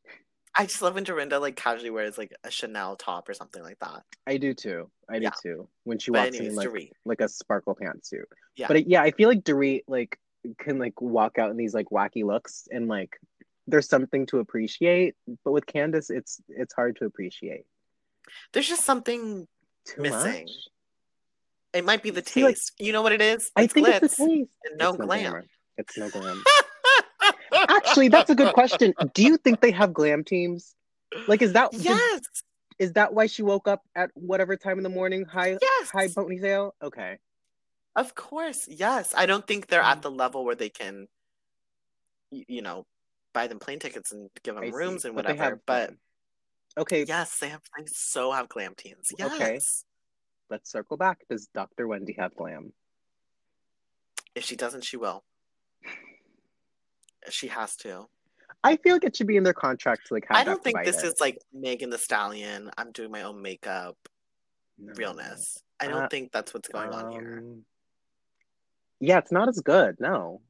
I 0.57 0.65
just 0.65 0.81
love 0.81 0.95
when 0.95 1.03
Dorinda 1.03 1.39
like 1.39 1.55
casually 1.55 1.89
wears 1.91 2.17
like 2.17 2.33
a 2.43 2.49
Chanel 2.49 2.95
top 2.95 3.29
or 3.29 3.33
something 3.33 3.61
like 3.61 3.77
that. 3.79 4.03
I 4.25 4.37
do 4.37 4.53
too. 4.53 4.89
I 5.09 5.19
do 5.19 5.23
Yeah. 5.25 5.29
too. 5.41 5.67
When 5.83 5.99
she 5.99 6.11
But 6.11 6.25
walks 6.25 6.35
anyways, 6.37 6.49
in 6.49 6.55
like 6.55 6.67
Dorit. 6.69 6.91
like 7.05 7.21
a 7.21 7.29
sparkle 7.29 7.75
pantsuit. 7.75 8.23
Yeah. 8.55 8.67
But 8.67 8.87
yeah, 8.87 9.01
I 9.03 9.11
feel 9.11 9.29
like 9.29 9.43
Dorit 9.43 9.83
like 9.87 10.19
can 10.57 10.79
like 10.79 10.99
walk 11.01 11.37
out 11.37 11.51
in 11.51 11.57
these 11.57 11.73
like 11.73 11.87
wacky 11.87 12.23
looks 12.23 12.67
and 12.71 12.87
like 12.87 13.19
there's 13.67 13.87
something 13.87 14.25
to 14.27 14.39
appreciate. 14.39 15.15
But 15.43 15.51
with 15.51 15.65
Candace, 15.67 16.09
it's 16.09 16.41
it's 16.49 16.73
hard 16.73 16.95
to 16.97 17.05
appreciate. 17.05 17.65
There's 18.53 18.67
just 18.67 18.83
something. 18.83 19.47
Too 19.85 20.01
Missing. 20.01 20.45
much. 20.45 20.51
It 21.73 21.85
might 21.85 22.01
be 22.01 22.09
the 22.09 22.23
See, 22.23 22.43
like- 22.43 22.55
taste. 22.55 22.71
you 22.79 22.91
know 22.93 23.01
what 23.01 23.11
it 23.11 23.21
is? 23.21 23.51
I 23.55 23.67
think 23.67 23.87
glitz 23.87 24.03
it's 24.03 24.17
the 24.17 24.25
taste. 24.25 24.49
and 24.65 24.77
no 24.79 24.89
It's 24.89 24.97
glam. 24.97 25.07
glamour. 25.07 25.45
It's 25.77 25.97
no 25.97 26.09
glam. 26.09 26.43
Actually, 27.53 28.09
that's 28.09 28.29
a 28.29 28.35
good 28.35 28.53
question. 28.53 28.93
Do 29.13 29.23
you 29.23 29.37
think 29.37 29.61
they 29.61 29.71
have 29.71 29.93
glam 29.93 30.23
teams? 30.23 30.75
Like, 31.27 31.41
is 31.41 31.53
that 31.53 31.69
yes, 31.73 32.21
is 32.79 32.93
that 32.93 33.13
why 33.13 33.27
she 33.27 33.41
woke 33.41 33.67
up 33.67 33.81
at 33.95 34.11
whatever 34.13 34.57
time 34.57 34.77
in 34.77 34.83
the 34.83 34.89
morning? 34.89 35.25
High 35.25 35.57
yes, 35.61 35.89
high 35.89 36.07
ponytail. 36.07 36.71
Okay. 36.83 37.17
of 37.95 38.13
course, 38.13 38.67
yes. 38.67 39.13
I 39.17 39.25
don't 39.25 39.45
think 39.47 39.67
they're 39.67 39.81
Mm. 39.81 39.91
at 39.91 40.01
the 40.01 40.11
level 40.11 40.45
where 40.45 40.55
they 40.55 40.69
can, 40.69 41.07
you 42.31 42.61
know, 42.61 42.85
buy 43.33 43.47
them 43.47 43.57
plane 43.59 43.79
tickets 43.79 44.11
and 44.11 44.29
give 44.43 44.55
them 44.55 44.69
rooms 44.71 45.05
and 45.05 45.15
But 45.15 45.25
whatever. 45.25 45.43
have 45.43 45.65
But 45.65 45.93
okay, 46.77 47.05
yes, 47.07 47.39
they 47.39 47.49
have. 47.49 47.61
They 47.77 47.85
so 47.87 48.31
have 48.31 48.49
glam 48.49 48.75
teams. 48.75 49.11
Yes. 49.17 49.33
Okay. 49.33 49.59
let's 50.49 50.69
circle 50.71 50.97
back. 50.97 51.19
Does 51.29 51.47
Dr. 51.53 51.87
Wendy 51.87 52.13
have 52.19 52.35
glam? 52.35 52.73
If 54.35 54.43
she 54.43 54.55
doesn't, 54.55 54.83
she 54.83 54.97
will. 54.97 55.23
She 57.29 57.47
has 57.47 57.75
to. 57.77 58.07
I 58.63 58.77
feel 58.77 58.93
like 58.95 59.03
it 59.03 59.15
should 59.15 59.27
be 59.27 59.37
in 59.37 59.43
their 59.43 59.53
contract 59.53 60.07
to 60.07 60.13
like 60.15 60.25
have 60.29 60.37
I 60.37 60.43
don't 60.43 60.63
think 60.63 60.83
this 60.83 61.03
is 61.03 61.19
like 61.21 61.37
Megan 61.53 61.89
Thee 61.89 61.97
Stallion. 61.97 62.69
I'm 62.77 62.91
doing 62.91 63.11
my 63.11 63.23
own 63.23 63.41
makeup 63.41 63.97
No. 64.79 64.93
realness. 64.95 65.61
I 65.79 65.87
don't 65.87 66.03
Uh, 66.03 66.09
think 66.09 66.31
that's 66.31 66.53
what's 66.53 66.67
going 66.69 66.91
on 66.91 67.11
here. 67.11 67.37
Um, 67.39 67.65
Yeah, 68.99 69.19
it's 69.19 69.31
not 69.31 69.47
as 69.47 69.59
good. 69.61 69.99
No, 69.99 70.41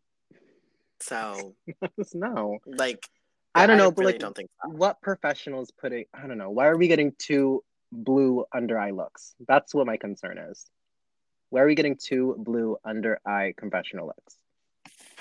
So, 1.01 1.55
no. 2.13 2.59
like, 2.65 3.05
I 3.53 3.67
don't 3.67 3.77
know, 3.77 3.91
but 3.91 4.01
really 4.01 4.13
like, 4.13 4.21
don't 4.21 4.35
think 4.35 4.49
so. 4.63 4.69
what 4.69 5.01
professionals 5.01 5.71
putting? 5.71 6.05
I 6.13 6.27
don't 6.27 6.37
know. 6.37 6.49
Why 6.49 6.67
are 6.67 6.77
we 6.77 6.87
getting 6.87 7.13
two 7.17 7.63
blue 7.91 8.45
under 8.53 8.79
eye 8.79 8.91
looks? 8.91 9.35
That's 9.47 9.73
what 9.75 9.85
my 9.85 9.97
concern 9.97 10.37
is. 10.37 10.65
Why 11.49 11.61
are 11.61 11.65
we 11.67 11.75
getting 11.75 11.97
two 11.97 12.35
blue 12.39 12.77
under 12.83 13.19
eye 13.25 13.53
confessional 13.57 14.07
looks? 14.07 14.35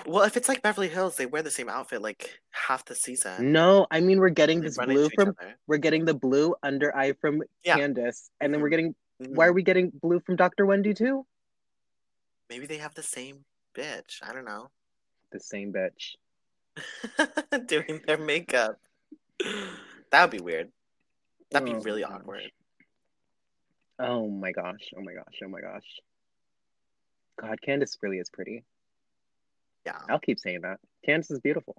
Well, 0.04 0.24
if 0.24 0.36
it's 0.36 0.48
like 0.48 0.60
Beverly 0.62 0.88
Hills, 0.88 1.16
they 1.16 1.24
wear 1.26 1.42
the 1.42 1.50
same 1.50 1.68
outfit 1.68 2.02
like 2.02 2.40
half 2.50 2.84
the 2.84 2.94
season. 2.94 3.50
No, 3.52 3.86
I 3.90 4.00
mean 4.00 4.18
we're 4.20 4.28
getting 4.28 4.60
They 4.60 4.66
this 4.66 4.76
run 4.78 4.88
blue 4.88 5.04
into 5.04 5.12
each 5.12 5.14
from 5.14 5.28
other. 5.40 5.56
we're 5.66 5.78
getting 5.78 6.04
the 6.04 6.14
blue 6.14 6.54
under 6.62 6.94
eye 6.94 7.12
from 7.14 7.42
Yeah. 7.64 7.76
Candace, 7.78 8.30
and 8.40 8.52
then 8.52 8.60
we're 8.60 8.68
Mhm. 8.68 8.70
getting 8.70 8.94
Mhm. 9.22 9.34
why 9.34 9.46
are 9.46 9.52
we 9.54 9.62
getting 9.62 9.90
blue 9.90 10.20
from 10.20 10.36
Dr. 10.36 10.66
Wendy 10.66 10.92
too? 10.92 11.26
Maybe 12.50 12.66
they 12.66 12.76
have 12.78 12.94
the 12.94 13.02
same 13.02 13.44
bitch. 13.74 14.22
I 14.22 14.32
don't 14.34 14.44
know. 14.44 14.70
The 15.30 15.40
same 15.40 15.72
bitch. 15.72 16.16
Doing 17.66 18.02
their 18.06 18.18
makeup. 18.18 18.78
That 20.10 20.22
would 20.22 20.30
be 20.30 20.44
weird. 20.44 20.70
That'd 21.50 21.66
be 21.66 21.74
Oh, 21.74 21.80
really 21.80 22.02
gosh. 22.02 22.12
awkward. 22.12 22.52
Oh 23.98 24.28
my 24.28 24.52
gosh! 24.52 24.92
Oh 24.94 25.00
my 25.00 25.14
gosh! 25.14 25.40
Oh 25.42 25.48
my 25.48 25.60
gosh! 25.62 26.00
God, 27.40 27.60
Candace 27.62 27.96
really 28.02 28.18
is 28.18 28.28
pretty. 28.28 28.62
Yeah. 29.86 29.98
I'll 30.10 30.18
keep 30.18 30.38
saying 30.38 30.62
that. 30.62 30.80
Candace 31.04 31.30
is 31.30 31.40
beautiful. 31.40 31.76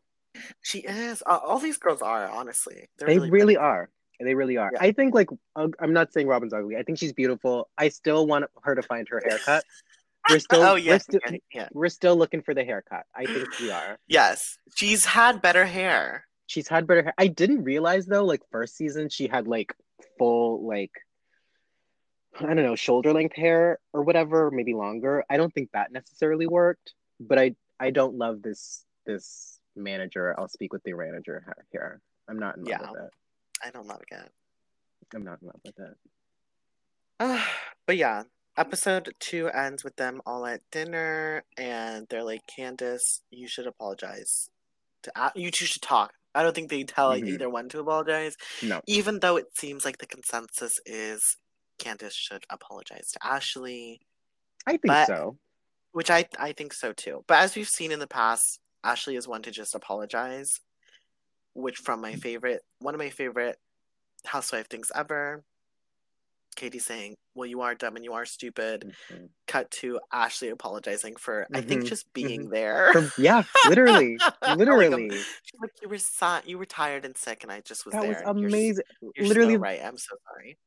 She 0.62 0.80
is. 0.80 1.22
Uh, 1.26 1.40
all 1.46 1.60
these 1.60 1.78
girls 1.78 2.02
are, 2.02 2.30
honestly. 2.30 2.88
They're 2.98 3.08
they 3.08 3.18
really, 3.18 3.32
really, 3.32 3.58
are. 3.58 3.90
They 4.20 4.34
really 4.34 4.58
are. 4.58 4.72
Yeah. 4.74 4.80
I 4.82 4.92
think 4.94 5.14
like 5.14 5.30
I'm 5.56 5.94
not 5.94 6.12
saying 6.12 6.28
Robyn's 6.28 6.54
ugly. 6.54 6.76
I 6.76 6.84
think 6.84 6.98
she's 6.98 7.14
beautiful. 7.14 7.70
I 7.78 7.90
still 7.90 8.26
want 8.26 8.46
her 8.64 8.74
to 8.74 8.82
find 8.82 9.08
her 9.10 9.22
haircut. 9.24 9.64
We're 10.30 10.40
still 10.40 10.62
oh, 10.62 10.74
we're 10.74 10.80
yeah, 10.80 10.98
still 10.98 11.22
yeah, 11.26 11.38
yeah. 11.54 11.70
we're 11.72 11.88
still 11.88 12.18
looking 12.18 12.42
for 12.42 12.54
the 12.54 12.66
haircut. 12.66 13.06
I 13.16 13.24
think 13.24 13.48
we 13.62 13.72
are. 13.72 13.98
Yes. 14.08 14.58
She's 14.76 15.06
had 15.06 15.42
better 15.42 15.64
hair. 15.64 16.26
She's 16.48 16.68
had 16.68 16.86
better 16.86 17.04
hair. 17.04 17.14
I 17.18 17.28
didn't 17.28 17.64
realize 17.64 18.08
though, 18.08 18.26
like 18.26 18.42
first 18.52 18.76
season 18.76 19.08
she 19.08 19.30
had 19.30 19.48
like 19.48 19.74
full 20.18 20.68
like 20.68 20.92
I 22.42 22.48
don't 22.54 22.58
know, 22.58 22.76
shoulder 22.76 23.14
length 23.14 23.38
hair 23.38 23.80
or 23.94 24.02
whatever, 24.02 24.52
maybe 24.52 24.74
longer. 24.74 25.24
I 25.30 25.38
don't 25.38 25.54
think 25.54 25.70
that 25.72 25.94
necessarily 25.94 26.46
worked, 26.46 26.94
but 27.22 27.40
I 27.40 27.56
I 27.80 27.92
don't 27.92 28.16
love 28.18 28.42
this 28.42 28.86
this 29.06 29.60
manager. 29.76 30.36
I'll 30.40 30.48
speak 30.50 30.74
with 30.74 30.84
the 30.84 30.94
manager 30.94 31.44
here. 31.72 32.02
I'm 32.28 32.40
not 32.40 32.58
in 32.58 32.64
love 32.64 32.70
Yeah. 32.82 32.92
with 32.92 33.02
it. 33.02 33.12
I 33.64 33.70
don't 33.72 33.88
love 33.88 34.02
it. 34.12 34.32
I'm 35.14 35.24
not 35.24 35.40
in 35.42 35.48
love 35.48 35.62
with 35.64 35.80
it. 35.80 35.98
but 37.86 37.98
yeah, 37.98 38.24
episode 38.58 39.14
two 39.20 39.48
ends 39.50 39.84
with 39.84 39.96
them 39.96 40.22
all 40.26 40.46
at 40.46 40.62
dinner, 40.72 41.44
and 41.58 42.08
they're 42.10 42.24
like, 42.24 42.42
"Candace, 42.48 43.22
you 43.30 43.48
should 43.48 43.68
apologize. 43.68 44.50
To 45.04 45.32
you 45.36 45.52
two 45.52 45.66
should 45.66 45.82
talk." 45.82 46.14
I 46.36 46.44
don't 46.44 46.54
think 46.54 46.70
they 46.70 46.84
tell 46.84 47.14
Mhm. 47.14 47.28
either 47.30 47.50
one 47.50 47.68
to 47.70 47.80
apologize, 47.80 48.36
No. 48.62 48.82
even 48.86 49.20
though 49.22 49.38
it 49.38 49.58
seems 49.58 49.86
like 49.86 49.98
the 49.98 50.06
consensus 50.06 50.80
is 50.86 51.38
Candace 51.80 52.14
should 52.14 52.46
apologize 52.50 53.12
to 53.14 53.20
Ashley, 53.26 54.02
I 54.68 54.72
think 54.74 54.86
But- 54.88 55.08
so. 55.08 55.40
Which 55.98 56.12
I 56.12 56.26
I 56.38 56.52
think 56.52 56.74
so 56.74 56.94
too. 56.94 57.24
But 57.28 57.40
as 57.40 57.56
we've 57.56 57.68
seen 57.68 57.92
in 57.92 57.98
the 57.98 58.06
past, 58.08 58.60
Ashley 58.84 59.16
is 59.16 59.28
one 59.28 59.42
to 59.42 59.50
just 59.52 59.74
apologize, 59.74 60.60
which 61.56 61.78
from 61.78 62.02
my 62.02 62.14
favorite 62.16 62.62
one 62.80 62.94
of 62.94 63.00
my 63.00 63.10
favorite 63.10 63.58
housewife 64.26 64.70
things 64.70 64.92
ever. 64.96 65.44
Katie 66.56 66.80
saying, 66.80 67.16
"Well, 67.36 67.48
you 67.48 67.62
are 67.62 67.76
dumb 67.76 67.96
and 67.96 68.06
you 68.06 68.14
are 68.14 68.26
stupid." 68.26 68.94
Mhm. 69.12 69.30
cut 69.48 69.72
to 69.72 70.00
Ashley 70.12 70.50
apologizing 70.50 71.16
for 71.16 71.48
I 71.56 71.62
think 71.62 71.84
Mhm, 71.84 71.88
just 71.88 72.14
being 72.14 72.50
there. 72.50 72.92
For- 72.94 73.12
yeah, 73.24 73.44
literally, 73.66 74.18
um, 74.44 74.58
literally. 74.58 75.10
Like 75.62 75.72
you 75.82 75.90
were 75.90 75.98
si- 75.98 76.46
you 76.46 76.58
were 76.60 76.66
tired 76.66 77.06
and 77.06 77.18
sick 77.18 77.44
and 77.44 77.52
I 77.52 77.62
just 77.62 77.86
was 77.86 77.94
That 77.96 78.02
there. 78.02 78.10
was 78.12 78.22
and 78.28 78.40
you're 78.40 78.50
amazing. 78.50 78.84
You're, 79.16 79.26
literally, 79.30 79.56
so 79.56 79.60
right. 79.60 79.82
I'm 79.84 79.98
so 79.98 80.16
sorry. 80.28 80.58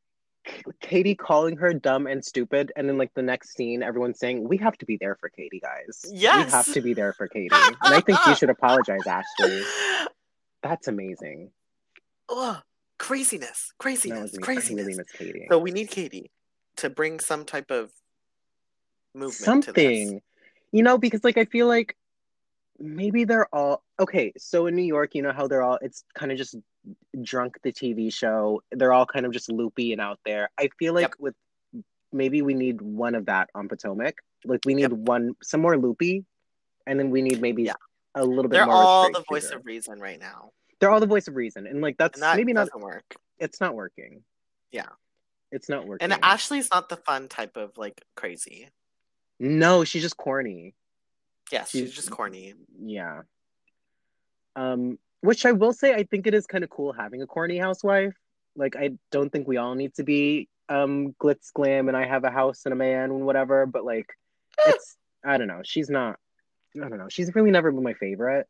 Katie 0.80 1.14
calling 1.14 1.56
her 1.58 1.72
dumb 1.74 2.06
and 2.06 2.24
stupid, 2.24 2.72
and 2.76 2.88
then 2.88 2.98
like 2.98 3.12
the 3.14 3.22
next 3.22 3.54
scene, 3.54 3.82
everyone's 3.82 4.18
saying, 4.18 4.48
"We 4.48 4.56
have 4.58 4.76
to 4.78 4.86
be 4.86 4.96
there 4.96 5.16
for 5.16 5.28
Katie, 5.28 5.60
guys. 5.60 6.04
we 6.10 6.20
have 6.20 6.72
to 6.72 6.80
be 6.80 6.94
there 6.94 7.12
for 7.12 7.28
Katie." 7.28 7.48
and 7.52 7.76
I 7.82 8.00
think 8.00 8.18
you 8.26 8.34
should 8.34 8.50
apologize, 8.50 9.06
Ashley. 9.06 9.62
That's 10.62 10.88
amazing. 10.88 11.50
Ugh, 12.28 12.56
craziness, 12.98 13.72
craziness. 13.78 14.34
I 14.36 14.40
craziness. 14.40 14.86
really 14.86 14.98
miss 14.98 15.10
Katie. 15.12 15.46
So 15.50 15.58
we 15.58 15.70
need 15.70 15.90
Katie 15.90 16.30
to 16.76 16.90
bring 16.90 17.20
some 17.20 17.44
type 17.44 17.70
of 17.70 17.90
movement 19.14 19.64
to 19.64 19.72
this. 19.72 19.84
Something, 19.84 20.22
you 20.72 20.82
know, 20.82 20.98
because 20.98 21.24
like 21.24 21.38
I 21.38 21.44
feel 21.44 21.66
like 21.66 21.96
maybe 22.80 23.24
they're 23.24 23.46
all 23.54 23.82
okay. 24.00 24.32
So 24.38 24.66
in 24.66 24.74
New 24.74 24.82
York, 24.82 25.14
you 25.14 25.22
know 25.22 25.32
how 25.32 25.46
they're 25.46 25.62
all 25.62 25.78
it's 25.82 26.04
kind 26.14 26.32
of 26.32 26.38
just 26.38 26.56
drunk 27.22 27.58
the 27.62 27.72
TV 27.72 28.12
show. 28.12 28.62
They're 28.72 28.92
all 28.92 29.06
kind 29.06 29.26
of 29.26 29.32
just 29.32 29.50
loopy 29.50 29.92
and 29.92 30.00
out 30.00 30.18
there. 30.24 30.50
I 30.58 30.70
feel 30.78 30.94
like 30.94 31.02
Yep. 31.10 31.14
with 31.18 31.34
maybe 32.12 32.42
we 32.42 32.54
need 32.54 32.80
one 32.80 33.14
of 33.14 33.26
that 33.26 33.50
on 33.54 33.68
Potomac. 33.68 34.16
Like 34.44 34.60
we 34.64 34.74
need 34.74 34.82
Yep. 34.90 34.92
one 34.92 35.34
some 35.42 35.60
more 35.60 35.76
loopy, 35.76 36.24
and 36.86 36.98
then 36.98 37.10
we 37.10 37.22
need 37.22 37.40
maybe 37.40 37.64
Yeah. 37.64 37.74
a 38.14 38.24
little 38.24 38.44
bit 38.44 38.52
They're 38.56 38.66
more. 38.66 38.74
all 38.74 39.12
the 39.12 39.24
voice 39.28 39.50
of 39.50 39.64
reason 39.66 40.00
right 40.00 40.18
now, 40.18 40.52
They're 40.78 40.90
all 40.90 41.00
the 41.00 41.06
voice 41.06 41.28
of 41.28 41.36
reason, 41.36 41.66
and 41.66 41.80
like 41.82 41.98
that's 41.98 42.14
and 42.14 42.22
that 42.22 42.36
maybe 42.36 42.52
not. 42.54 42.68
work. 42.80 43.14
It's 43.38 43.60
not 43.60 43.74
working. 43.74 44.24
Yeah. 44.72 44.88
It's 45.52 45.68
not 45.68 45.86
working. 45.86 46.10
And 46.10 46.18
Ashley's 46.22 46.70
not 46.70 46.88
the 46.88 46.96
fun 46.96 47.28
type 47.28 47.56
of 47.56 47.76
like 47.76 48.02
crazy. 48.16 48.70
No, 49.38 49.84
she's 49.84 50.02
just 50.02 50.16
corny. 50.16 50.74
Yes, 51.52 51.70
she's 51.70 51.92
just 51.92 52.10
corny. 52.10 52.54
Yeah. 52.80 53.22
Um, 54.56 54.98
which 55.20 55.44
I 55.46 55.52
will 55.52 55.72
say, 55.72 55.94
I 55.94 56.04
think 56.04 56.26
it 56.26 56.34
is 56.34 56.46
kind 56.46 56.64
of 56.64 56.70
cool 56.70 56.92
having 56.92 57.22
a 57.22 57.26
corny 57.26 57.58
housewife. 57.58 58.14
Like, 58.56 58.76
I 58.76 58.90
don't 59.10 59.30
think 59.30 59.46
we 59.46 59.56
all 59.58 59.74
need 59.74 59.94
to 59.94 60.02
be 60.04 60.48
um 60.68 61.14
glitz 61.20 61.52
glam 61.52 61.88
and 61.88 61.96
I 61.96 62.06
have 62.06 62.22
a 62.22 62.30
house 62.30 62.62
and 62.64 62.72
a 62.72 62.76
man 62.76 63.10
and 63.10 63.26
whatever, 63.26 63.66
but 63.66 63.84
like, 63.84 64.06
it's 64.66 64.96
I 65.24 65.36
don't 65.38 65.48
know. 65.48 65.60
She's 65.64 65.90
not. 65.90 66.18
I 66.76 66.88
don't 66.88 66.98
know. 66.98 67.08
She's 67.08 67.34
really 67.34 67.50
never 67.50 67.70
been 67.72 67.82
my 67.82 67.94
favorite. 67.94 68.46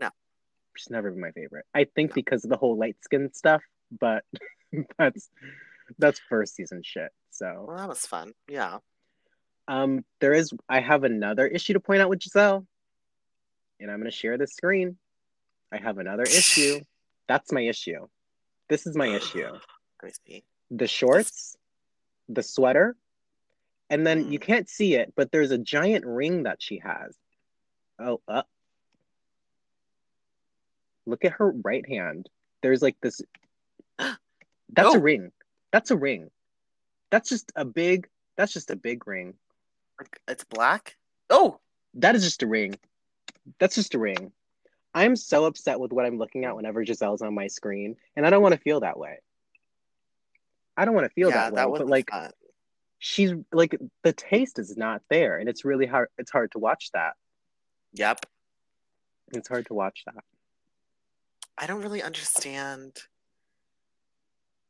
No. 0.00 0.10
she's 0.76 0.90
never 0.90 1.10
been 1.10 1.20
my 1.20 1.30
favorite. 1.32 1.64
I 1.74 1.84
think 1.84 2.10
No. 2.10 2.14
because 2.14 2.44
of 2.44 2.50
the 2.50 2.56
whole 2.58 2.76
light 2.76 2.96
skin 3.02 3.32
stuff, 3.32 3.62
but 3.98 4.24
that's 4.98 5.28
that's 5.98 6.20
first 6.28 6.54
season 6.54 6.82
shit. 6.84 7.10
So 7.30 7.64
Well, 7.66 7.76
that 7.78 7.88
was 7.88 8.06
fun. 8.06 8.32
Yeah. 8.48 8.78
Um, 9.72 10.04
there 10.20 10.34
is. 10.34 10.52
I 10.68 10.80
have 10.80 11.02
another 11.04 11.46
issue 11.46 11.72
to 11.72 11.80
point 11.80 12.02
out 12.02 12.10
with 12.10 12.18
Gizelle, 12.18 12.66
and 13.80 13.90
I'm 13.90 13.98
going 14.00 14.10
to 14.10 14.14
share 14.16 14.36
the 14.36 14.46
screen. 14.46 14.98
I 15.72 15.78
have 15.78 15.96
another 15.96 16.24
issue. 16.24 16.80
That's 17.26 17.50
my 17.52 17.62
issue. 17.62 18.06
This 18.68 18.86
is 18.86 18.94
my 18.96 19.06
issue. 19.08 19.48
The 20.74 20.86
shorts, 20.88 21.56
the 22.28 22.42
sweater, 22.42 22.96
and 23.88 24.06
then 24.06 24.24
Mm. 24.24 24.32
you 24.32 24.38
can't 24.38 24.68
see 24.68 24.94
it, 24.94 25.12
but 25.14 25.30
there's 25.30 25.52
a 25.52 25.58
giant 25.58 26.04
ring 26.06 26.42
that 26.42 26.62
she 26.62 26.78
has. 26.78 27.14
Oh, 27.98 28.20
up. 28.26 28.48
Look 31.06 31.24
at 31.24 31.32
her 31.32 31.50
right 31.50 31.86
hand. 31.88 32.28
There's 32.62 32.82
like 32.82 32.96
this. 33.00 33.20
That's 33.98 34.18
Oh. 34.78 34.96
a 34.96 34.98
ring. 34.98 35.30
That's 35.72 35.90
a 35.90 35.96
ring. 35.96 36.30
That's 37.10 37.28
just 37.28 37.52
a 37.54 37.64
big. 37.64 38.08
That's 38.36 38.52
just 38.52 38.70
a 38.70 38.76
big 38.76 39.06
ring. 39.06 39.34
Like, 40.02 40.20
It's 40.28 40.44
black. 40.44 40.96
Oh, 41.30 41.58
That 41.94 42.14
is 42.14 42.24
just 42.24 42.42
a 42.42 42.46
ring. 42.46 42.76
That's 43.58 43.74
just 43.74 43.94
a 43.94 43.98
ring. 43.98 44.32
I'm 44.94 45.16
so 45.16 45.46
upset 45.46 45.80
with 45.80 45.92
what 45.92 46.04
I'm 46.04 46.18
looking 46.18 46.44
at 46.44 46.54
whenever 46.54 46.84
Gizelle's 46.84 47.22
on 47.22 47.34
my 47.34 47.46
screen, 47.46 47.96
and 48.14 48.26
I 48.26 48.30
don't 48.30 48.42
want 48.42 48.54
to 48.54 48.60
feel 48.60 48.80
that 48.80 48.98
way. 48.98 49.18
I 50.76 50.84
don't 50.84 50.94
want 50.94 51.06
to 51.06 51.12
feel 51.12 51.30
yeah, 51.30 51.36
that 51.36 51.52
way, 51.52 51.56
that 51.56 51.70
was 51.70 51.80
but 51.80 51.88
like 51.88 52.10
fun. 52.10 52.30
she's 52.98 53.32
like 53.52 53.78
the 54.02 54.12
taste 54.12 54.58
is 54.58 54.76
not 54.76 55.02
there, 55.08 55.38
and 55.38 55.48
it's 55.48 55.64
really 55.64 55.86
hard. 55.86 56.08
It's 56.18 56.30
hard 56.30 56.52
to 56.52 56.58
watch 56.58 56.90
that. 56.92 57.14
Yep. 57.94 58.26
It's 59.32 59.48
hard 59.48 59.66
to 59.66 59.74
watch 59.74 60.02
that. 60.06 60.24
I 61.56 61.66
don't 61.66 61.82
really 61.82 62.02
understand. 62.02 62.98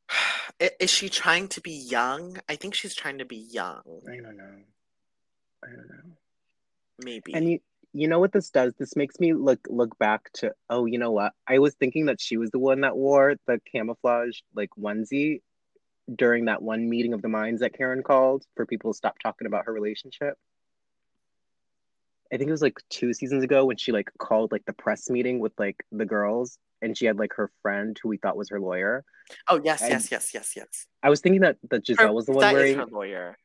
Is 0.81 0.91
she 0.91 1.09
trying 1.09 1.49
to 1.49 1.61
be 1.61 1.73
young? 1.73 2.39
I 2.49 2.57
think 2.57 2.75
she's 2.75 2.95
trying 2.95 3.19
to 3.19 3.25
be 3.25 3.37
young. 3.37 3.83
I 4.09 4.17
don't 4.17 4.37
know. 4.37 4.63
I 5.65 5.69
don't 5.69 5.89
know. 5.89 6.17
Maybe. 7.05 7.35
And 7.35 7.51
you, 7.51 7.59
you 7.93 8.09
know 8.09 8.19
what 8.19 8.33
this 8.33 8.51
does? 8.51 8.75
This 8.79 8.97
makes 8.97 9.21
me 9.21 9.35
look 9.35 9.61
look 9.69 9.99
back 9.99 10.33
to 10.35 10.53
oh, 10.71 10.87
you 10.87 10.99
know 10.99 11.11
what? 11.11 11.33
I 11.47 11.59
was 11.59 11.75
thinking 11.75 12.07
that 12.07 12.21
she 12.21 12.37
was 12.37 12.51
the 12.51 12.59
one 12.59 12.81
that 12.83 12.97
wore 12.97 13.37
the 13.47 13.61
camouflage 13.71 14.39
like 14.55 14.71
onesie 14.79 15.41
during 16.15 16.47
that 16.47 16.63
one 16.63 16.89
meeting 16.89 17.13
of 17.13 17.23
the 17.23 17.29
minds 17.29 17.61
that 17.61 17.77
Karen 17.77 18.03
called 18.03 18.45
for 18.57 18.67
people 18.67 18.93
to 18.93 18.97
stop 18.97 19.19
talking 19.23 19.47
about 19.47 19.67
her 19.67 19.73
relationship. 19.73 20.35
I 22.33 22.39
think 22.39 22.49
it 22.49 22.53
was 22.53 22.63
like 22.63 22.79
two 22.89 23.13
seasons 23.13 23.45
ago 23.45 23.67
when 23.67 23.77
she 23.77 23.93
like 23.93 24.11
called 24.19 24.53
like 24.53 24.65
the 24.65 24.73
press 24.73 25.11
meeting 25.11 25.39
with 25.39 25.53
like 25.59 25.85
the 25.93 26.07
girls 26.07 26.59
and 26.81 26.97
she 26.97 27.05
had 27.05 27.19
like 27.19 27.35
her 27.35 27.51
friend 27.61 27.99
who 28.03 28.09
we 28.09 28.17
thought 28.17 28.37
was 28.39 28.49
her 28.49 28.61
lawyer. 28.61 29.05
oh 29.49 29.61
yes, 29.63 29.83
I- 29.83 29.89
yes, 29.89 30.11
yes, 30.11 30.33
yes, 30.33 30.53
yes. 30.57 30.87
I 31.03 31.11
was 31.11 31.21
thinking 31.21 31.43
that 31.43 31.59
that 31.71 31.85
Gizelle 31.85 31.99
Her- 32.07 32.13
was 32.13 32.27
the 32.27 32.33
one 32.33 32.41
that 32.41 32.55
is 32.55 32.55
wearing 32.55 32.79
her 32.79 32.87
lawyer. 32.87 33.37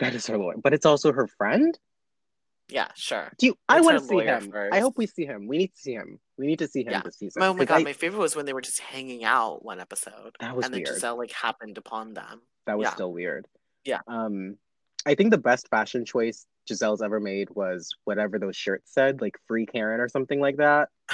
That 0.00 0.14
is 0.14 0.26
her 0.26 0.36
lawyer, 0.38 0.56
but 0.62 0.74
it's 0.74 0.86
also 0.86 1.12
her 1.12 1.26
friend. 1.26 1.78
Yeah, 2.68 2.88
sure. 2.94 3.30
Do 3.38 3.46
you, 3.46 3.58
I 3.68 3.80
want 3.82 3.98
to 3.98 4.04
see 4.04 4.20
him. 4.20 4.50
first. 4.50 4.74
I 4.74 4.80
hope 4.80 4.96
we 4.96 5.06
see 5.06 5.26
him. 5.26 5.46
We 5.46 5.58
need 5.58 5.72
to 5.74 5.78
see 5.78 5.92
him. 5.92 6.18
We 6.38 6.46
need 6.46 6.58
to 6.60 6.66
see 6.68 6.80
him 6.82 6.92
Yeah. 6.92 7.02
this 7.04 7.18
season. 7.18 7.42
Oh 7.42 7.52
my 7.52 7.64
god, 7.66 7.80
I- 7.80 7.84
my 7.84 7.92
favorite 7.92 8.20
was 8.20 8.34
when 8.34 8.46
they 8.46 8.52
were 8.54 8.62
just 8.62 8.80
hanging 8.80 9.22
out 9.24 9.64
one 9.64 9.80
episode, 9.80 10.34
that 10.40 10.56
was 10.56 10.64
and 10.64 10.74
then. 10.74 10.82
Gizelle 10.84 11.18
like 11.18 11.30
happened 11.32 11.78
upon 11.78 12.14
them. 12.14 12.40
that 12.66 12.78
was 12.78 12.86
yeah. 12.86 12.94
still 12.94 13.12
weird. 13.12 13.46
Yeah. 13.84 14.00
Um, 14.08 14.56
I 15.06 15.14
think 15.14 15.30
the 15.30 15.38
best 15.38 15.68
fashion 15.68 16.06
choice 16.06 16.46
Gizelle's 16.66 17.02
ever 17.02 17.20
made 17.20 17.50
was 17.50 17.94
whatever 18.04 18.38
those 18.38 18.56
shirts 18.56 18.92
said, 18.94 19.20
like 19.20 19.36
"Free 19.46 19.66
Karen" 19.66 20.00
or 20.00 20.08
something 20.08 20.40
like 20.40 20.56
that. 20.56 20.88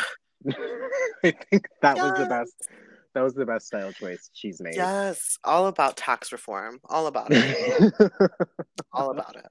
I 0.48 1.32
think 1.50 1.66
that 1.82 1.96
was 1.96 2.18
the 2.18 2.26
best. 2.26 2.68
That 3.14 3.22
was 3.22 3.34
the 3.34 3.46
best 3.46 3.66
style 3.66 3.92
choice 3.92 4.30
she's 4.32 4.60
made. 4.60 4.76
Yes, 4.76 5.38
all 5.42 5.66
about 5.66 5.96
tax 5.96 6.32
reform. 6.32 6.80
All 6.84 7.06
about 7.06 7.28
it. 7.30 7.92
all 8.92 9.10
about 9.10 9.36
it. 9.36 9.46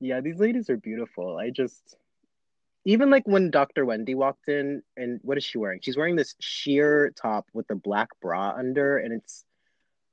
yeah, 0.00 0.20
these 0.20 0.40
ladies 0.40 0.68
are 0.68 0.76
beautiful. 0.76 1.38
I 1.38 1.50
just 1.50 1.96
even 2.84 3.10
like 3.10 3.26
when 3.26 3.50
Dr. 3.50 3.84
Wendy 3.84 4.14
walked 4.14 4.48
in 4.48 4.82
and 4.96 5.20
what 5.22 5.36
is 5.36 5.44
she 5.44 5.58
wearing? 5.58 5.80
She's 5.82 5.96
wearing 5.96 6.16
this 6.16 6.34
sheer 6.40 7.10
top 7.10 7.46
with 7.52 7.68
a 7.70 7.74
black 7.74 8.08
bra 8.20 8.54
under 8.56 8.98
and 8.98 9.12
it's 9.12 9.44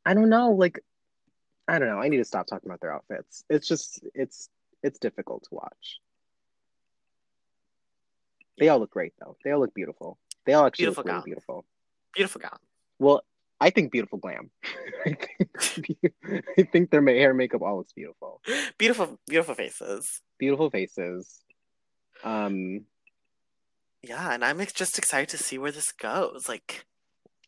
I 0.06 0.14
don't 0.14 0.30
know, 0.30 0.52
like 0.52 0.80
I 1.68 1.80
don't 1.80 1.88
know. 1.88 2.00
I 2.00 2.10
need 2.10 2.18
to 2.18 2.26
stop 2.26 2.48
talking 2.48 2.70
about 2.70 2.82
their 2.82 2.94
outfits. 2.94 3.46
It's 3.50 3.68
just 3.68 4.04
it's 4.14 4.50
it's 4.82 5.00
difficult 5.00 5.44
to 5.44 5.56
watch. 5.56 6.00
They 8.60 8.70
all 8.70 8.80
look 8.80 8.92
great 8.92 9.14
though. 9.20 9.38
They 9.44 9.52
all 9.52 9.60
look 9.60 9.74
beautiful. 9.74 10.18
They 10.46 10.54
all 10.54 10.66
actually 10.66 10.86
Beautiful 10.86 11.04
look 11.04 11.14
really 11.14 11.24
beautiful. 11.26 11.66
Beautiful 12.14 12.42
gown. 12.42 12.60
Well, 13.00 13.24
I 13.60 13.70
think 13.70 13.92
beautiful 13.92 14.20
glam. 14.20 14.52
I 15.06 15.16
think 15.56 16.14
I 16.58 16.64
think 16.64 16.92
their 16.92 17.02
hair 17.06 17.34
makeup 17.34 17.62
all 17.62 17.78
looks 17.78 17.94
beautiful. 17.94 18.42
Beautiful, 18.78 19.20
beautiful 19.28 19.56
faces. 19.56 20.22
Beautiful 20.38 20.70
faces. 20.70 21.42
Um 22.24 22.86
Yeah, 24.02 24.34
and 24.34 24.44
I'm 24.44 24.60
just 24.74 24.98
excited 24.98 25.30
to 25.30 25.38
see 25.38 25.58
where 25.58 25.72
this 25.72 25.92
goes. 25.92 26.48
Like, 26.50 26.86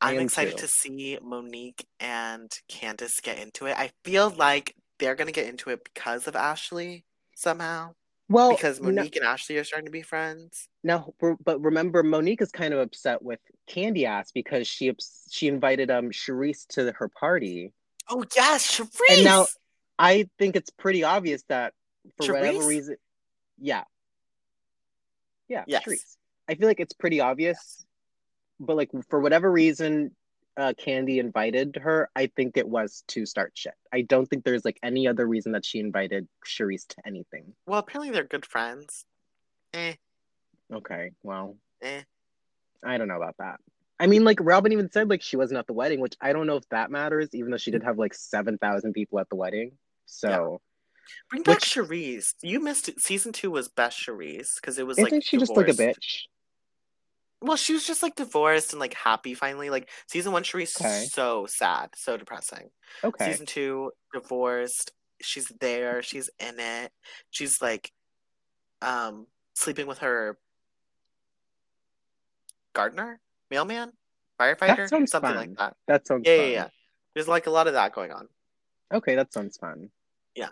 I'm 0.02 0.20
excited 0.20 0.58
too. 0.58 0.66
to 0.66 0.68
see 0.68 1.18
Monique 1.22 1.86
and 2.00 2.50
Candace 2.70 3.20
get 3.22 3.40
into 3.40 3.66
it. 3.66 3.78
I 3.78 3.92
feel 4.04 4.30
like 4.30 4.76
they're 5.00 5.16
gonna 5.16 5.32
get 5.32 5.48
into 5.48 5.70
it 5.70 5.84
because 5.84 6.28
of 6.28 6.36
Ashley 6.36 7.04
somehow. 7.36 7.96
Well 8.28 8.52
because 8.52 8.80
no- 8.80 8.92
Monique 8.92 9.16
and 9.18 9.26
Ashley 9.26 9.58
are 9.58 9.64
starting 9.64 9.86
to 9.86 9.92
be 9.92 10.02
friends. 10.02 10.68
No, 10.84 11.14
but 11.44 11.62
remember, 11.62 12.02
Monique 12.04 12.42
is 12.42 12.52
kind 12.52 12.74
of 12.74 12.80
upset 12.80 13.22
with 13.22 13.40
Candiace 13.68 14.32
because 14.34 14.68
she 14.68 14.94
she 15.30 15.48
invited 15.48 15.92
um 15.92 16.10
Charrisse 16.12 16.66
to 16.70 16.92
her 16.94 17.08
party. 17.10 17.72
Oh 18.10 18.24
yes, 18.36 18.80
Charrisse. 18.80 19.00
And 19.10 19.24
now- 19.26 19.46
I 19.98 20.28
think 20.38 20.56
it's 20.56 20.70
pretty 20.72 21.04
obvious 21.04 21.44
that 21.48 21.74
for 22.18 22.34
whatever 22.34 22.68
reason, 22.68 22.98
yeah, 23.58 23.84
yeah, 25.48 25.64
Yes. 25.68 25.84
Charrisse. 25.86 26.18
I 26.50 26.56
feel 26.56 26.68
like 26.68 26.80
it's 26.80 26.94
pretty 26.94 27.22
obvious, 27.22 27.86
but 28.60 28.76
like 28.76 28.90
for 29.10 29.20
whatever 29.20 29.52
reason, 29.52 30.16
uh, 30.58 30.74
Candy 30.78 31.20
invited 31.20 31.76
her. 31.82 32.10
I 32.16 32.28
think 32.28 32.58
it 32.58 32.68
was 32.68 33.04
to 33.10 33.26
start 33.26 33.52
shit. 33.56 33.74
I 33.94 34.02
don't 34.02 34.26
think 34.26 34.44
there's 34.44 34.64
like 34.66 34.80
any 34.84 35.08
other 35.08 35.26
reason 35.28 35.52
that 35.54 35.66
she 35.66 35.80
invited 35.80 36.28
Charrisse 36.46 36.88
to 36.90 36.96
anything. 37.06 37.54
well, 37.66 37.80
apparently 37.80 38.12
they're 38.14 38.24
good 38.24 38.46
friends. 38.46 39.06
Eh, 39.74 39.94
Okay, 40.74 41.12
well, 41.22 41.58
eh. 41.82 42.02
I 42.84 42.98
don't 42.98 43.08
know 43.08 43.18
about 43.18 43.36
that. 43.40 43.60
I 44.00 44.08
mean, 44.08 44.24
like 44.24 44.40
Robyn 44.42 44.72
even 44.74 44.90
said, 44.92 45.10
like 45.10 45.22
she 45.22 45.38
wasn't 45.38 45.60
at 45.60 45.68
the 45.68 45.74
wedding, 45.74 46.00
which 46.00 46.16
I 46.20 46.34
don't 46.34 46.48
know 46.48 46.58
if 46.58 46.68
that 46.70 46.90
matters, 46.92 47.30
even 47.34 47.52
though 47.52 47.58
she 47.58 47.72
did 47.72 47.84
have 47.84 47.98
like 47.98 48.14
seven 48.14 48.58
thousand 48.58 48.94
people 48.94 49.20
at 49.20 49.30
the 49.30 49.36
wedding. 49.36 49.74
So 50.06 50.62
Bring 51.30 51.44
back 51.44 51.56
Which- 51.62 51.66
Charrisse. 51.76 52.34
You 52.42 52.60
missed 52.60 52.90
it. 52.90 53.00
Season 53.00 53.32
two 53.32 53.52
was 53.52 53.68
best 53.68 54.00
Charrisse 54.00 54.56
because 54.56 54.80
it 54.80 54.88
was 54.88 54.98
isn't 54.98 55.12
like 55.12 55.24
she 55.24 55.38
just 55.38 55.56
like 55.56 55.68
a 55.68 55.72
bitch? 55.74 56.24
Well, 57.46 57.58
she 57.58 57.74
was 57.74 57.86
just 57.86 58.02
like 58.02 58.16
divorced 58.16 58.74
and 58.74 58.80
like 58.80 58.96
happy 58.96 59.36
finally. 59.36 59.70
Like 59.70 59.90
season 60.08 60.32
one, 60.32 60.44
Charrisse 60.44 60.82
Okay. 60.82 61.06
so 61.12 61.46
sad, 61.48 61.90
so 61.96 62.18
depressing. 62.18 62.70
Okay, 63.04 63.32
Season 63.32 63.46
two, 63.46 63.92
divorced. 64.14 64.92
She's 65.22 65.52
there. 65.60 66.02
She's 66.02 66.30
in 66.40 66.60
it. 66.60 66.92
She's 67.30 67.62
like, 67.62 67.92
um, 68.82 69.28
sleeping 69.54 69.86
with 69.86 70.00
her 70.00 70.38
gardener, 72.74 73.20
mailman, 73.52 73.92
firefighter, 74.40 74.90
something 74.90 75.08
fun. 75.22 75.36
like 75.36 75.56
that. 75.58 75.76
that 75.88 76.08
sounds 76.08 76.24
Yeah, 76.28 76.38
fun. 76.38 76.46
yeah, 76.48 76.52
yeah. 76.52 76.68
There's 77.14 77.28
like 77.28 77.48
a 77.48 77.52
lot 77.52 77.68
of 77.68 77.74
that 77.74 77.94
going 77.94 78.12
on. 78.12 78.28
Okay, 78.94 79.16
that 79.16 79.32
sounds 79.34 79.58
fun. 79.58 79.90
Yeah. 80.36 80.50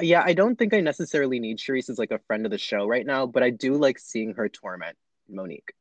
Yeah, 0.00 0.22
I 0.24 0.32
don't 0.32 0.56
think 0.56 0.74
I 0.74 0.80
necessarily 0.80 1.38
need 1.38 1.58
Charrisse 1.58 1.88
as 1.90 1.98
like 1.98 2.10
a 2.10 2.18
friend 2.26 2.44
of 2.46 2.50
the 2.50 2.58
show 2.58 2.86
right 2.86 3.06
now, 3.06 3.26
but 3.26 3.42
I 3.42 3.50
do 3.50 3.74
like 3.74 3.98
seeing 3.98 4.34
her 4.34 4.48
torment 4.48 4.96
Monique. 5.28 5.72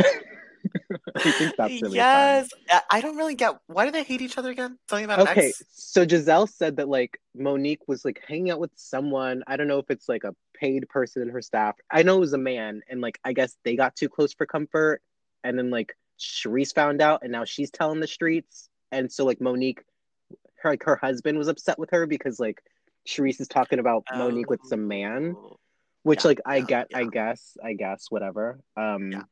I 1.16 1.30
think 1.32 1.52
that's 1.56 1.82
really 1.82 1.96
yes, 1.96 2.48
I- 2.70 2.82
I 2.90 3.00
don't 3.00 3.16
really 3.16 3.34
get 3.34 3.56
why 3.66 3.84
do 3.86 3.90
they 3.92 4.02
hate 4.02 4.20
each 4.20 4.36
other 4.38 4.50
again? 4.50 4.78
Tell 4.88 4.98
me 4.98 5.04
about 5.04 5.20
Okay, 5.20 5.46
next. 5.46 5.64
so 5.92 6.04
Gizelle 6.06 6.48
said 6.48 6.76
that 6.76 6.88
like 6.88 7.18
Monique 7.34 7.86
was 7.88 8.04
like 8.04 8.22
hanging 8.26 8.50
out 8.50 8.60
with 8.60 8.70
someone. 8.76 9.42
I 9.46 9.56
don't 9.56 9.68
know 9.68 9.78
if 9.78 9.90
it's 9.90 10.08
like 10.08 10.24
a 10.24 10.34
paid 10.54 10.88
person 10.88 11.22
in 11.22 11.28
her 11.30 11.42
staff. 11.42 11.76
I 11.90 12.02
know 12.02 12.16
it 12.16 12.20
was 12.20 12.32
a 12.34 12.38
man, 12.38 12.82
and 12.88 13.00
like 13.00 13.18
I 13.24 13.32
guess 13.32 13.56
they 13.64 13.76
got 13.76 13.96
too 13.96 14.08
close 14.08 14.32
for 14.34 14.46
comfort. 14.46 15.02
And 15.42 15.58
then 15.58 15.70
like 15.70 15.96
Charrisse 16.18 16.74
found 16.74 17.00
out, 17.00 17.20
and 17.22 17.32
now 17.32 17.44
she's 17.44 17.70
telling 17.70 18.00
the 18.00 18.06
streets. 18.06 18.68
And 18.92 19.10
so 19.10 19.24
like 19.24 19.40
Monique, 19.40 19.82
her 20.62 20.70
like 20.70 20.82
her 20.84 20.96
husband 20.96 21.38
was 21.38 21.48
upset 21.48 21.78
with 21.78 21.90
her 21.90 22.06
because 22.06 22.38
like 22.38 22.60
Charrisse 23.08 23.40
is 23.40 23.48
talking 23.48 23.78
about 23.78 24.04
Monique 24.14 24.50
with 24.50 24.60
some 24.64 24.86
man, 24.88 25.34
Oh. 25.38 25.56
which 26.02 26.24
Yeah, 26.24 26.28
like 26.28 26.40
I 26.44 26.56
yeah, 26.56 26.64
get, 26.64 26.86
I 26.94 27.04
guess, 27.04 27.56
I 27.64 27.72
guess, 27.72 28.06
whatever. 28.10 28.60
Um, 28.76 29.12
Yeah. 29.12 29.22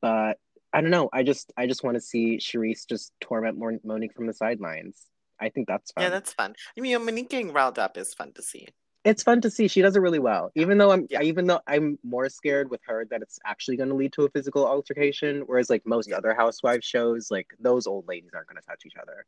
But 0.00 0.38
I 0.72 0.80
don't 0.80 0.90
know. 0.90 1.08
I 1.12 1.22
just, 1.22 1.52
I 1.56 1.66
just 1.66 1.82
want 1.84 1.94
to 1.96 2.00
see 2.00 2.36
Charrisse 2.38 2.86
just 2.88 3.12
torment 3.20 3.58
Monique 3.84 4.14
from 4.14 4.26
the 4.26 4.32
sidelines. 4.34 5.06
I 5.40 5.48
think 5.50 5.68
that's 5.68 5.92
fun. 5.92 6.02
Yeah, 6.04 6.10
that's 6.10 6.32
fun. 6.32 6.54
I 6.76 6.80
mean, 6.80 7.04
Monique 7.04 7.30
getting 7.30 7.52
riled 7.52 7.78
up 7.78 7.96
is 7.96 8.12
fun 8.14 8.32
to 8.34 8.42
see. 8.42 8.66
it's 9.04 9.22
fun 9.22 9.40
to 9.40 9.50
see. 9.50 9.68
She 9.68 9.80
does 9.80 9.96
it 9.96 10.00
really 10.00 10.18
well. 10.18 10.50
Even 10.56 10.76
though 10.76 10.90
I'm, 10.90 11.06
Yeah. 11.08 11.22
even 11.22 11.46
though 11.46 11.60
I'm 11.66 11.98
more 12.02 12.28
scared 12.28 12.68
with 12.70 12.80
her 12.86 13.06
that 13.10 13.22
it's 13.22 13.38
actually 13.46 13.76
going 13.76 13.88
to 13.88 13.94
lead 13.94 14.12
to 14.14 14.24
a 14.24 14.30
physical 14.30 14.66
altercation, 14.66 15.42
whereas 15.46 15.70
like 15.70 15.86
most 15.86 16.08
Yeah. 16.08 16.16
other 16.18 16.34
housewives 16.34 16.84
shows, 16.84 17.30
like 17.30 17.46
those 17.60 17.86
old 17.86 18.06
ladies 18.08 18.30
aren't 18.34 18.48
going 18.48 18.60
to 18.60 18.66
touch 18.66 18.82
each 18.84 18.96
other. 19.00 19.24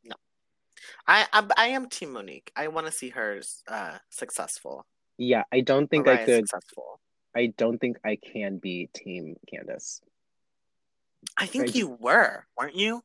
I 1.07 1.25
I, 1.31 1.45
I 1.57 1.67
am 1.67 1.87
Team 1.89 2.11
Monique. 2.13 2.51
I 2.55 2.67
want 2.67 2.85
to 2.87 2.91
see 2.91 3.09
her 3.09 3.41
uh, 3.67 3.97
successful. 4.09 4.85
Yeah, 5.17 5.43
I 5.51 5.61
don't 5.61 5.87
think 5.89 6.07
I 6.07 6.25
could. 6.25 6.47
successful. 6.47 6.99
I 7.35 7.47
don't 7.57 7.79
think 7.79 7.97
I 8.03 8.17
can 8.17 8.57
be 8.57 8.89
Team 8.93 9.35
Candace. 9.49 10.01
I 11.37 11.45
think 11.45 11.75
you 11.75 11.87
were, 11.99 12.45
weren't 12.57 12.75
you? 12.75 13.03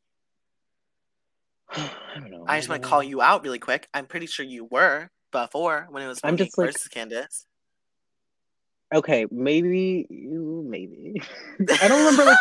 I 1.71 1.91
don't 2.15 2.31
know. 2.31 2.45
I 2.47 2.59
just 2.59 2.69
want 2.69 2.83
to 2.83 2.89
call 2.89 3.03
you 3.03 3.21
out 3.21 3.43
really 3.43 3.59
quick. 3.59 3.89
I'm 3.93 4.07
pretty 4.07 4.27
sure 4.27 4.45
you 4.45 4.65
were 4.65 5.11
before 5.33 5.87
when 5.91 6.03
it 6.03 6.09
was 6.09 6.21
I'm 6.23 6.35
Monique 6.35 6.49
just 6.49 6.59
like- 6.59 6.69
versus 6.69 6.89
Candiace. 6.89 7.47
Okay, 8.95 9.27
maybe 9.33 10.07
you, 10.09 10.65
maybe. 10.65 11.21
I 11.83 11.89
don't 11.89 11.99
remember. 12.07 12.25
Like, 12.25 12.39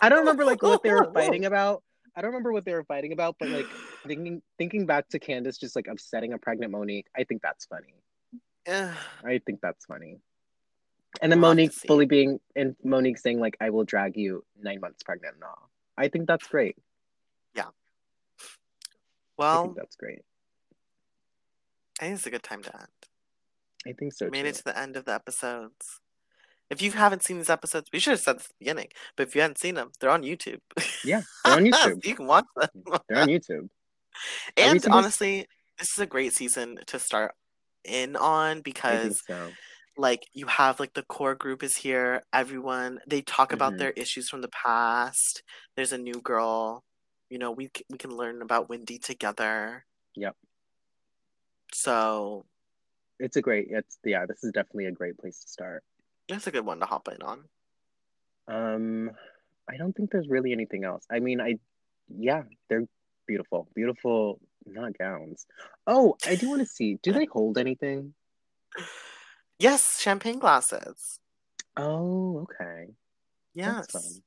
I 0.00 0.08
don't 0.08 0.20
remember 0.20 0.44
like 0.44 0.62
what 0.62 0.84
they 0.84 0.92
were 0.92 1.10
fighting 1.14 1.44
about. 1.44 1.82
I 2.14 2.20
don't 2.20 2.30
remember 2.30 2.52
what 2.52 2.64
they 2.64 2.72
were 2.72 2.84
fighting 2.84 3.12
about, 3.12 3.34
but 3.40 3.48
like 3.48 3.66
thinking 4.06 4.40
thinking 4.58 4.86
back 4.86 5.08
to 5.08 5.18
Candiace 5.18 5.58
just 5.58 5.74
like 5.74 5.88
upsetting 5.88 6.32
a 6.34 6.38
pregnant 6.38 6.70
Monique, 6.70 7.06
I 7.16 7.24
think 7.24 7.42
that's 7.42 7.66
funny. 7.66 7.94
I 8.68 9.40
think 9.44 9.60
that's 9.60 9.86
funny. 9.86 10.18
And 11.20 11.32
then 11.32 11.40
We'll 11.40 11.50
have 11.50 11.56
to 11.56 11.62
Monique 11.62 11.72
fully 11.72 12.06
being 12.06 12.40
and 12.54 12.76
Monique 12.84 13.18
saying 13.18 13.40
like 13.40 13.56
I 13.60 13.70
will 13.70 13.84
drag 13.84 14.16
you 14.16 14.44
nine 14.60 14.80
months 14.80 15.02
pregnant 15.02 15.34
and 15.34 15.44
all. 15.44 15.70
I 15.96 16.08
think 16.08 16.26
that's 16.28 16.46
great. 16.46 16.76
Yeah. 17.54 17.66
well, 19.36 19.64
think 19.64 19.76
that's 19.76 19.96
great. 19.96 20.20
I 22.00 22.04
think 22.04 22.16
it's 22.16 22.26
a 22.26 22.30
good 22.30 22.42
time 22.42 22.62
to 22.62 22.74
end. 22.76 22.86
I 23.86 23.92
think 23.92 24.12
so 24.12 24.26
We 24.26 24.30
made 24.30 24.42
too. 24.42 24.48
it 24.48 24.54
to 24.56 24.64
the 24.64 24.78
end 24.78 24.96
of 24.96 25.04
the 25.04 25.12
episodes. 25.14 26.00
If 26.70 26.82
you 26.82 26.92
haven't 26.92 27.24
seen 27.24 27.38
these 27.38 27.48
episodes, 27.50 27.88
we 27.92 27.98
should 27.98 28.10
have 28.12 28.20
said 28.20 28.36
this 28.36 28.44
at 28.44 28.48
the 28.50 28.54
beginning. 28.60 28.88
But 29.16 29.28
if 29.28 29.34
you 29.34 29.40
hadn't 29.40 29.58
seen 29.58 29.74
them, 29.74 29.90
they're 29.98 30.10
on 30.10 30.22
YouTube. 30.22 30.60
Yeah, 31.04 31.22
they're 31.44 31.54
on 31.56 31.64
YouTube. 31.64 32.04
you 32.04 32.14
can 32.14 32.26
watch 32.26 32.44
them. 32.56 32.68
They're 33.08 33.22
on 33.22 33.28
YouTube. 33.28 33.68
And 34.56 34.84
honestly, 34.90 35.46
this 35.78 35.88
is 35.92 35.98
a 35.98 36.06
great 36.06 36.34
season 36.34 36.78
to 36.86 36.98
start 36.98 37.34
in 37.84 38.16
on 38.16 38.60
because 38.60 39.22
so. 39.26 39.48
Like 39.98 40.26
you 40.32 40.46
have 40.46 40.78
like 40.80 40.94
the 40.94 41.02
core 41.02 41.34
group 41.34 41.62
is 41.62 41.76
here 41.76 42.22
everyone 42.32 43.00
they 43.06 43.20
talk 43.20 43.52
about 43.52 43.74
Mhm. 43.74 43.78
their 43.78 43.90
issues 43.90 44.28
from 44.30 44.40
the 44.40 44.48
past 44.48 45.42
there's 45.76 45.92
a 45.92 45.98
new 45.98 46.20
girl 46.22 46.84
you 47.28 47.36
know 47.38 47.50
we 47.50 47.68
we 47.90 47.98
can 47.98 48.10
learn 48.16 48.40
about 48.40 48.68
wendy 48.68 48.98
together 48.98 49.84
Yep. 50.14 50.36
so 51.74 52.46
It's 53.18 53.36
a 53.36 53.42
great 53.42 53.68
it's 53.70 53.98
yeah, 54.04 54.26
this 54.26 54.44
is 54.44 54.52
definitely 54.52 54.86
a 54.86 54.92
great 54.92 55.18
place 55.18 55.42
to 55.42 55.48
start. 55.48 55.82
that's 56.28 56.46
a 56.46 56.50
good 56.52 56.64
one 56.64 56.78
to 56.80 56.86
hop 56.86 57.08
in 57.08 57.20
on 57.22 57.44
Um 58.46 59.10
I 59.68 59.76
don't 59.76 59.92
think 59.94 60.10
there's 60.10 60.28
really 60.28 60.52
anything 60.52 60.84
else. 60.84 61.04
I 61.10 61.18
mean 61.18 61.40
I 61.40 61.58
yeah, 62.08 62.44
they're 62.68 62.86
beautiful. 63.26 63.68
Beautiful 63.74 64.40
not 64.64 64.96
gowns. 64.96 65.46
Oh, 65.86 66.16
I 66.26 66.36
do 66.36 66.48
want 66.48 66.60
to 66.60 66.66
see. 66.66 66.98
Do 67.02 67.12
they 67.12 67.26
hold 67.26 67.58
anything? 67.58 68.14
yes 69.58 70.00
champagne 70.00 70.38
glasses. 70.38 71.20
Oh, 71.76 72.40
okay. 72.42 72.92
yes. 73.54 74.20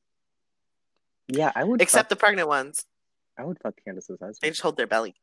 Yeah, 1.28 1.52
I 1.56 1.64
would 1.64 1.82
except 1.82 2.06
fuck, 2.06 2.10
the 2.10 2.16
pregnant 2.18 2.48
ones. 2.48 2.86
I 3.38 3.46
would 3.46 3.60
fuck 3.60 3.76
Candiace's 3.86 4.20
they 4.42 4.50
just 4.50 4.62
hold 4.62 4.78
their 4.78 4.88
belly. 4.88 5.16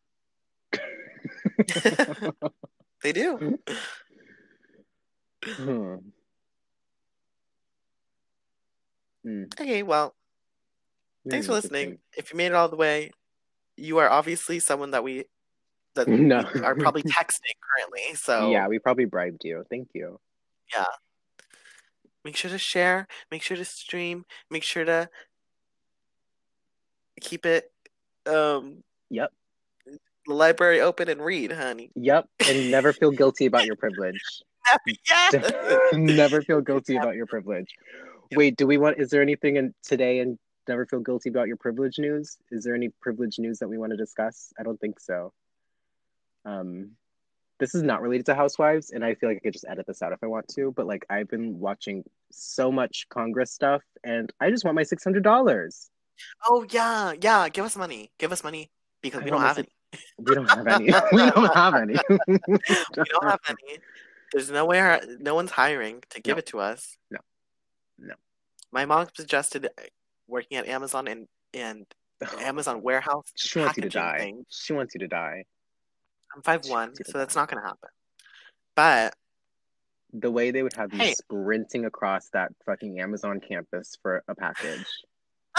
They 3.03 3.13
do. 3.13 3.59
Hmm. 5.45 5.95
Hmm. 9.25 9.45
okay 9.61 9.83
well 9.83 10.15
thanks 11.29 11.47
for 11.47 11.53
listening. 11.53 11.99
if 12.17 12.33
you 12.33 12.37
made 12.37 12.47
it 12.47 12.55
all 12.55 12.69
the 12.69 12.77
way 12.77 13.11
you 13.77 13.99
are 13.99 14.09
obviously 14.09 14.59
someone 14.59 14.91
that 14.93 15.05
we 15.05 15.25
that 15.99 16.09
No. 16.09 16.39
are 16.65 16.75
probably 16.75 17.03
texting 17.03 17.55
currently 17.77 18.15
so 18.15 18.51
Yeah, 18.51 18.67
we 18.69 18.79
probably 18.79 19.05
bribed 19.05 19.45
you. 19.45 19.65
Thank 19.71 19.89
you. 19.95 20.19
Yeah. 20.75 20.85
Make 22.25 22.37
sure 22.37 22.51
to 22.51 22.59
share 22.59 23.07
make 23.31 23.43
sure 23.43 23.57
to 23.57 23.65
stream 23.65 24.25
make 24.51 24.63
sure 24.63 24.85
to 24.85 25.09
keep 27.21 27.47
it 27.47 27.71
um 28.27 28.83
Yep. 29.11 29.33
the 30.27 30.35
library 30.35 30.81
open 30.81 31.09
and 31.09 31.21
read 31.25 31.53
honey 31.53 31.91
Yep. 31.95 32.27
And 32.49 32.71
never 32.71 32.93
feel 32.93 33.11
guilty 33.21 33.47
about 33.47 33.65
your 33.67 33.77
privilege. 33.77 34.21
yeah 35.09 35.31
never 35.93 36.43
feel 36.43 36.61
guilty 36.61 36.97
about 36.97 37.15
your 37.17 37.27
privilege. 37.27 37.75
Wait, 38.35 38.57
do 38.57 38.67
we 38.67 38.77
want 38.77 38.99
is 39.01 39.09
there 39.11 39.23
anything 39.23 39.57
in 39.57 39.73
today 39.83 40.19
and 40.21 40.39
never 40.69 40.85
feel 40.85 41.01
guilty 41.01 41.31
about 41.31 41.47
your 41.49 41.57
privilege 41.57 41.99
news? 41.99 42.37
Is 42.51 42.63
there 42.65 42.75
any 42.75 42.91
privilege 43.01 43.39
news 43.39 43.59
that 43.61 43.69
we 43.69 43.79
want 43.79 43.91
to 43.93 43.97
discuss? 43.97 44.53
I 44.61 44.63
don't 44.65 44.79
think 44.79 45.01
so. 45.01 45.33
Um 46.49 46.93
this 47.61 47.75
is 47.75 47.83
not 47.83 48.03
related 48.03 48.27
to 48.27 48.35
housewives 48.37 48.91
and 48.93 49.05
I 49.05 49.15
feel 49.17 49.29
like 49.31 49.39
I 49.39 49.41
could 49.41 49.53
just 49.53 49.65
edit 49.69 49.85
this 49.89 50.01
out 50.03 50.13
if 50.13 50.21
I 50.23 50.27
want 50.27 50.47
to, 50.55 50.73
but 50.77 50.87
like 50.87 51.05
I've 51.11 51.29
been 51.29 51.59
watching 51.59 52.05
so 52.31 52.71
much 52.71 53.07
Congress 53.09 53.51
stuff 53.53 53.83
and 54.05 54.33
I 54.41 54.51
just 54.51 54.65
want 54.65 54.77
my 54.77 54.83
$600. 54.85 55.89
oh 56.49 56.65
yeah 56.71 57.13
yeah 57.21 57.49
give 57.49 57.65
us 57.65 57.77
money 57.77 58.11
give 58.19 58.31
us 58.33 58.43
money 58.45 58.71
because 59.03 59.21
I 59.23 59.25
we 59.25 59.31
don't 59.31 59.41
have 59.41 59.57
six- 59.57 59.69
any 59.93 60.03
We 60.27 60.35
don't 60.35 60.49
have 60.51 60.67
any. 60.69 60.85
we 61.13 61.31
don't 61.31 61.55
have 61.63 61.75
any. 61.75 61.95
we 62.29 63.05
don't 63.15 63.25
have 63.33 63.41
any 63.49 63.79
there's 64.33 64.51
nowhere 64.51 65.01
no 65.19 65.35
one's 65.35 65.51
hiring 65.51 66.03
to 66.11 66.21
give 66.21 66.37
No. 66.37 66.39
it 66.39 66.47
to 66.53 66.61
us 66.61 66.97
No. 67.11 67.19
No. 67.99 68.15
my 68.71 68.85
mom 68.87 69.07
suggested 69.17 69.69
working 70.29 70.57
at 70.59 70.69
amazon 70.69 71.09
and 71.09 71.27
and 71.55 71.87
amazon 72.41 72.83
warehouse 72.83 73.27
She 73.37 73.59
wants 73.59 73.77
you 73.79 73.83
to 73.85 73.89
die. 73.89 74.19
thing. 74.19 74.45
She 74.49 74.73
wants 74.75 74.95
you 74.95 75.01
to 75.01 75.09
die. 75.09 75.45
I'm 76.39 76.43
five 76.43 76.61
one 76.65 76.69
She 76.69 76.73
wants 76.73 76.99
you 77.01 77.05
to 77.07 77.11
so 77.11 77.19
that's 77.19 77.35
not 77.35 77.49
gonna 77.51 77.63
happen 77.67 77.89
but 78.77 79.15
The 80.13 80.31
way 80.31 80.53
they 80.53 80.63
would 80.63 80.73
have 80.75 80.93
you 80.95 80.99
Hey. 81.01 81.15
sprinting 81.19 81.85
across 81.85 82.29
that 82.33 82.53
fucking 82.65 83.01
Amazon 83.01 83.41
campus 83.41 83.97
for 84.01 84.23
a 84.29 84.35
package. 84.35 84.87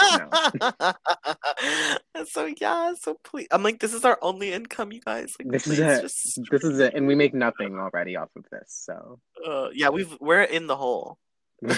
so 2.26 2.48
yeah, 2.60 2.94
so 2.98 3.18
please, 3.22 3.46
I'm 3.50 3.62
like, 3.62 3.78
this 3.80 3.92
is 3.92 4.04
our 4.06 4.18
only 4.22 4.52
income, 4.52 4.92
you 4.92 5.00
guys. 5.02 5.34
Like, 5.38 5.52
This 5.52 5.66
is 5.66 5.78
it. 5.78 6.00
just- 6.02 6.40
This 6.50 6.64
is 6.64 6.78
it. 6.80 6.94
And 6.94 7.06
we 7.06 7.14
make 7.14 7.34
nothing 7.34 7.78
already 7.78 8.16
off 8.16 8.30
of 8.36 8.44
this. 8.50 8.68
So 8.88 9.20
uh, 9.46 9.68
yeah, 9.74 9.90
we've 9.90 10.16
we're 10.20 10.42
in 10.42 10.66
the 10.66 10.76
hole. 10.76 11.18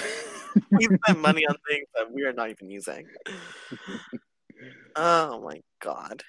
We 0.71 0.85
spent 0.85 1.19
money 1.19 1.45
on 1.47 1.55
things 1.67 1.87
that 1.95 2.11
we 2.13 2.23
are 2.25 2.33
not 2.33 2.49
even 2.49 2.69
using. 2.69 3.07
Oh 4.95 5.41
my 5.41 5.59
god. 5.81 6.23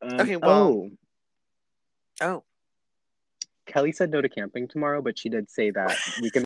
Um, 0.00 0.20
Okay, 0.20 0.36
well- 0.36 0.50
oh, 0.50 0.90
Oh, 2.20 2.44
Kelly 3.66 3.92
said 3.92 4.10
no 4.10 4.20
to 4.20 4.28
camping 4.28 4.68
tomorrow, 4.68 5.00
but 5.00 5.18
she 5.18 5.28
did 5.28 5.50
say 5.50 5.70
that 5.70 5.96
we 6.20 6.30
can 6.30 6.42